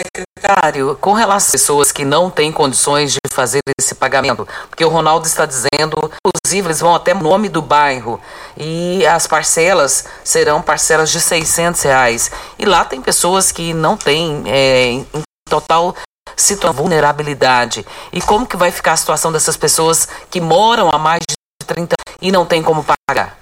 Secretário, 0.00 0.96
com 1.00 1.12
relação 1.12 1.36
às 1.48 1.50
pessoas 1.50 1.90
que 1.90 2.04
não 2.04 2.30
têm 2.30 2.52
condições 2.52 3.12
de 3.12 3.18
fazer 3.28 3.58
esse 3.80 3.96
pagamento, 3.96 4.46
porque 4.68 4.84
o 4.84 4.88
Ronaldo 4.88 5.26
está 5.26 5.44
dizendo, 5.44 6.12
inclusive 6.24 6.68
eles 6.68 6.80
vão 6.80 6.94
até 6.94 7.12
o 7.12 7.18
nome 7.18 7.48
do 7.48 7.60
bairro 7.60 8.20
e 8.56 9.04
as 9.06 9.26
parcelas 9.26 10.06
serão 10.22 10.62
parcelas 10.62 11.10
de 11.10 11.20
600 11.20 11.82
reais. 11.82 12.30
E 12.58 12.64
lá 12.64 12.84
tem 12.84 13.02
pessoas 13.02 13.50
que 13.50 13.74
não 13.74 13.96
têm 13.96 14.44
é, 14.46 14.90
em 14.90 15.06
total 15.50 15.96
situação 16.36 16.70
de 16.70 16.76
vulnerabilidade. 16.76 17.84
E 18.12 18.20
como 18.20 18.46
que 18.46 18.56
vai 18.56 18.70
ficar 18.70 18.92
a 18.92 18.96
situação 18.96 19.32
dessas 19.32 19.56
pessoas 19.56 20.06
que 20.30 20.40
moram 20.40 20.90
há 20.90 20.98
mais 20.98 21.22
de 21.28 21.66
30 21.66 21.80
anos 21.80 22.18
e 22.22 22.30
não 22.30 22.46
têm 22.46 22.62
como 22.62 22.84
pagar? 22.84 23.36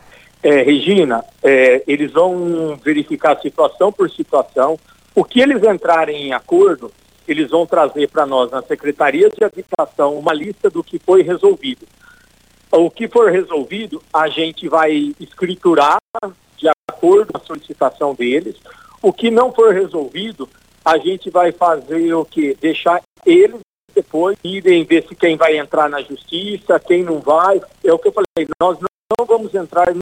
É, 0.47 0.63
Regina, 0.63 1.25
é, 1.43 1.83
eles 1.89 2.13
vão 2.13 2.77
verificar 2.77 3.37
situação 3.41 3.91
por 3.91 4.09
situação. 4.09 4.79
O 5.13 5.25
que 5.25 5.41
eles 5.41 5.61
entrarem 5.65 6.29
em 6.29 6.33
acordo, 6.33 6.93
eles 7.27 7.51
vão 7.51 7.67
trazer 7.67 8.09
para 8.09 8.25
nós 8.25 8.49
na 8.53 8.63
Secretaria 8.63 9.29
de 9.29 9.43
Habitação 9.43 10.17
uma 10.17 10.33
lista 10.33 10.71
do 10.71 10.85
que 10.85 11.01
foi 11.01 11.23
resolvido. 11.23 11.85
O 12.71 12.89
que 12.89 13.09
for 13.09 13.29
resolvido, 13.33 14.01
a 14.13 14.29
gente 14.29 14.69
vai 14.69 15.13
escriturar 15.19 15.99
de 16.57 16.69
acordo 16.89 17.33
com 17.33 17.39
a 17.39 17.45
solicitação 17.45 18.15
deles. 18.15 18.55
O 19.03 19.13
que 19.13 19.33
não 19.33 19.53
for 19.53 19.75
resolvido, 19.75 20.49
a 20.85 20.97
gente 20.97 21.29
vai 21.29 21.51
fazer 21.51 22.15
o 22.15 22.25
que? 22.25 22.55
Deixar 22.61 23.03
eles 23.25 23.59
depois 23.93 24.39
irem 24.45 24.85
ver 24.85 25.05
se 25.09 25.17
quem 25.17 25.37
vai 25.37 25.59
entrar 25.59 25.91
na 25.91 26.03
justiça, 26.03 26.79
quem 26.79 27.03
não 27.03 27.19
vai. 27.19 27.61
É 27.83 27.93
o 27.93 27.99
que 27.99 28.07
eu 28.07 28.13
falei, 28.13 28.49
nós 28.61 28.79
não 28.79 29.27
vamos 29.27 29.53
entrar 29.53 29.93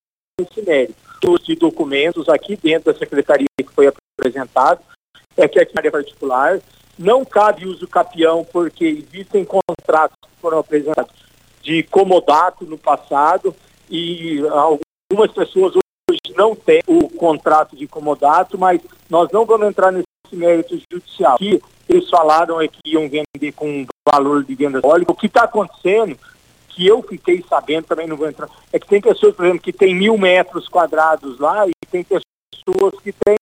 esse 0.40 0.62
mérito. 0.62 0.94
De 1.42 1.56
documentos 1.56 2.28
aqui 2.28 2.54
dentro 2.54 2.92
da 2.92 2.98
secretaria 2.98 3.46
que 3.56 3.72
foi 3.72 3.86
apresentado, 3.86 4.80
é 5.38 5.48
que 5.48 5.58
na 5.74 5.80
área 5.80 5.90
particular 5.90 6.60
não 6.98 7.24
cabe 7.24 7.66
uso 7.66 7.88
capião 7.88 8.44
porque 8.52 8.84
existem 8.84 9.42
contratos 9.42 10.18
que 10.20 10.40
foram 10.42 10.58
apresentados 10.58 11.12
de 11.62 11.82
comodato 11.84 12.66
no 12.66 12.76
passado 12.76 13.56
e 13.88 14.38
algumas 14.50 15.32
pessoas 15.32 15.72
hoje 15.74 16.34
não 16.36 16.54
têm 16.54 16.82
o 16.86 17.08
contrato 17.08 17.74
de 17.74 17.86
comodato, 17.86 18.58
mas 18.58 18.82
nós 19.08 19.30
não 19.32 19.46
vamos 19.46 19.66
entrar 19.66 19.90
nesse 19.90 20.06
mérito 20.32 20.78
judicial. 20.92 21.38
Que 21.38 21.58
eles 21.88 22.10
falaram 22.10 22.60
é 22.60 22.68
que 22.68 22.80
iam 22.84 23.08
vender 23.08 23.52
com 23.52 23.86
valor 24.06 24.44
de 24.44 24.54
venda 24.54 24.78
óleo. 24.82 25.06
O 25.08 25.14
que 25.14 25.26
está 25.26 25.44
acontecendo 25.44 26.18
que 26.74 26.86
eu 26.86 27.02
fiquei 27.02 27.44
sabendo, 27.48 27.86
também 27.86 28.06
não 28.06 28.16
vou 28.16 28.28
entrar, 28.28 28.48
é 28.72 28.78
que 28.78 28.86
tem 28.86 29.00
pessoas, 29.00 29.34
por 29.34 29.44
exemplo, 29.44 29.62
que 29.62 29.72
tem 29.72 29.94
mil 29.94 30.18
metros 30.18 30.68
quadrados 30.68 31.38
lá 31.38 31.66
e 31.68 31.72
tem 31.90 32.04
pessoas 32.04 32.94
que 33.02 33.12
têm 33.12 33.36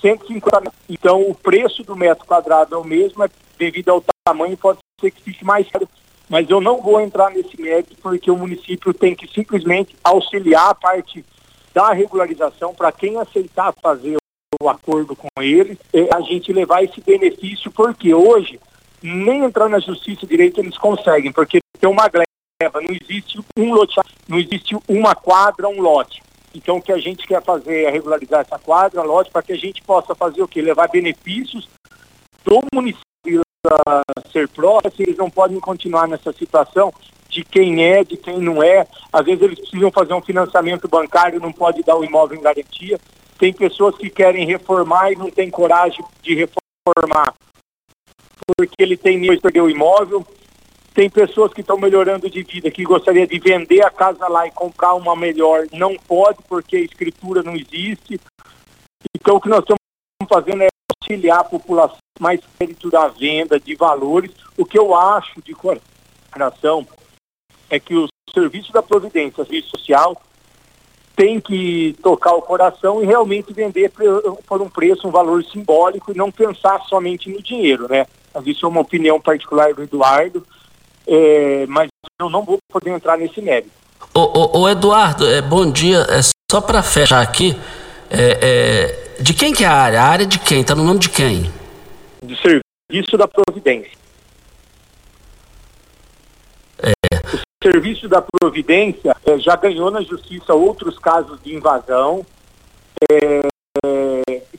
150 0.00 0.60
metros. 0.60 0.82
Então, 0.88 1.22
o 1.22 1.34
preço 1.34 1.82
do 1.82 1.96
metro 1.96 2.24
quadrado 2.26 2.74
é 2.74 2.78
o 2.78 2.84
mesmo, 2.84 3.24
é 3.24 3.30
devido 3.58 3.90
ao 3.90 4.04
tamanho, 4.24 4.56
pode 4.56 4.78
ser 5.00 5.10
que 5.10 5.22
fique 5.22 5.44
mais 5.44 5.68
caro. 5.68 5.88
Mas 6.28 6.48
eu 6.48 6.60
não 6.60 6.80
vou 6.80 7.00
entrar 7.00 7.30
nesse 7.30 7.60
mérito, 7.60 7.96
porque 8.00 8.30
o 8.30 8.36
município 8.36 8.94
tem 8.94 9.14
que 9.14 9.26
simplesmente 9.26 9.96
auxiliar 10.02 10.70
a 10.70 10.74
parte 10.74 11.24
da 11.74 11.92
regularização 11.92 12.74
para 12.74 12.92
quem 12.92 13.18
aceitar 13.18 13.74
fazer 13.82 14.16
o 14.60 14.68
acordo 14.68 15.16
com 15.16 15.28
ele, 15.40 15.78
a 16.14 16.20
gente 16.20 16.52
levar 16.52 16.84
esse 16.84 17.00
benefício, 17.00 17.70
porque 17.70 18.14
hoje 18.14 18.60
nem 19.02 19.44
entrar 19.44 19.68
na 19.68 19.78
justiça 19.78 20.26
direito 20.26 20.60
eles 20.60 20.78
conseguem, 20.78 21.32
porque 21.32 21.58
tem 21.78 21.90
uma 21.90 22.08
gleba, 22.08 22.80
não 22.80 22.94
existe 22.94 23.40
um 23.56 23.72
lote, 23.72 23.96
não 24.28 24.38
existe 24.38 24.76
uma 24.88 25.14
quadra, 25.14 25.68
um 25.68 25.80
lote. 25.80 26.22
Então 26.54 26.76
o 26.76 26.82
que 26.82 26.92
a 26.92 26.98
gente 26.98 27.26
quer 27.26 27.42
fazer 27.42 27.84
é 27.84 27.90
regularizar 27.90 28.40
essa 28.40 28.58
quadra, 28.58 29.02
lote, 29.02 29.30
para 29.30 29.42
que 29.42 29.52
a 29.52 29.58
gente 29.58 29.82
possa 29.82 30.14
fazer 30.14 30.42
o 30.42 30.48
quê? 30.48 30.60
Levar 30.60 30.88
benefícios 30.88 31.68
do 32.44 32.60
município 32.74 33.40
da 33.64 34.02
ser 34.30 34.48
próximo, 34.48 34.92
eles 34.98 35.16
não 35.16 35.30
podem 35.30 35.58
continuar 35.60 36.08
nessa 36.08 36.32
situação 36.32 36.92
de 37.28 37.42
quem 37.44 37.84
é, 37.84 38.04
de 38.04 38.16
quem 38.16 38.38
não 38.38 38.62
é. 38.62 38.86
Às 39.12 39.24
vezes 39.24 39.42
eles 39.42 39.58
precisam 39.58 39.90
fazer 39.90 40.12
um 40.12 40.22
financiamento 40.22 40.86
bancário, 40.86 41.40
não 41.40 41.52
pode 41.52 41.82
dar 41.82 41.96
o 41.96 42.04
imóvel 42.04 42.38
em 42.38 42.42
garantia. 42.42 43.00
Tem 43.38 43.52
pessoas 43.52 43.96
que 43.96 44.10
querem 44.10 44.46
reformar 44.46 45.10
e 45.10 45.16
não 45.16 45.30
tem 45.30 45.50
coragem 45.50 46.04
de 46.22 46.34
reformar 46.34 47.34
porque 48.56 48.82
ele 48.82 48.96
tem 48.96 49.18
medo 49.18 49.36
de 49.36 49.40
perder 49.40 49.62
o 49.62 49.70
imóvel. 49.70 50.26
Tem 50.94 51.08
pessoas 51.08 51.52
que 51.54 51.62
estão 51.62 51.78
melhorando 51.78 52.28
de 52.28 52.42
vida, 52.42 52.70
que 52.70 52.84
gostaria 52.84 53.26
de 53.26 53.38
vender 53.38 53.84
a 53.84 53.90
casa 53.90 54.28
lá 54.28 54.46
e 54.46 54.50
comprar 54.50 54.94
uma 54.94 55.16
melhor. 55.16 55.66
Não 55.72 55.96
pode, 55.96 56.38
porque 56.48 56.76
a 56.76 56.80
escritura 56.80 57.42
não 57.42 57.54
existe. 57.54 58.20
Então, 59.16 59.36
o 59.36 59.40
que 59.40 59.48
nós 59.48 59.60
estamos 59.60 59.78
fazendo 60.28 60.62
é 60.62 60.68
auxiliar 61.02 61.40
a 61.40 61.44
população 61.44 61.96
mais 62.20 62.40
crédito 62.58 62.90
da 62.90 63.08
venda, 63.08 63.58
de 63.58 63.74
valores. 63.74 64.30
O 64.56 64.64
que 64.64 64.78
eu 64.78 64.94
acho 64.94 65.40
de 65.42 65.54
coração 65.54 66.86
é 67.70 67.80
que 67.80 67.94
o 67.94 68.06
serviço 68.32 68.72
da 68.72 68.82
Providência, 68.82 69.44
serviço 69.44 69.70
social, 69.70 70.20
tem 71.16 71.40
que 71.40 71.96
tocar 72.02 72.34
o 72.34 72.42
coração 72.42 73.02
e 73.02 73.06
realmente 73.06 73.52
vender 73.52 73.90
por 74.46 74.62
um 74.62 74.68
preço, 74.68 75.06
um 75.06 75.10
valor 75.10 75.44
simbólico 75.44 76.12
e 76.12 76.16
não 76.16 76.30
pensar 76.30 76.80
somente 76.82 77.30
no 77.30 77.42
dinheiro, 77.42 77.88
né? 77.88 78.06
Mas 78.34 78.46
isso 78.46 78.64
é 78.64 78.68
uma 78.68 78.80
opinião 78.80 79.20
particular 79.20 79.74
do 79.74 79.82
Eduardo, 79.82 80.46
é, 81.06 81.66
mas 81.68 81.88
eu 82.20 82.30
não 82.30 82.42
vou 82.42 82.58
poder 82.70 82.90
entrar 82.90 83.18
nesse 83.18 83.40
mérito. 83.40 83.70
Ô, 84.14 84.20
ô, 84.20 84.60
ô 84.60 84.68
Eduardo, 84.68 85.26
é, 85.26 85.40
bom 85.40 85.70
dia. 85.70 85.98
É, 86.08 86.20
só 86.50 86.60
para 86.60 86.82
fechar 86.82 87.20
aqui, 87.20 87.56
é, 88.10 88.38
é, 88.42 89.22
de 89.22 89.32
quem 89.32 89.52
que 89.52 89.64
é 89.64 89.66
a 89.66 89.74
área? 89.74 90.00
A 90.00 90.04
área 90.04 90.26
de 90.26 90.38
quem? 90.38 90.60
Está 90.60 90.74
no 90.74 90.84
nome 90.84 91.00
de 91.00 91.08
quem? 91.08 91.50
Do 92.22 92.36
Serviço 92.36 93.16
da 93.16 93.26
Providência. 93.26 93.92
É. 96.78 96.92
O 97.34 97.70
Serviço 97.70 98.08
da 98.08 98.22
Providência 98.22 99.16
é, 99.24 99.38
já 99.38 99.56
ganhou 99.56 99.90
na 99.90 100.02
Justiça 100.02 100.54
outros 100.54 100.98
casos 100.98 101.40
de 101.42 101.54
invasão. 101.54 102.24
É, 103.10 103.40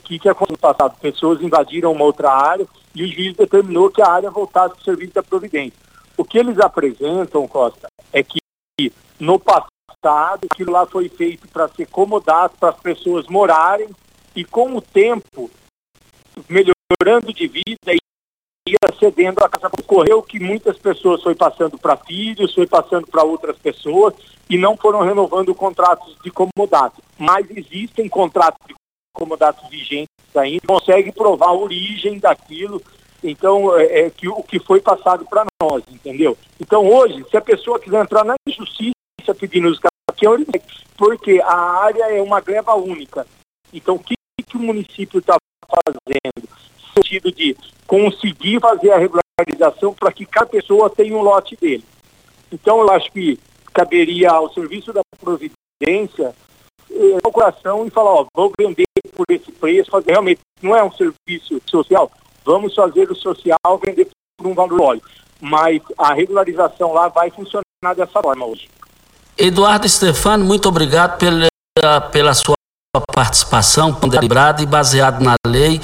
que, 0.04 0.20
que 0.20 0.30
aconteceu 0.30 0.54
no 0.54 0.58
passado? 0.58 1.00
Pessoas 1.00 1.42
invadiram 1.42 1.92
uma 1.92 2.04
outra 2.04 2.32
área 2.32 2.68
e 2.94 3.04
o 3.04 3.08
juiz 3.08 3.36
determinou 3.36 3.90
que 3.90 4.02
a 4.02 4.10
área 4.10 4.30
voltasse 4.30 4.76
para 4.76 4.82
o 4.82 4.84
serviço 4.84 5.14
da 5.14 5.24
Providência. 5.24 5.80
O 6.18 6.24
que 6.24 6.38
eles 6.38 6.60
apresentam, 6.60 7.48
Costa, 7.48 7.88
é 8.12 8.22
que 8.22 8.40
no 9.20 9.40
passado 9.40 10.48
aquilo 10.52 10.72
lá 10.72 10.86
foi 10.86 11.10
feito 11.10 11.48
para 11.48 11.70
ser 11.70 11.88
comodado, 11.88 12.54
para 12.60 12.70
as 12.70 12.80
pessoas 12.80 13.28
morarem 13.28 13.90
e 14.36 14.44
com 14.44 14.76
o 14.76 14.82
tempo, 14.82 15.50
melhorando 16.50 17.34
de 17.34 17.48
vida, 17.48 17.94
ia 18.68 18.78
cedendo 19.00 19.44
a 19.44 19.50
casa. 19.50 19.72
Ocorreu 19.80 20.22
que 20.22 20.40
muitas 20.40 20.78
pessoas 20.78 21.24
foi 21.24 21.36
passando 21.36 21.78
para 21.78 21.98
filhos, 21.98 22.54
foi 22.54 22.68
passando 22.68 23.08
para 23.08 23.24
outras 23.24 23.58
pessoas 23.58 24.14
e 24.50 24.58
não 24.58 24.78
foram 24.78 25.02
renovando 25.02 25.56
contratos 25.56 26.16
de 26.24 26.32
comodato. 26.32 27.02
Mas 27.18 27.48
existem 27.50 28.08
contratos 28.10 28.60
de 28.68 28.76
comodatos 29.14 29.70
vigentes 29.70 30.10
ainda, 30.36 30.62
consegue 30.68 31.12
provar 31.12 31.48
a 31.48 31.54
origem 31.54 32.20
daquilo, 32.20 32.82
então, 33.24 33.78
é, 33.78 34.02
é 34.02 34.10
que, 34.10 34.28
o 34.28 34.44
que 34.44 34.60
foi 34.60 34.82
passado 34.82 35.26
para 35.26 35.46
nós, 35.62 35.84
entendeu? 35.90 36.38
Então, 36.60 36.86
hoje, 36.86 37.24
se 37.30 37.38
a 37.38 37.42
pessoa 37.42 37.80
quiser 37.80 38.02
entrar 38.02 38.26
na 38.26 38.36
justiça 38.48 38.94
pedindo 39.40 39.70
os 39.70 39.80
capiões, 39.80 40.46
porque 40.98 41.40
a 41.42 41.56
área 41.56 42.04
é 42.12 42.22
uma 42.22 42.42
greva 42.42 42.76
única. 42.76 43.26
Então, 43.72 43.96
o 43.96 44.00
que, 44.00 44.16
que 44.46 44.58
o 44.58 44.62
município 44.62 45.20
está 45.20 45.38
fazendo? 45.68 46.50
No 46.50 47.04
sentido 47.04 47.32
de 47.32 47.56
conseguir 47.88 48.60
fazer 48.60 48.92
a 48.92 48.98
regularização 48.98 49.94
para 49.94 50.12
que 50.12 50.26
cada 50.26 50.48
pessoa 50.48 50.90
tenha 50.90 51.16
um 51.16 51.22
lote 51.22 51.56
dele. 51.56 51.86
Então, 52.52 52.82
eu 52.82 52.92
acho 52.92 53.10
que 53.12 53.40
caberia 53.74 54.32
ao 54.32 54.54
Serviço 54.54 54.92
da 54.92 55.02
Providência 55.20 56.36
eh, 56.94 57.32
coração 57.32 57.86
e 57.86 57.90
falar, 57.90 58.12
ó, 58.12 58.26
vou 58.36 58.52
vender 58.58 58.86
por 59.16 59.26
esse 59.30 59.52
preço, 59.52 59.90
fazer, 59.92 60.12
realmente 60.12 60.42
não 60.62 60.76
é 60.76 60.84
um 60.84 60.92
serviço 60.92 61.62
social, 61.66 62.12
vamos 62.46 62.74
fazer 62.76 63.10
o 63.12 63.16
social 63.16 63.58
vender 63.84 64.08
por 64.38 64.48
um 64.48 64.54
valor 64.54 64.82
óleo. 64.82 65.02
Mas 65.42 65.82
a 65.98 66.14
regularização 66.14 66.94
lá 66.94 67.10
vai 67.10 67.30
funcionar 67.30 67.64
dessa 67.96 68.22
forma 68.22 68.46
hoje. 68.46 68.70
Eduardo 69.38 69.90
Stefano, 69.90 70.46
muito 70.46 70.70
obrigado 70.70 71.18
pela, 71.18 72.02
pela 72.02 72.34
sua 72.34 72.56
participação 73.14 73.94
ponderada 73.94 74.62
e 74.62 74.66
baseado 74.66 75.22
na 75.22 75.36
lei. 75.46 75.82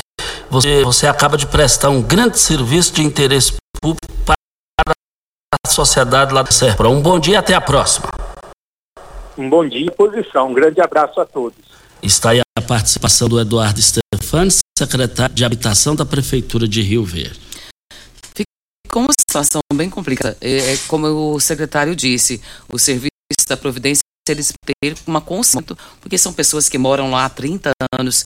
Você, 0.50 0.84
você 0.84 1.08
acaba 1.08 1.38
de 1.38 1.46
prestar 1.46 1.90
um 1.90 2.02
grande 2.02 2.40
serviço 2.40 2.94
de 2.94 3.04
interesse 3.04 3.54
público 3.82 4.08
para 4.26 4.36
a 5.66 5.70
sociedade 5.70 6.34
lá 6.34 6.42
do 6.42 6.54
Serpro. 6.54 6.90
Um 6.90 7.02
bom 7.02 7.20
dia 7.20 7.40
até 7.40 7.54
a 7.54 7.62
próxima. 7.62 8.08
Um 9.40 9.50
bom 9.50 9.66
dia 9.66 9.86
e 9.86 9.90
posição. 9.90 10.50
Um 10.50 10.54
grande 10.54 10.82
abraço 10.82 11.18
a 11.22 11.26
todos. 11.26 11.58
Está 12.04 12.32
aí 12.32 12.42
a 12.58 12.62
participação 12.62 13.30
do 13.30 13.40
Eduardo 13.40 13.82
Stefani, 13.82 14.52
secretário 14.78 15.34
de 15.34 15.46
Habitação 15.46 15.96
da 15.96 16.06
Prefeitura 16.06 16.68
de 16.68 16.82
Rio 16.82 17.06
Verde. 17.06 17.40
Ficou 18.86 19.04
uma 19.04 19.14
situação 19.18 19.62
bem 19.74 19.90
complicada. 19.90 20.36
É, 20.42 20.74
é, 20.74 20.78
como 20.90 21.08
o 21.08 21.40
secretário 21.40 21.96
disse, 21.96 22.42
o 22.68 22.78
serviço 22.78 23.10
da 23.48 23.56
Providência 23.56 24.02
eles 24.28 24.52
ter 24.82 24.96
uma 25.08 25.22
consciência, 25.22 25.76
porque 26.02 26.18
são 26.18 26.34
pessoas 26.34 26.68
que 26.68 26.78
moram 26.78 27.10
lá 27.10 27.26
há 27.26 27.30
30 27.30 27.72
anos 27.98 28.24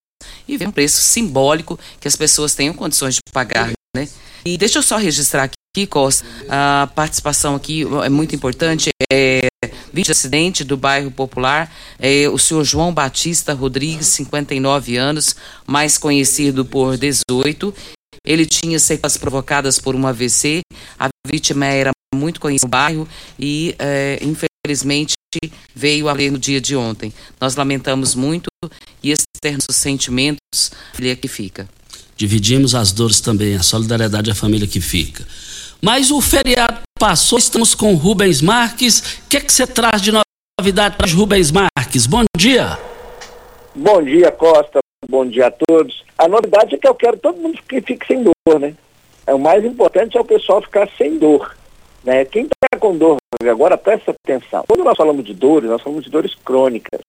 e 0.47 0.58
vê 0.58 0.65
um 0.65 0.71
preço 0.71 0.99
simbólico 0.99 1.80
que 2.02 2.08
as 2.08 2.15
pessoas 2.15 2.56
tenham 2.56 2.73
condições 2.73 3.15
de 3.15 3.21
pagar, 3.32 3.71
né? 3.95 4.10
E 4.43 4.58
deixa 4.58 4.80
eu 4.80 4.84
só 4.84 4.97
registrar 4.97 5.43
aqui, 5.43 5.56
Costa, 5.89 6.23
a 6.47 6.88
participação 6.93 7.55
aqui 7.55 7.83
é 8.03 8.09
muito 8.09 8.36
importante. 8.36 8.91
É, 9.12 9.47
de 9.91 10.12
acidente 10.12 10.63
do 10.63 10.77
bairro 10.77 11.09
Popular, 11.09 11.71
é, 11.97 12.29
o 12.29 12.38
senhor 12.38 12.63
João 12.63 12.93
Batista 12.93 13.53
Rodrigues, 13.53 14.07
59 14.07 14.97
anos, 14.97 15.36
mais 15.65 15.97
conhecido 15.97 16.63
por 16.63 16.95
18. 16.95 17.73
Ele 18.23 18.45
tinha 18.45 18.77
sequelas 18.79 19.17
provocadas 19.17 19.79
por 19.79 19.95
um 19.95 20.05
AVC. 20.05 20.62
A 20.99 21.09
vítima 21.27 21.65
era 21.65 21.91
muito 22.13 22.39
conhecida 22.39 22.67
no 22.67 22.71
bairro 22.71 23.07
e, 23.39 23.75
é, 23.79 24.19
infelizmente, 24.21 25.13
veio 25.73 26.07
a 26.07 26.13
ler 26.13 26.31
no 26.31 26.38
dia 26.38 26.62
de 26.62 26.75
ontem. 26.75 27.12
Nós 27.41 27.55
lamentamos 27.55 28.13
muito 28.13 28.47
e 29.01 29.12
externos 29.12 29.65
os 29.67 29.75
sentimentos, 29.75 30.71
família 30.93 31.15
que 31.15 31.27
fica. 31.27 31.67
Dividimos 32.15 32.75
as 32.75 32.91
dores 32.91 33.19
também, 33.19 33.55
a 33.55 33.63
solidariedade 33.63 34.29
à 34.29 34.36
família 34.36 34.67
que 34.67 34.79
fica. 34.79 35.25
Mas 35.84 36.12
o 36.12 36.22
feriado 36.22 36.82
passou, 36.98 37.38
estamos 37.38 37.76
com 37.76 37.93
Rubens 37.96 38.41
Marques. 38.41 39.19
O 39.19 39.28
que, 39.28 39.36
é 39.36 39.41
que 39.41 39.52
você 39.52 39.67
traz 39.67 40.02
de 40.02 40.13
novidade 40.58 40.96
para 40.96 41.12
Rubens 41.12 41.52
Marques? 41.52 42.08
Bom 42.08 42.24
dia. 42.38 42.80
Bom 43.76 44.02
dia, 44.02 44.32
Costa. 44.32 44.80
Bom 45.10 45.28
dia 45.28 45.48
a 45.48 45.52
todos. 45.52 46.06
A 46.17 46.26
novidade 46.26 46.76
é 46.76 46.78
que 46.78 46.88
eu 46.88 46.96
quero 46.96 47.17
todo 47.17 47.38
mundo 47.38 47.60
que 47.67 47.82
fique 47.82 48.08
sem 48.08 48.24
dor, 48.24 48.62
né? 48.62 48.74
É, 49.28 49.34
o 49.34 49.39
mais 49.39 49.65
importante 49.65 50.17
é 50.17 50.22
o 50.22 50.24
pessoal 50.24 50.62
ficar 50.62 50.88
sem 50.98 51.17
dor. 51.17 51.54
Né? 52.02 52.24
Quem 52.24 52.43
está 52.43 52.80
com 52.80 52.98
dor 52.98 53.17
agora, 53.41 53.78
presta 53.78 54.15
atenção. 54.24 54.63
Quando 54.65 54.86
nós 54.86 54.96
falamos 54.96 55.26
de 55.26 55.34
dores, 55.34 55.69
nós 55.69 55.82
falamos 55.82 56.06
de 56.06 56.10
dores 56.10 56.34
crônicas. 56.46 57.02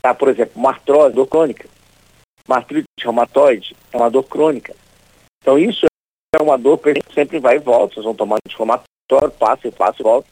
Tá? 0.00 0.14
Por 0.14 0.28
exemplo, 0.28 0.52
uma 0.54 0.70
artrose, 0.70 1.12
dor 1.12 1.26
crônica. 1.26 1.68
Uma 2.46 2.58
artrite 2.58 2.86
reumatoide 3.00 3.74
é 3.92 3.96
uma 3.96 4.08
dor 4.08 4.22
crônica. 4.22 4.76
Então 5.42 5.58
isso 5.58 5.86
é 6.34 6.42
uma 6.42 6.56
dor 6.56 6.78
que 6.78 7.14
sempre 7.14 7.38
vai 7.38 7.56
e 7.56 7.60
volta. 7.60 7.94
Vocês 7.94 8.04
vão 8.04 8.14
tomar 8.14 8.36
anti-inflamatório, 8.36 9.30
passa 9.38 9.68
e 9.68 9.70
passa 9.70 9.96
e 10.00 10.02
volta. 10.02 10.28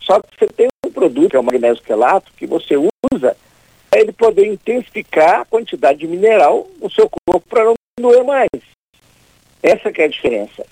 Só 0.00 0.20
que 0.20 0.28
você 0.38 0.46
tem 0.48 0.68
um 0.84 0.90
produto, 0.90 1.30
que 1.30 1.36
é 1.36 1.40
o 1.40 1.44
magnésio 1.44 1.82
quelato, 1.82 2.32
que 2.36 2.46
você 2.46 2.74
usa 2.76 3.36
para 3.90 4.00
ele 4.00 4.12
poder 4.12 4.46
intensificar 4.46 5.40
a 5.40 5.44
quantidade 5.44 6.00
de 6.00 6.06
mineral 6.06 6.66
no 6.80 6.90
seu 6.90 7.08
corpo 7.08 7.46
para 7.48 7.64
não 7.64 7.74
doer 8.00 8.24
mais. 8.24 8.48
Essa 9.62 9.92
que 9.92 10.00
é 10.00 10.06
a 10.06 10.08
diferença. 10.08 10.64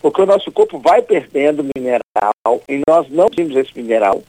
Porque 0.00 0.22
o 0.22 0.26
nosso 0.26 0.50
corpo 0.52 0.78
vai 0.78 1.02
perdendo 1.02 1.66
mineral 1.76 2.62
e 2.68 2.80
nós 2.88 3.10
não 3.10 3.28
temos 3.28 3.56
esse 3.56 3.76
mineral, 3.76 4.22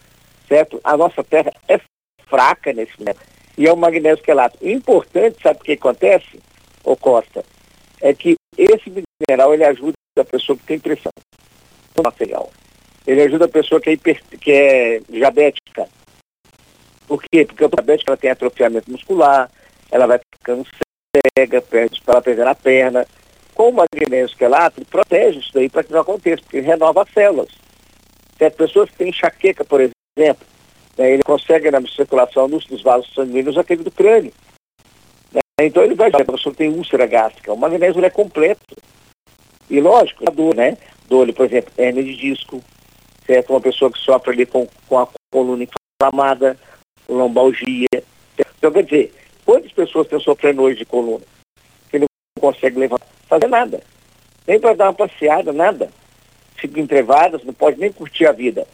certo? 0.48 0.82
A 0.84 0.98
nossa 0.98 1.24
terra 1.24 1.54
é 1.68 1.80
fraca 2.28 2.74
nesse 2.74 2.94
mineral. 2.98 3.22
E 3.56 3.68
é 3.68 3.72
o 3.72 3.78
magnésio 3.78 4.24
quelato. 4.24 4.58
Importante, 4.68 5.38
sabe 5.44 5.60
o 5.60 5.64
que 5.64 5.74
acontece, 5.74 6.42
ô 6.84 6.98
Costa? 6.98 7.46
É 8.02 8.14
que 8.14 8.36
esse 8.58 8.90
mineral 9.28 9.54
ele 9.54 9.66
ajuda 9.66 9.94
a 10.18 10.24
pessoa 10.24 10.58
que 10.58 10.66
tem 10.66 10.80
pressão 10.80 11.12
arterial. 12.06 12.52
Ele 13.06 13.22
ajuda 13.22 13.46
a 13.46 13.50
pessoa 13.50 13.82
que 13.82 13.90
é, 13.90 13.94
hiper, 13.94 14.24
que 14.40 14.52
é 14.52 15.00
diabética. 15.10 15.88
Por 17.08 17.22
quê? 17.24 17.46
Porque 17.46 17.66
a 17.66 17.68
diabética 17.68 18.12
ela 18.12 18.18
tem 18.18 18.30
atrofiamento 18.30 18.92
muscular, 18.92 19.50
ela 19.92 20.06
vai 20.06 20.20
ficando 20.38 20.66
cega, 21.38 21.62
perde, 21.62 22.02
ela 22.06 22.22
perdendo 22.22 22.48
a 22.48 22.56
perna 22.56 23.08
com 23.60 23.70
o 23.70 23.74
magnésio 23.74 24.38
quelato, 24.38 24.80
ele 24.80 24.86
protege 24.86 25.40
isso 25.40 25.52
daí 25.54 25.68
para 25.68 25.84
que 25.84 25.92
não 25.92 26.00
aconteça, 26.00 26.42
porque 26.42 26.62
renova 26.62 27.04
as 27.04 27.12
células. 27.12 27.50
Tem 28.38 28.50
pessoas 28.50 28.90
que 28.90 28.96
têm 28.96 29.10
enxaqueca, 29.10 29.66
por 29.66 29.82
exemplo, 29.82 30.48
né, 30.98 31.12
ele 31.12 31.24
consegue 31.24 31.70
na 31.70 31.82
circulação 31.82 32.48
dos 32.48 32.82
vasos 32.82 33.14
sanguíneos 33.14 33.58
aquele 33.58 33.84
do 33.84 33.92
crânio. 33.92 34.32
Né, 35.34 35.42
então 35.60 35.84
ele 35.84 35.94
vai, 35.94 36.10
a 36.10 36.24
pessoa 36.24 36.56
tem 36.56 36.70
úlcera 36.70 37.06
gástrica, 37.06 37.52
o 37.52 37.58
magnésio 37.58 38.04
é 38.06 38.10
completo. 38.10 38.78
E 39.70 39.80
lógico, 39.80 40.24
a 40.28 40.32
dor, 40.32 40.56
né? 40.56 40.78
Dor, 41.08 41.32
por 41.34 41.46
exemplo, 41.46 41.72
hernia 41.78 42.04
de 42.04 42.16
disco, 42.16 42.64
certo? 43.26 43.52
Uma 43.52 43.62
pessoa 43.62 43.92
que 43.92 44.00
sofre 44.00 44.32
ali 44.32 44.46
com, 44.46 44.68
com 44.88 45.00
a 45.00 45.08
coluna 45.32 45.64
inflamada, 45.64 46.58
lombalgia. 47.08 47.88
Então, 48.58 48.72
quer 48.72 48.84
dizer, 48.84 49.14
quantas 49.46 49.72
pessoas 49.72 50.06
estão 50.06 50.20
sofrendo 50.20 50.62
hoje 50.62 50.78
de 50.80 50.86
coluna? 50.86 51.26
Que 51.90 52.00
não 52.00 52.08
consegue 52.40 52.80
levantar? 52.80 53.10
fazer 53.30 53.48
nada. 53.48 53.82
Nem 54.48 54.60
para 54.60 54.74
dar 54.74 54.86
uma 54.86 54.94
passeada, 54.94 55.54
nada. 55.54 55.90
Ficam 56.56 56.84
entrevadas, 56.84 57.44
não 57.44 57.54
pode 57.54 57.80
nem 57.80 57.92
curtir 57.92 58.26
a 58.26 58.32
vida. 58.32 58.68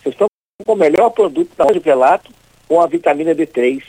Vocês 0.00 0.14
estão 0.14 0.26
com 0.64 0.72
o 0.72 0.76
melhor 0.76 1.10
produto 1.10 1.54
da 1.54 1.66
de 1.66 1.78
Pelato 1.78 2.32
com 2.66 2.80
a 2.80 2.86
vitamina 2.86 3.34
D3. 3.34 3.84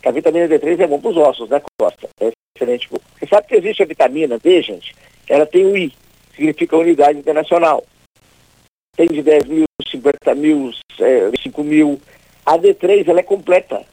Que 0.00 0.08
a 0.08 0.12
vitamina 0.12 0.48
D3 0.48 0.80
é 0.80 0.86
bom 0.86 0.98
para 0.98 1.10
os 1.10 1.16
ossos, 1.16 1.48
né, 1.50 1.60
Costa? 1.78 2.08
É 2.20 2.32
excelente. 2.56 2.88
Você 2.88 3.26
sabe 3.26 3.46
que 3.46 3.56
existe 3.56 3.82
a 3.82 3.86
vitamina 3.86 4.38
D, 4.38 4.62
gente? 4.62 4.96
Ela 5.28 5.46
tem 5.46 5.66
o 5.66 5.76
I, 5.76 5.92
significa 6.34 6.76
unidade 6.76 7.18
internacional. 7.18 7.84
Tem 8.96 9.08
de 9.08 9.22
10 9.22 9.44
mil, 9.44 9.64
50 9.90 10.34
mil, 10.34 10.72
é, 11.00 11.30
5 11.42 11.64
mil. 11.64 12.00
A 12.44 12.56
D3 12.58 13.06
ela 13.08 13.20
é 13.20 13.22
completa. 13.22 13.84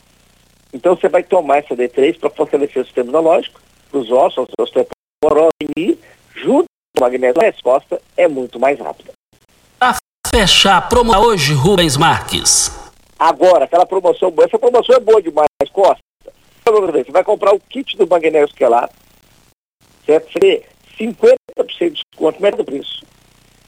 Então 0.74 0.95
você 0.95 1.08
vai 1.08 1.24
tomar 1.24 1.58
essa 1.58 1.76
D3 1.76 2.19
para 2.19 2.30
fortalecer 2.30 2.82
o 2.82 2.86
sistema 2.86 3.10
imunológico, 3.10 3.62
para 3.89 4.00
os 4.00 4.12
ossos, 4.12 4.48
os 4.60 4.71
Boroni, 5.24 5.98
junto 6.36 6.65
com 6.65 7.00
o 7.00 7.02
magnésio, 7.02 7.41
a 7.41 7.45
resposta 7.45 8.02
é 8.15 8.28
muito 8.28 8.60
mais 8.60 8.80
rápida. 8.80 9.12
Para 9.80 9.95
fechar 10.34 10.78
a 10.78 10.82
promoção 10.82 11.24
hoje, 11.24 11.54
Rubens 11.54 11.98
Marques. 11.98 12.71
Agora, 13.17 13.65
aquela 13.65 13.86
promoção 13.86 14.30
boa, 14.30 14.45
essa 14.45 14.60
promoção 14.60 14.95
é 14.95 15.00
boa 15.00 15.21
demais, 15.21 15.48
Costa. 15.71 16.04
Você 16.65 17.12
vai 17.12 17.24
comprar 17.24 17.54
o 17.54 17.60
kit 17.60 17.95
do 17.95 18.08
magnésio 18.08 18.56
quelato, 18.56 18.95
certo? 20.06 20.32
Você 20.32 20.65
50% 20.99 21.36
de 21.79 21.89
desconto, 21.91 22.41
metade 22.41 22.63
do 22.63 22.65
preço. 22.65 23.05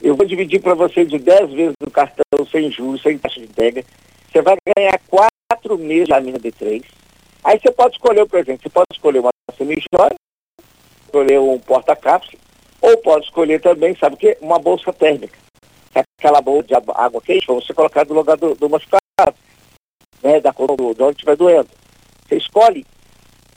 Eu 0.02 0.16
vou 0.16 0.26
dividir 0.26 0.62
para 0.62 0.76
você 0.76 1.06
de 1.06 1.18
10 1.18 1.52
vezes 1.52 1.76
no 1.82 1.90
cartão, 1.90 2.46
sem 2.52 2.72
juros, 2.72 3.02
sem 3.02 3.18
taxa 3.18 3.40
de 3.40 3.48
entrega. 3.48 3.84
Você 4.32 4.42
vai 4.42 4.56
ganhar 4.76 5.00
4 5.08 5.78
meses 5.78 6.10
da 6.10 6.22
mina 6.22 6.40
D3. 6.40 6.84
Aí 7.44 7.60
você 7.60 7.72
pode 7.72 7.96
escolher 7.96 8.22
o 8.22 8.28
presente. 8.28 8.64
Você 8.64 8.70
pode 8.70 8.88
escolher 8.92 9.20
uma 9.20 9.32
semi-joia, 9.58 10.16
escolher 11.06 11.40
um 11.40 11.58
porta-cápsula, 11.60 12.40
ou 12.82 12.98
pode 12.98 13.26
escolher 13.26 13.60
também, 13.60 13.96
sabe 13.96 14.16
o 14.16 14.20
quê? 14.20 14.38
Uma 14.40 14.60
bolsa 14.60 14.94
térmica. 14.94 15.38
Aquela 16.20 16.42
bolsa 16.42 16.68
de 16.68 16.76
água 16.76 17.22
quente 17.22 17.46
para 17.46 17.56
você 17.56 17.74
colocar 17.74 18.06
no 18.06 18.14
lugar 18.14 18.38
do, 18.38 18.54
do 18.54 18.70
machucado, 18.70 19.36
né, 20.22 20.40
da 20.40 20.52
do, 20.52 20.94
de 20.94 21.02
onde 21.02 21.16
estiver 21.18 21.36
doendo. 21.36 21.70
Você 22.28 22.36
escolhe. 22.36 22.86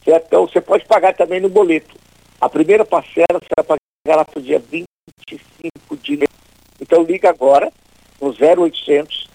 Certo? 0.04 0.26
Então 0.26 0.46
você 0.46 0.60
pode 0.60 0.86
pagar 0.86 1.14
também 1.14 1.40
no 1.40 1.50
boleto. 1.50 1.94
A 2.40 2.48
primeira 2.48 2.84
parcela 2.84 3.38
você 3.40 3.48
vai 3.56 3.78
pagar 4.04 4.16
lá 4.16 4.24
para 4.24 4.38
o 4.38 4.42
dia 4.42 4.58
25 4.58 5.96
de 6.02 6.28
Então 6.80 7.02
liga 7.02 7.28
agora 7.28 7.70
no 8.20 8.28
0800 8.28 9.28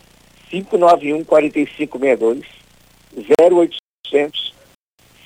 591 0.49 1.23
4562 1.23 2.45
0800 3.39 4.53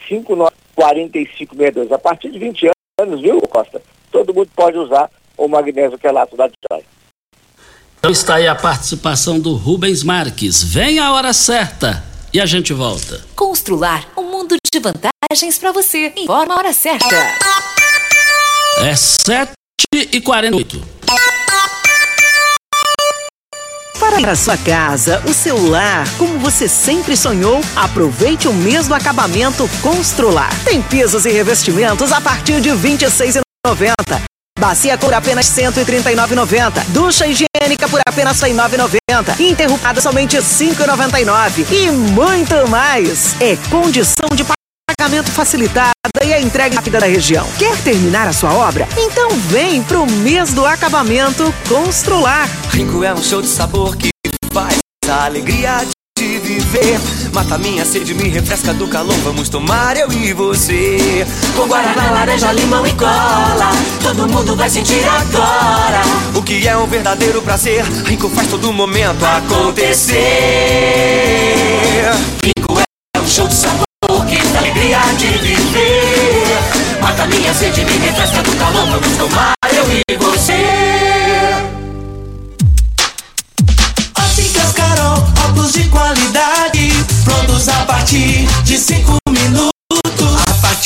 591 0.07 0.59
4562. 0.79 1.91
A 1.91 1.99
partir 1.99 2.31
de 2.31 2.39
20 2.39 2.71
anos, 3.01 3.21
viu, 3.21 3.41
Costa? 3.41 3.81
Todo 4.11 4.33
mundo 4.33 4.49
pode 4.55 4.77
usar 4.77 5.09
o 5.37 5.47
magnésio 5.47 5.97
quelato 5.97 6.37
da 6.37 6.47
Joy. 6.47 6.83
Então 7.99 8.11
está 8.11 8.35
aí 8.35 8.47
a 8.47 8.55
participação 8.55 9.39
do 9.39 9.55
Rubens 9.55 10.03
Marques. 10.03 10.63
Vem 10.63 10.99
a 10.99 11.13
hora 11.13 11.33
certa 11.33 12.01
e 12.33 12.39
a 12.39 12.45
gente 12.45 12.71
volta. 12.71 13.21
Constrular 13.35 14.07
um 14.15 14.23
mundo 14.23 14.55
de 14.55 14.79
vantagens 14.79 15.59
para 15.59 15.73
você. 15.73 16.13
Informa 16.15 16.53
a 16.53 16.57
hora 16.57 16.73
certa. 16.73 17.58
É 18.81 18.95
7 18.95 19.51
e 19.93 20.21
48. 20.21 20.81
Para 23.99 24.35
sua 24.35 24.55
casa, 24.57 25.21
o 25.25 25.33
seu 25.33 25.69
lar, 25.69 26.07
como 26.17 26.39
você 26.39 26.67
sempre 26.67 27.17
sonhou, 27.17 27.61
aproveite 27.75 28.47
o 28.47 28.53
mês 28.53 28.87
do 28.87 28.93
acabamento 28.93 29.69
Constrular. 29.81 30.49
Tem 30.63 30.81
pisos 30.81 31.25
e 31.25 31.29
revestimentos 31.29 32.13
a 32.13 32.21
partir 32.21 32.61
de 32.61 32.69
R$ 32.69 32.77
26,90. 32.77 34.21
Bacia 34.57 34.97
por 34.97 35.13
apenas 35.13 35.57
R$ 35.57 35.71
139,90. 35.71 36.85
Ducha 36.87 37.27
higiênica 37.27 37.89
por 37.89 37.99
apenas 38.07 38.41
R$ 38.41 38.49
109,90. 38.49 39.39
Interruptada 39.41 39.99
somente 39.99 40.37
R$ 40.37 40.41
5,99. 40.41 41.65
E 41.69 41.91
muito 41.91 42.67
mais. 42.69 43.35
É 43.41 43.57
condição 43.69 44.29
de 44.33 44.45
pagamento 44.97 45.29
facilitada 45.31 45.91
e 46.23 46.33
a 46.33 46.41
entrega 46.41 46.75
rápida 46.75 46.99
da 46.99 47.05
região. 47.05 47.45
Quer 47.57 47.77
terminar 47.83 48.27
a 48.27 48.33
sua 48.33 48.53
obra? 48.53 48.87
Então 48.97 49.29
vem 49.47 49.83
pro 49.83 50.05
mês 50.05 50.53
do 50.53 50.65
acabamento 50.65 51.53
Constrular. 51.67 52.49
Rico 52.71 53.03
é 53.03 53.13
um 53.13 53.21
show 53.21 53.41
de 53.41 53.47
sabor 53.47 53.95
que 53.95 54.09
faz 54.51 54.79
a 55.07 55.25
alegria 55.25 55.85
de 56.17 56.39
viver. 56.39 56.99
Mata 57.33 57.57
minha 57.57 57.85
sede, 57.85 58.15
me 58.15 58.29
refresca 58.29 58.73
do 58.73 58.87
calor. 58.87 59.15
Vamos 59.19 59.47
tomar 59.47 59.95
eu 59.95 60.11
e 60.11 60.33
você. 60.33 61.25
Com 61.55 61.67
guaraná, 61.67 62.09
laranja, 62.11 62.51
limão 62.51 62.85
e 62.87 62.93
cola. 62.93 63.69
Todo 64.01 64.27
mundo 64.27 64.55
vai 64.55 64.69
sentir 64.69 65.03
agora. 65.07 66.01
O 66.35 66.41
que 66.41 66.67
é 66.67 66.75
um 66.75 66.87
verdadeiro 66.87 67.41
prazer. 67.43 67.83
Rico 68.05 68.27
faz 68.29 68.47
todo 68.47 68.73
momento 68.73 69.23
acontecer. 69.23 70.19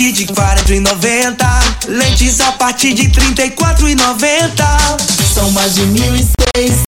Partir 0.04 0.12
de 0.12 0.26
40,90, 0.34 1.88
lentes 1.88 2.42
a 2.42 2.52
partir 2.54 2.94
de 2.94 3.08
34,90. 3.08 4.52
São 5.34 5.50
mais 5.52 5.76
de 5.76 5.84
1.600 5.84 6.84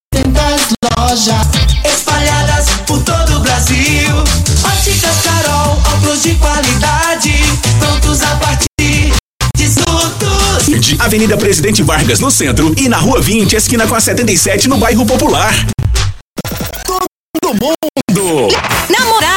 lojas 0.97 1.47
espalhadas 1.85 2.65
por 2.85 3.01
todo 3.03 3.37
o 3.37 3.39
Brasil. 3.39 4.17
Óticas 4.65 5.15
Carol, 5.23 5.81
óculos 5.93 6.23
de 6.23 6.35
qualidade, 6.35 7.31
prontos 7.79 8.21
a 8.21 8.35
partir 8.35 9.13
de 9.55 9.69
Avenida 10.99 11.37
Presidente 11.37 11.81
Vargas 11.83 12.19
no 12.19 12.29
centro 12.29 12.75
e 12.77 12.89
na 12.89 12.97
Rua 12.97 13.21
20, 13.21 13.55
esquina 13.55 13.87
com 13.87 13.95
a 13.95 14.01
77 14.01 14.67
no 14.67 14.77
bairro 14.77 15.05
Popular. 15.05 15.53
Todo 16.83 17.53
mundo! 17.53 18.49
Namorada! 18.89 19.34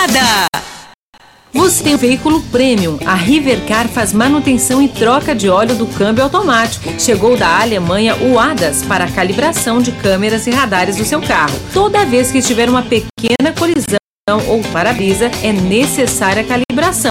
Você 1.52 1.82
tem 1.82 1.94
um 1.94 1.98
veículo 1.98 2.42
premium. 2.50 2.98
A 3.06 3.14
Rivercar 3.14 3.88
faz 3.88 4.12
manutenção 4.12 4.82
e 4.82 4.88
troca 4.88 5.34
de 5.34 5.48
óleo 5.48 5.74
do 5.74 5.86
câmbio 5.86 6.24
automático. 6.24 6.88
Chegou 6.98 7.36
da 7.36 7.60
Alemanha 7.60 8.16
o 8.16 8.38
ADAS 8.38 8.82
para 8.82 9.04
a 9.04 9.10
calibração 9.10 9.80
de 9.80 9.92
câmeras 9.92 10.46
e 10.46 10.50
radares 10.50 10.96
do 10.96 11.04
seu 11.04 11.20
carro. 11.20 11.58
Toda 11.72 12.04
vez 12.04 12.30
que 12.30 12.42
tiver 12.42 12.68
uma 12.68 12.82
pequena 12.82 13.52
colisão 13.58 13.98
ou 14.46 14.62
para-brisa, 14.72 15.30
é 15.42 15.52
necessária 15.52 16.42
a 16.42 16.44
calibração, 16.44 17.10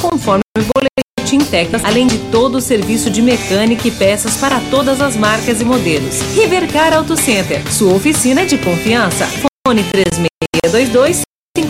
conforme 0.00 0.42
o 0.56 0.62
boletim 0.74 1.44
técnico, 1.50 1.86
além 1.86 2.06
de 2.06 2.18
todo 2.30 2.56
o 2.56 2.60
serviço 2.60 3.10
de 3.10 3.20
mecânica 3.20 3.86
e 3.86 3.90
peças 3.90 4.36
para 4.38 4.58
todas 4.70 5.00
as 5.00 5.14
marcas 5.14 5.60
e 5.60 5.64
modelos. 5.64 6.20
Rivercar 6.34 6.94
Auto 6.94 7.16
Center, 7.16 7.62
sua 7.70 7.92
oficina 7.92 8.46
de 8.46 8.56
confiança. 8.58 9.26
Fone 9.66 9.84
3622 9.84 11.22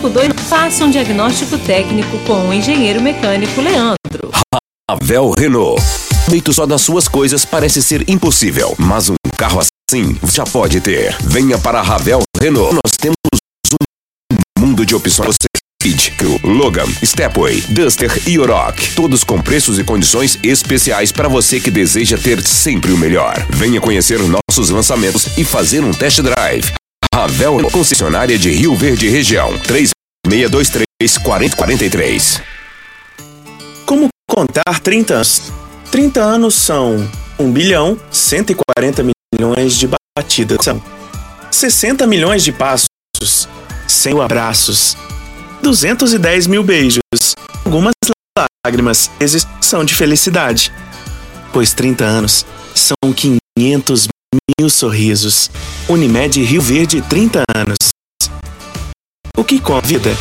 52 0.09 0.49
Faça 0.49 0.83
um 0.83 0.89
diagnóstico 0.89 1.57
técnico 1.59 2.17
com 2.25 2.49
o 2.49 2.53
engenheiro 2.53 3.01
mecânico 3.01 3.61
Leandro. 3.61 4.31
Ravel 4.89 5.31
Renault. 5.37 5.81
Feito 6.29 6.51
só 6.51 6.65
das 6.65 6.81
suas 6.81 7.07
coisas 7.07 7.45
parece 7.45 7.81
ser 7.81 8.09
impossível, 8.09 8.75
mas 8.77 9.09
um 9.09 9.15
carro 9.37 9.59
assim 9.59 10.17
já 10.31 10.43
pode 10.43 10.81
ter. 10.81 11.15
Venha 11.21 11.57
para 11.57 11.79
a 11.79 11.83
Ravel 11.83 12.21
Renault. 12.41 12.73
Nós 12.73 12.93
temos 12.99 13.15
um 14.59 14.61
mundo 14.61 14.85
de 14.85 14.95
opções. 14.95 15.35
Crew, 16.17 16.39
Logan, 16.43 16.87
Stepway, 17.03 17.61
Duster 17.69 18.11
e 18.27 18.37
Oroch. 18.37 18.95
Todos 18.95 19.23
com 19.23 19.41
preços 19.41 19.79
e 19.79 19.83
condições 19.83 20.37
especiais 20.43 21.11
para 21.11 21.29
você 21.29 21.59
que 21.59 21.71
deseja 21.71 22.17
ter 22.17 22.41
sempre 22.41 22.91
o 22.91 22.97
melhor. 22.97 23.45
Venha 23.49 23.79
conhecer 23.79 24.19
nossos 24.19 24.69
lançamentos 24.69 25.37
e 25.37 25.45
fazer 25.45 25.81
um 25.81 25.91
test 25.91 26.19
drive. 26.21 26.73
Ravel, 27.13 27.69
concessionária 27.71 28.37
de 28.37 28.51
Rio 28.51 28.75
Verde 28.75 29.07
Região. 29.07 29.57
3623 30.29 31.17
4043. 31.17 32.41
Como 33.85 34.09
contar 34.29 34.79
30 34.79 35.15
anos? 35.15 35.41
30 35.91 36.21
anos 36.21 36.53
são 36.53 37.09
1 37.39 37.51
bilhão 37.51 37.99
140 38.11 39.03
milhões 39.33 39.75
de 39.75 39.89
batidas. 40.15 40.59
São 40.61 40.81
60 41.49 42.05
milhões 42.05 42.43
de 42.43 42.51
passos, 42.51 43.49
100 43.87 44.13
mil 44.13 44.21
abraços, 44.21 44.95
210 45.63 46.45
mil 46.45 46.63
beijos, 46.63 47.01
algumas 47.65 47.93
lágrimas, 48.63 49.09
são 49.59 49.83
de 49.83 49.95
felicidade. 49.95 50.71
Pois 51.51 51.73
30 51.73 52.05
anos 52.05 52.45
são 52.75 52.95
500 53.11 54.07
mil 54.59 54.69
sorrisos. 54.69 55.49
Unimed 55.87 56.43
Rio 56.43 56.61
Verde, 56.61 57.01
30 57.01 57.43
anos. 57.55 57.89
O 59.37 59.43
que 59.43 59.59
convida? 59.59 60.11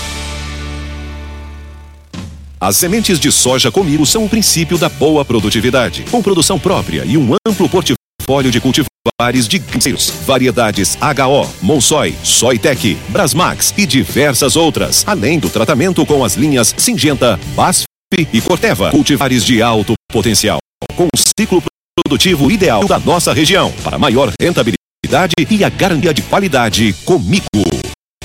As 2.60 2.76
sementes 2.76 3.20
de 3.20 3.30
soja 3.30 3.70
comigo 3.70 4.04
são 4.04 4.24
o 4.24 4.28
princípio 4.28 4.76
da 4.76 4.88
boa 4.88 5.24
produtividade, 5.24 6.04
com 6.10 6.20
produção 6.20 6.58
própria 6.58 7.04
e 7.04 7.16
um 7.16 7.36
amplo 7.46 7.68
portfólio 7.68 8.50
de 8.50 8.60
cultivares 8.60 9.46
de 9.46 9.58
grãos, 9.58 10.10
variedades 10.26 10.96
HO, 10.96 11.48
Monsoi, 11.62 12.14
Soitec, 12.24 12.96
Brasmax 13.08 13.72
e 13.76 13.86
diversas 13.86 14.56
outras, 14.56 15.04
além 15.06 15.38
do 15.38 15.48
tratamento 15.48 16.04
com 16.04 16.24
as 16.24 16.34
linhas 16.34 16.74
Singenta, 16.76 17.38
Basf 17.54 17.84
e 18.12 18.40
Corteva, 18.40 18.90
cultivares 18.90 19.44
de 19.44 19.62
alto 19.62 19.94
potencial, 20.10 20.58
com 20.96 21.04
o 21.04 21.18
ciclo 21.38 21.62
produtivo 22.04 22.50
ideal 22.50 22.86
da 22.86 22.98
nossa 22.98 23.32
região, 23.32 23.72
para 23.84 23.98
maior 23.98 24.32
rentabilidade 24.40 25.34
e 25.48 25.62
a 25.62 25.68
garantia 25.68 26.12
de 26.12 26.22
qualidade 26.22 26.92
comigo. 27.04 27.46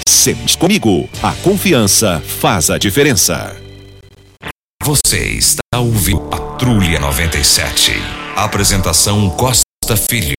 Sementes 0.07 0.55
comigo, 0.55 1.09
a 1.21 1.33
confiança 1.43 2.21
faz 2.21 2.69
a 2.69 2.77
diferença. 2.77 3.55
Você 4.83 5.17
está 5.29 5.79
ouvindo 5.79 6.21
Patrulha 6.21 6.99
97. 6.99 7.91
Apresentação 8.35 9.29
Costa 9.29 9.95
Filho. 9.95 10.33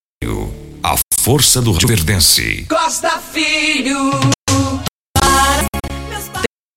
A 0.82 0.96
força 1.18 1.62
do 1.62 1.72
Rio 1.72 1.88
Verdense. 1.88 2.66
Costa 2.68 3.18
Filho. 3.18 4.10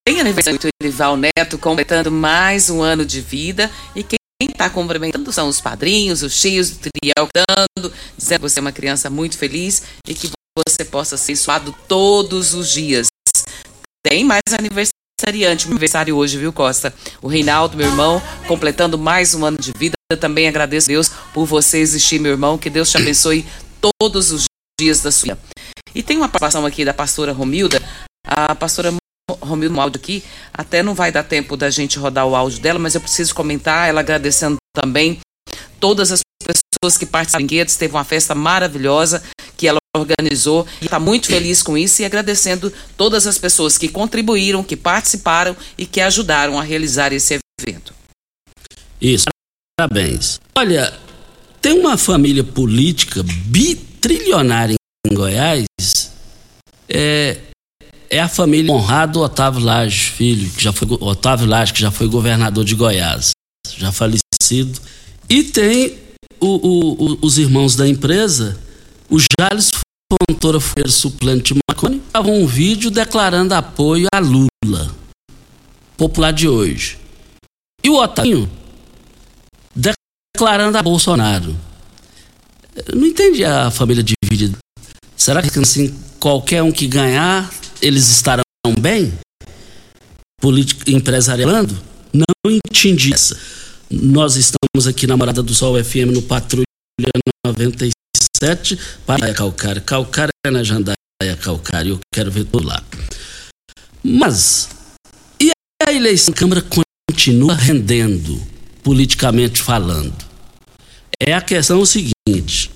Tem 0.05 0.21
aniversário 0.21 0.59
do 0.59 0.67
Erival 0.81 1.17
Neto 1.17 1.57
completando 1.57 2.11
mais 2.11 2.69
um 2.69 2.81
ano 2.81 3.05
de 3.05 3.19
vida 3.19 3.69
e 3.95 4.03
quem 4.03 4.17
está 4.41 4.69
cumprimentando 4.69 5.31
são 5.33 5.49
os 5.49 5.59
padrinhos, 5.59 6.23
os 6.23 6.39
tios 6.39 6.69
do 6.69 6.89
Triel, 6.89 7.27
dando, 7.35 7.93
dizendo 8.17 8.41
que 8.41 8.49
você 8.49 8.59
é 8.59 8.61
uma 8.61 8.71
criança 8.71 9.09
muito 9.09 9.37
feliz 9.37 9.83
e 10.07 10.13
que 10.13 10.29
você 10.65 10.83
possa 10.85 11.17
ser 11.17 11.35
suado 11.35 11.75
todos 11.87 12.53
os 12.53 12.71
dias. 12.71 13.07
Tem 14.03 14.23
mais 14.23 14.41
aniversariante, 14.51 15.67
aniversário 15.67 16.15
hoje, 16.15 16.37
viu, 16.37 16.53
Costa? 16.53 16.93
O 17.21 17.27
Reinaldo, 17.27 17.77
meu 17.77 17.87
irmão, 17.87 18.21
completando 18.47 18.97
mais 18.97 19.35
um 19.35 19.45
ano 19.45 19.57
de 19.57 19.71
vida. 19.77 19.95
Eu 20.11 20.17
também 20.17 20.47
agradeço 20.47 20.87
a 20.87 20.93
Deus 20.93 21.09
por 21.33 21.45
você 21.45 21.79
existir, 21.79 22.19
meu 22.19 22.31
irmão. 22.31 22.57
Que 22.57 22.69
Deus 22.69 22.89
te 22.89 22.97
abençoe 22.97 23.45
todos 23.99 24.31
os 24.31 24.45
dias 24.79 25.01
da 25.01 25.11
sua 25.11 25.35
vida. 25.35 25.39
E 25.93 26.01
tem 26.01 26.17
uma 26.17 26.29
participação 26.29 26.65
aqui 26.65 26.85
da 26.85 26.93
pastora 26.93 27.31
Romilda. 27.31 27.81
A 28.25 28.55
pastora 28.55 28.93
Romilda 29.41 29.75
no 29.75 29.81
áudio 29.81 29.99
aqui, 29.99 30.23
até 30.53 30.81
não 30.81 30.95
vai 30.95 31.11
dar 31.11 31.23
tempo 31.23 31.57
da 31.57 31.69
gente 31.69 31.99
rodar 31.99 32.25
o 32.25 32.35
áudio 32.35 32.61
dela, 32.61 32.79
mas 32.79 32.95
eu 32.95 33.01
preciso 33.01 33.35
comentar, 33.35 33.89
ela 33.89 33.99
agradecendo 33.99 34.57
também 34.73 35.19
todas 35.79 36.11
as 36.11 36.21
pessoas 36.39 36.97
que 36.97 37.05
participaram 37.05 37.47
teve 37.77 37.93
uma 37.93 38.03
festa 38.03 38.33
maravilhosa 38.33 39.21
que 39.57 39.67
ela 39.67 39.79
organizou 39.95 40.65
e 40.79 40.85
está 40.85 40.99
muito 40.99 41.27
feliz 41.27 41.63
com 41.63 41.77
isso 41.77 42.01
e 42.01 42.05
agradecendo 42.05 42.71
todas 42.95 43.25
as 43.25 43.37
pessoas 43.37 43.77
que 43.77 43.89
contribuíram, 43.89 44.63
que 44.63 44.77
participaram 44.77 45.57
e 45.77 45.85
que 45.85 45.99
ajudaram 45.99 46.59
a 46.59 46.63
realizar 46.63 47.11
esse 47.11 47.39
evento. 47.59 47.93
Isso, 49.01 49.25
parabéns. 49.77 50.39
Olha, 50.55 50.93
tem 51.61 51.79
uma 51.79 51.97
família 51.97 52.43
política 52.43 53.23
bitrilionária 53.23 54.75
em 55.05 55.13
Goiás, 55.13 55.65
é, 56.89 57.37
é 58.09 58.19
a 58.19 58.27
família 58.27 58.71
honrado 58.71 59.19
Otávio 59.21 59.61
Lage 59.61 60.11
Filho, 60.11 60.49
que 60.51 60.63
já 60.63 60.71
foi 60.71 60.87
Otávio 61.01 61.47
Lage, 61.47 61.73
que 61.73 61.81
já 61.81 61.91
foi 61.91 62.07
governador 62.07 62.63
de 62.63 62.75
Goiás, 62.75 63.31
já 63.77 63.91
falecido. 63.91 64.79
E 65.29 65.43
tem 65.43 65.97
o, 66.39 66.47
o, 66.47 67.11
o, 67.13 67.19
os 67.21 67.37
irmãos 67.37 67.75
da 67.75 67.87
empresa, 67.87 68.57
o 69.09 69.17
Jales 69.19 69.71
Fontoura 70.11 70.59
Freire, 70.59 70.91
suplente 70.91 71.53
de 71.53 71.59
Marconi, 71.69 71.97
estava 71.97 72.29
um 72.29 72.45
vídeo 72.45 72.89
declarando 72.89 73.53
apoio 73.53 74.07
a 74.13 74.19
Lula, 74.19 74.95
popular 75.97 76.31
de 76.31 76.47
hoje. 76.47 76.97
E 77.83 77.89
o 77.89 78.01
Otavinho 78.01 78.49
declarando 80.37 80.77
a 80.77 80.83
Bolsonaro. 80.83 81.55
Eu 82.75 82.95
não 82.95 83.07
entendi 83.07 83.43
a 83.43 83.71
família 83.71 84.03
dividida. 84.03 84.57
Será 85.15 85.41
que 85.41 85.59
assim, 85.59 85.97
qualquer 86.19 86.61
um 86.61 86.71
que 86.71 86.87
ganhar, 86.87 87.49
eles 87.81 88.07
estarão 88.07 88.43
bem? 88.79 89.13
Política 90.39 90.91
empresarialando? 90.91 91.75
Não 92.13 92.51
entendi 92.51 93.13
essa. 93.13 93.37
Nós 93.89 94.35
estamos 94.35 94.85
aqui 94.87 95.07
na 95.07 95.17
Morada 95.17 95.41
do 95.41 95.53
Sol 95.53 95.81
FM 95.83 96.13
no 96.13 96.21
Patrulha 96.21 96.66
97 97.45 98.79
para 99.05 99.33
Calcário. 99.33 99.81
Calcário 99.81 100.31
é 100.45 100.49
na 100.49 100.63
Jandaia 100.63 100.97
Calcário. 101.41 101.93
Eu 101.93 101.99
quero 102.13 102.31
ver 102.31 102.45
tudo 102.45 102.67
lá. 102.67 102.83
Mas, 104.03 104.69
e 105.41 105.51
a 105.85 105.93
eleição 105.93 106.33
da 106.33 106.39
Câmara 106.39 106.65
continua 107.07 107.53
rendendo, 107.53 108.41
politicamente 108.83 109.61
falando? 109.61 110.25
É 111.19 111.33
a 111.33 111.41
questão 111.41 111.85
seguinte. 111.85 112.71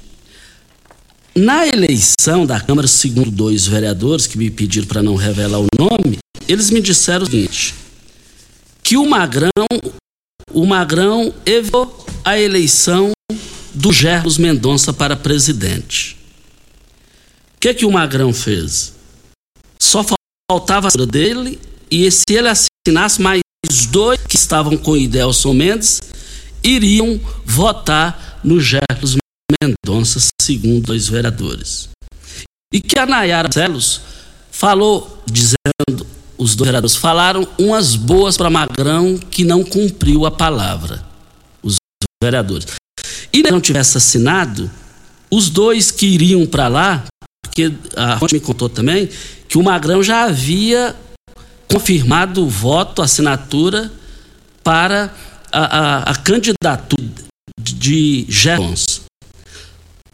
Na 1.35 1.65
eleição 1.65 2.45
da 2.45 2.59
Câmara, 2.59 2.87
segundo 2.87 3.31
dois 3.31 3.65
vereadores 3.65 4.27
que 4.27 4.37
me 4.37 4.51
pediram 4.51 4.87
para 4.87 5.01
não 5.01 5.15
revelar 5.15 5.59
o 5.59 5.67
nome, 5.77 6.17
eles 6.47 6.69
me 6.69 6.81
disseram 6.81 7.23
o 7.23 7.25
seguinte: 7.25 7.73
que 8.83 8.97
o 8.97 9.09
Magrão, 9.09 9.49
o 10.53 10.65
Magrão 10.65 11.33
evitou 11.45 12.05
a 12.23 12.39
eleição 12.39 13.11
do 13.73 13.91
Gerlos 13.91 14.37
Mendonça 14.37 14.93
para 14.93 15.15
presidente. 15.15 16.17
O 17.55 17.59
que 17.59 17.73
que 17.73 17.85
o 17.85 17.91
Magrão 17.91 18.33
fez? 18.33 18.93
Só 19.81 20.05
faltava 20.49 20.87
a 20.87 21.05
dele 21.05 21.59
e 21.89 22.09
se 22.11 22.23
ele 22.29 22.49
assinasse 22.49 23.21
mais 23.21 23.41
dois 23.89 24.19
que 24.27 24.35
estavam 24.35 24.77
com 24.77 24.97
Idelson 24.97 25.53
Mendes 25.53 26.01
iriam 26.63 27.19
votar 27.45 28.39
no 28.43 28.59
Gerlos 28.59 29.17
Mendonça, 29.61 30.19
segundo 30.41 30.87
dois 30.87 31.07
vereadores. 31.07 31.89
E 32.73 32.79
que 32.79 32.97
a 32.97 33.05
Nayara 33.05 33.51
Celos 33.51 34.01
falou, 34.51 35.21
dizendo, 35.25 36.07
os 36.41 36.55
dois 36.55 36.69
vereadores 36.69 36.95
falaram 36.95 37.47
umas 37.55 37.95
boas 37.95 38.35
para 38.35 38.49
Magrão 38.49 39.15
que 39.15 39.43
não 39.43 39.63
cumpriu 39.63 40.25
a 40.25 40.31
palavra. 40.31 41.05
Os 41.61 41.75
vereadores. 42.21 42.65
E 43.31 43.43
não 43.43 43.61
tivesse 43.61 43.95
assinado, 43.95 44.69
os 45.29 45.51
dois 45.51 45.91
que 45.91 46.07
iriam 46.07 46.47
para 46.47 46.67
lá, 46.67 47.03
porque 47.43 47.71
a 47.95 48.17
fonte 48.17 48.33
me 48.33 48.39
contou 48.39 48.67
também, 48.67 49.07
que 49.47 49.59
o 49.59 49.63
Magrão 49.63 50.01
já 50.01 50.23
havia 50.23 50.95
confirmado 51.67 52.43
o 52.43 52.49
voto, 52.49 53.03
a 53.03 53.05
assinatura 53.05 53.91
para 54.63 55.13
a, 55.51 55.59
a, 55.59 56.11
a 56.11 56.15
candidatura 56.15 57.23
de 57.61 58.25
Gerons. 58.27 59.01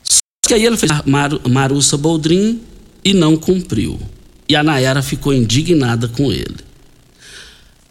Só 0.04 0.20
que 0.46 0.54
aí 0.54 0.66
ele 0.66 0.76
fez 0.76 0.92
Mar, 1.06 1.32
Marussa 1.48 1.96
Boldrin 1.96 2.62
e 3.02 3.14
não 3.14 3.38
cumpriu. 3.38 3.98
E 4.50 4.56
a 4.56 4.64
Nayara 4.64 5.02
ficou 5.02 5.34
indignada 5.34 6.08
com 6.08 6.32
ele. 6.32 6.58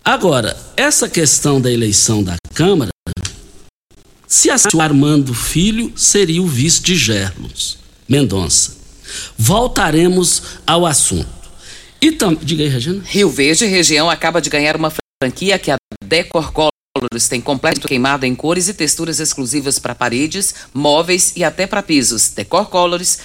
Agora, 0.04 0.56
essa 0.76 1.08
questão 1.08 1.60
da 1.60 1.70
eleição 1.70 2.22
da 2.22 2.36
Câmara, 2.54 2.90
se 4.26 4.48
o 4.74 4.80
Armando 4.80 5.34
Filho 5.34 5.92
seria 5.96 6.42
o 6.42 6.46
vice 6.46 6.80
de 6.80 6.96
Gerlos 6.96 7.78
Mendonça. 8.08 8.76
Voltaremos 9.36 10.42
ao 10.66 10.86
assunto. 10.86 11.28
E 12.00 12.12
tam... 12.12 12.34
Diga 12.34 12.62
aí, 12.62 12.68
Regina. 12.68 13.02
Rio 13.04 13.30
Verde 13.30 13.66
região 13.66 14.08
acaba 14.08 14.40
de 14.40 14.50
ganhar 14.50 14.76
uma 14.76 14.92
franquia 15.22 15.58
que 15.58 15.70
a 15.70 15.76
Decor 16.04 16.52
Colors 16.52 17.28
tem 17.28 17.40
completo 17.40 17.88
queimado 17.88 18.26
em 18.26 18.34
cores 18.34 18.68
e 18.68 18.74
texturas 18.74 19.18
exclusivas 19.18 19.78
para 19.78 19.94
paredes, 19.94 20.54
móveis 20.72 21.32
e 21.36 21.42
até 21.42 21.66
para 21.66 21.82
pisos. 21.82 22.28
Decor 22.28 22.68
Colors 22.68 23.18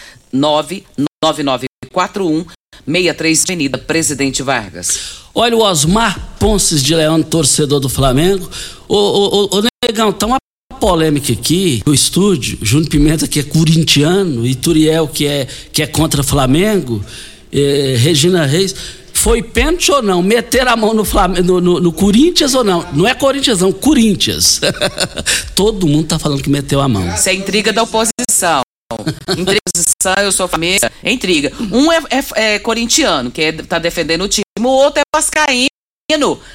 99941 1.93 2.45
63 2.85 3.43
Avenida 3.47 3.77
Presidente 3.77 4.43
Vargas. 4.43 5.21
Olha 5.33 5.55
o 5.55 5.61
Osmar 5.61 6.35
Ponces 6.39 6.83
de 6.83 6.95
Leão, 6.95 7.21
torcedor 7.21 7.79
do 7.79 7.89
Flamengo. 7.89 8.49
Ô, 8.87 8.95
ô, 8.95 9.49
ô, 9.55 9.59
ô 9.59 9.63
Negão, 9.85 10.11
tá 10.11 10.25
uma 10.25 10.37
polêmica 10.79 11.31
aqui 11.31 11.81
no 11.85 11.93
estúdio. 11.93 12.57
Júnior 12.61 12.89
Pimenta, 12.89 13.27
que 13.27 13.39
é 13.39 13.43
corintiano, 13.43 14.45
e 14.45 14.55
Turiel, 14.55 15.07
que 15.07 15.27
é, 15.27 15.47
que 15.71 15.83
é 15.83 15.87
contra 15.87 16.23
Flamengo, 16.23 17.03
eh, 17.51 17.95
Regina 17.97 18.45
Reis. 18.45 18.75
Foi 19.13 19.43
pênalti 19.43 19.91
ou 19.91 20.01
não? 20.01 20.23
Meter 20.23 20.67
a 20.67 20.75
mão 20.75 20.95
no, 20.95 21.05
Flamengo, 21.05 21.43
no, 21.43 21.61
no, 21.61 21.79
no 21.79 21.91
Corinthians 21.91 22.55
ou 22.55 22.63
não? 22.63 22.83
Não 22.93 23.07
é 23.07 23.13
Corinthians, 23.13 23.59
não, 23.59 23.71
Corinthians. 23.71 24.59
Todo 25.53 25.85
mundo 25.85 26.07
tá 26.07 26.17
falando 26.17 26.41
que 26.41 26.49
meteu 26.49 26.81
a 26.81 26.87
mão. 26.87 27.07
Isso 27.13 27.29
é 27.29 27.35
intriga 27.35 27.71
da 27.71 27.83
oposição. 27.83 28.61
Intriga, 29.37 30.23
eu 30.23 30.31
sou 30.31 30.47
família. 30.47 30.91
É 31.03 31.11
intriga. 31.11 31.51
Um 31.71 31.91
é, 31.91 32.01
é, 32.09 32.55
é 32.55 32.59
corintiano, 32.59 33.31
que 33.31 33.41
é, 33.41 33.51
tá 33.51 33.79
defendendo 33.79 34.23
o 34.23 34.27
time, 34.27 34.43
o 34.59 34.67
outro 34.67 34.99
é 34.99 35.03
vascaíno. 35.15 35.69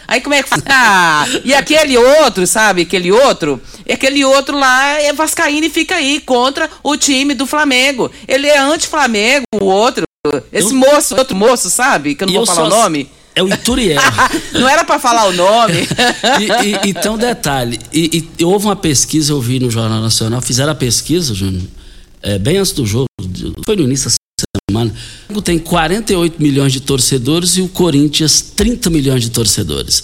Aí 0.06 0.20
como 0.20 0.34
é 0.34 0.42
que 0.42 0.50
ah, 0.68 1.24
E 1.44 1.54
aquele 1.54 1.96
outro, 1.96 2.46
sabe? 2.46 2.82
Aquele 2.82 3.10
outro, 3.10 3.60
aquele 3.90 4.24
outro 4.24 4.58
lá 4.58 5.00
é 5.00 5.12
vascaíno 5.12 5.66
e 5.66 5.70
fica 5.70 5.94
aí 5.94 6.20
contra 6.20 6.68
o 6.82 6.96
time 6.96 7.34
do 7.34 7.46
Flamengo. 7.46 8.10
Ele 8.28 8.48
é 8.48 8.58
anti-Flamengo, 8.58 9.44
o 9.60 9.64
outro. 9.64 10.04
Esse 10.52 10.72
eu... 10.72 10.74
moço, 10.74 11.16
outro 11.16 11.36
moço, 11.36 11.70
sabe? 11.70 12.14
Que 12.14 12.24
eu 12.24 12.26
não 12.26 12.34
vou 12.34 12.46
falar 12.46 12.66
o 12.66 12.68
nome. 12.68 13.08
É 13.34 13.42
o 13.42 13.48
Ituriel. 13.48 14.00
não 14.54 14.66
era 14.66 14.82
para 14.82 14.98
falar 14.98 15.26
o 15.26 15.32
nome. 15.32 15.86
e, 16.40 16.88
e, 16.88 16.90
então, 16.90 17.18
detalhe: 17.18 17.78
e, 17.92 18.26
e, 18.38 18.44
houve 18.44 18.64
uma 18.64 18.74
pesquisa, 18.74 19.32
eu 19.32 19.40
vi 19.42 19.60
no 19.60 19.70
Jornal 19.70 20.00
Nacional, 20.00 20.40
fizeram 20.40 20.72
a 20.72 20.74
pesquisa, 20.74 21.34
Júnior, 21.34 21.62
é, 22.26 22.38
bem 22.40 22.56
antes 22.56 22.72
do 22.72 22.84
jogo, 22.84 23.06
foi 23.64 23.76
no 23.76 23.84
início 23.84 24.10
da 24.10 24.60
semana. 24.68 24.92
O 25.30 25.40
tem 25.40 25.60
48 25.60 26.42
milhões 26.42 26.72
de 26.72 26.80
torcedores 26.80 27.56
e 27.56 27.62
o 27.62 27.68
Corinthians 27.68 28.40
30 28.40 28.90
milhões 28.90 29.22
de 29.22 29.30
torcedores. 29.30 30.02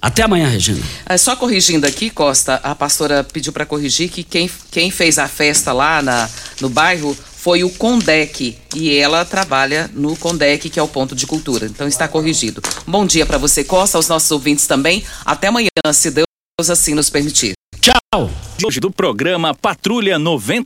Até 0.00 0.22
amanhã, 0.22 0.48
Regina. 0.48 0.80
É, 1.04 1.18
só 1.18 1.34
corrigindo 1.34 1.86
aqui, 1.86 2.08
Costa, 2.08 2.54
a 2.62 2.74
pastora 2.74 3.24
pediu 3.24 3.52
para 3.52 3.66
corrigir 3.66 4.08
que 4.08 4.22
quem, 4.22 4.48
quem 4.70 4.92
fez 4.92 5.18
a 5.18 5.26
festa 5.26 5.72
lá 5.72 6.00
na, 6.00 6.30
no 6.60 6.70
bairro 6.70 7.16
foi 7.34 7.64
o 7.64 7.70
Condec 7.70 8.56
e 8.76 8.94
ela 8.96 9.24
trabalha 9.24 9.90
no 9.92 10.16
Condec, 10.16 10.70
que 10.70 10.78
é 10.78 10.82
o 10.82 10.88
ponto 10.88 11.16
de 11.16 11.26
cultura. 11.26 11.66
Então 11.66 11.88
está 11.88 12.06
corrigido. 12.06 12.62
Bom 12.86 13.04
dia 13.04 13.26
para 13.26 13.38
você, 13.38 13.64
Costa, 13.64 13.98
aos 13.98 14.08
nossos 14.08 14.30
ouvintes 14.30 14.68
também. 14.68 15.02
Até 15.24 15.48
amanhã, 15.48 15.68
se 15.92 16.12
Deus 16.12 16.26
assim 16.70 16.94
nos 16.94 17.10
permitir. 17.10 17.54
Tchau. 17.80 18.30
Hoje 18.62 18.78
do 18.78 18.90
programa 18.90 19.54
Patrulha 19.54 20.18
90 20.18 20.58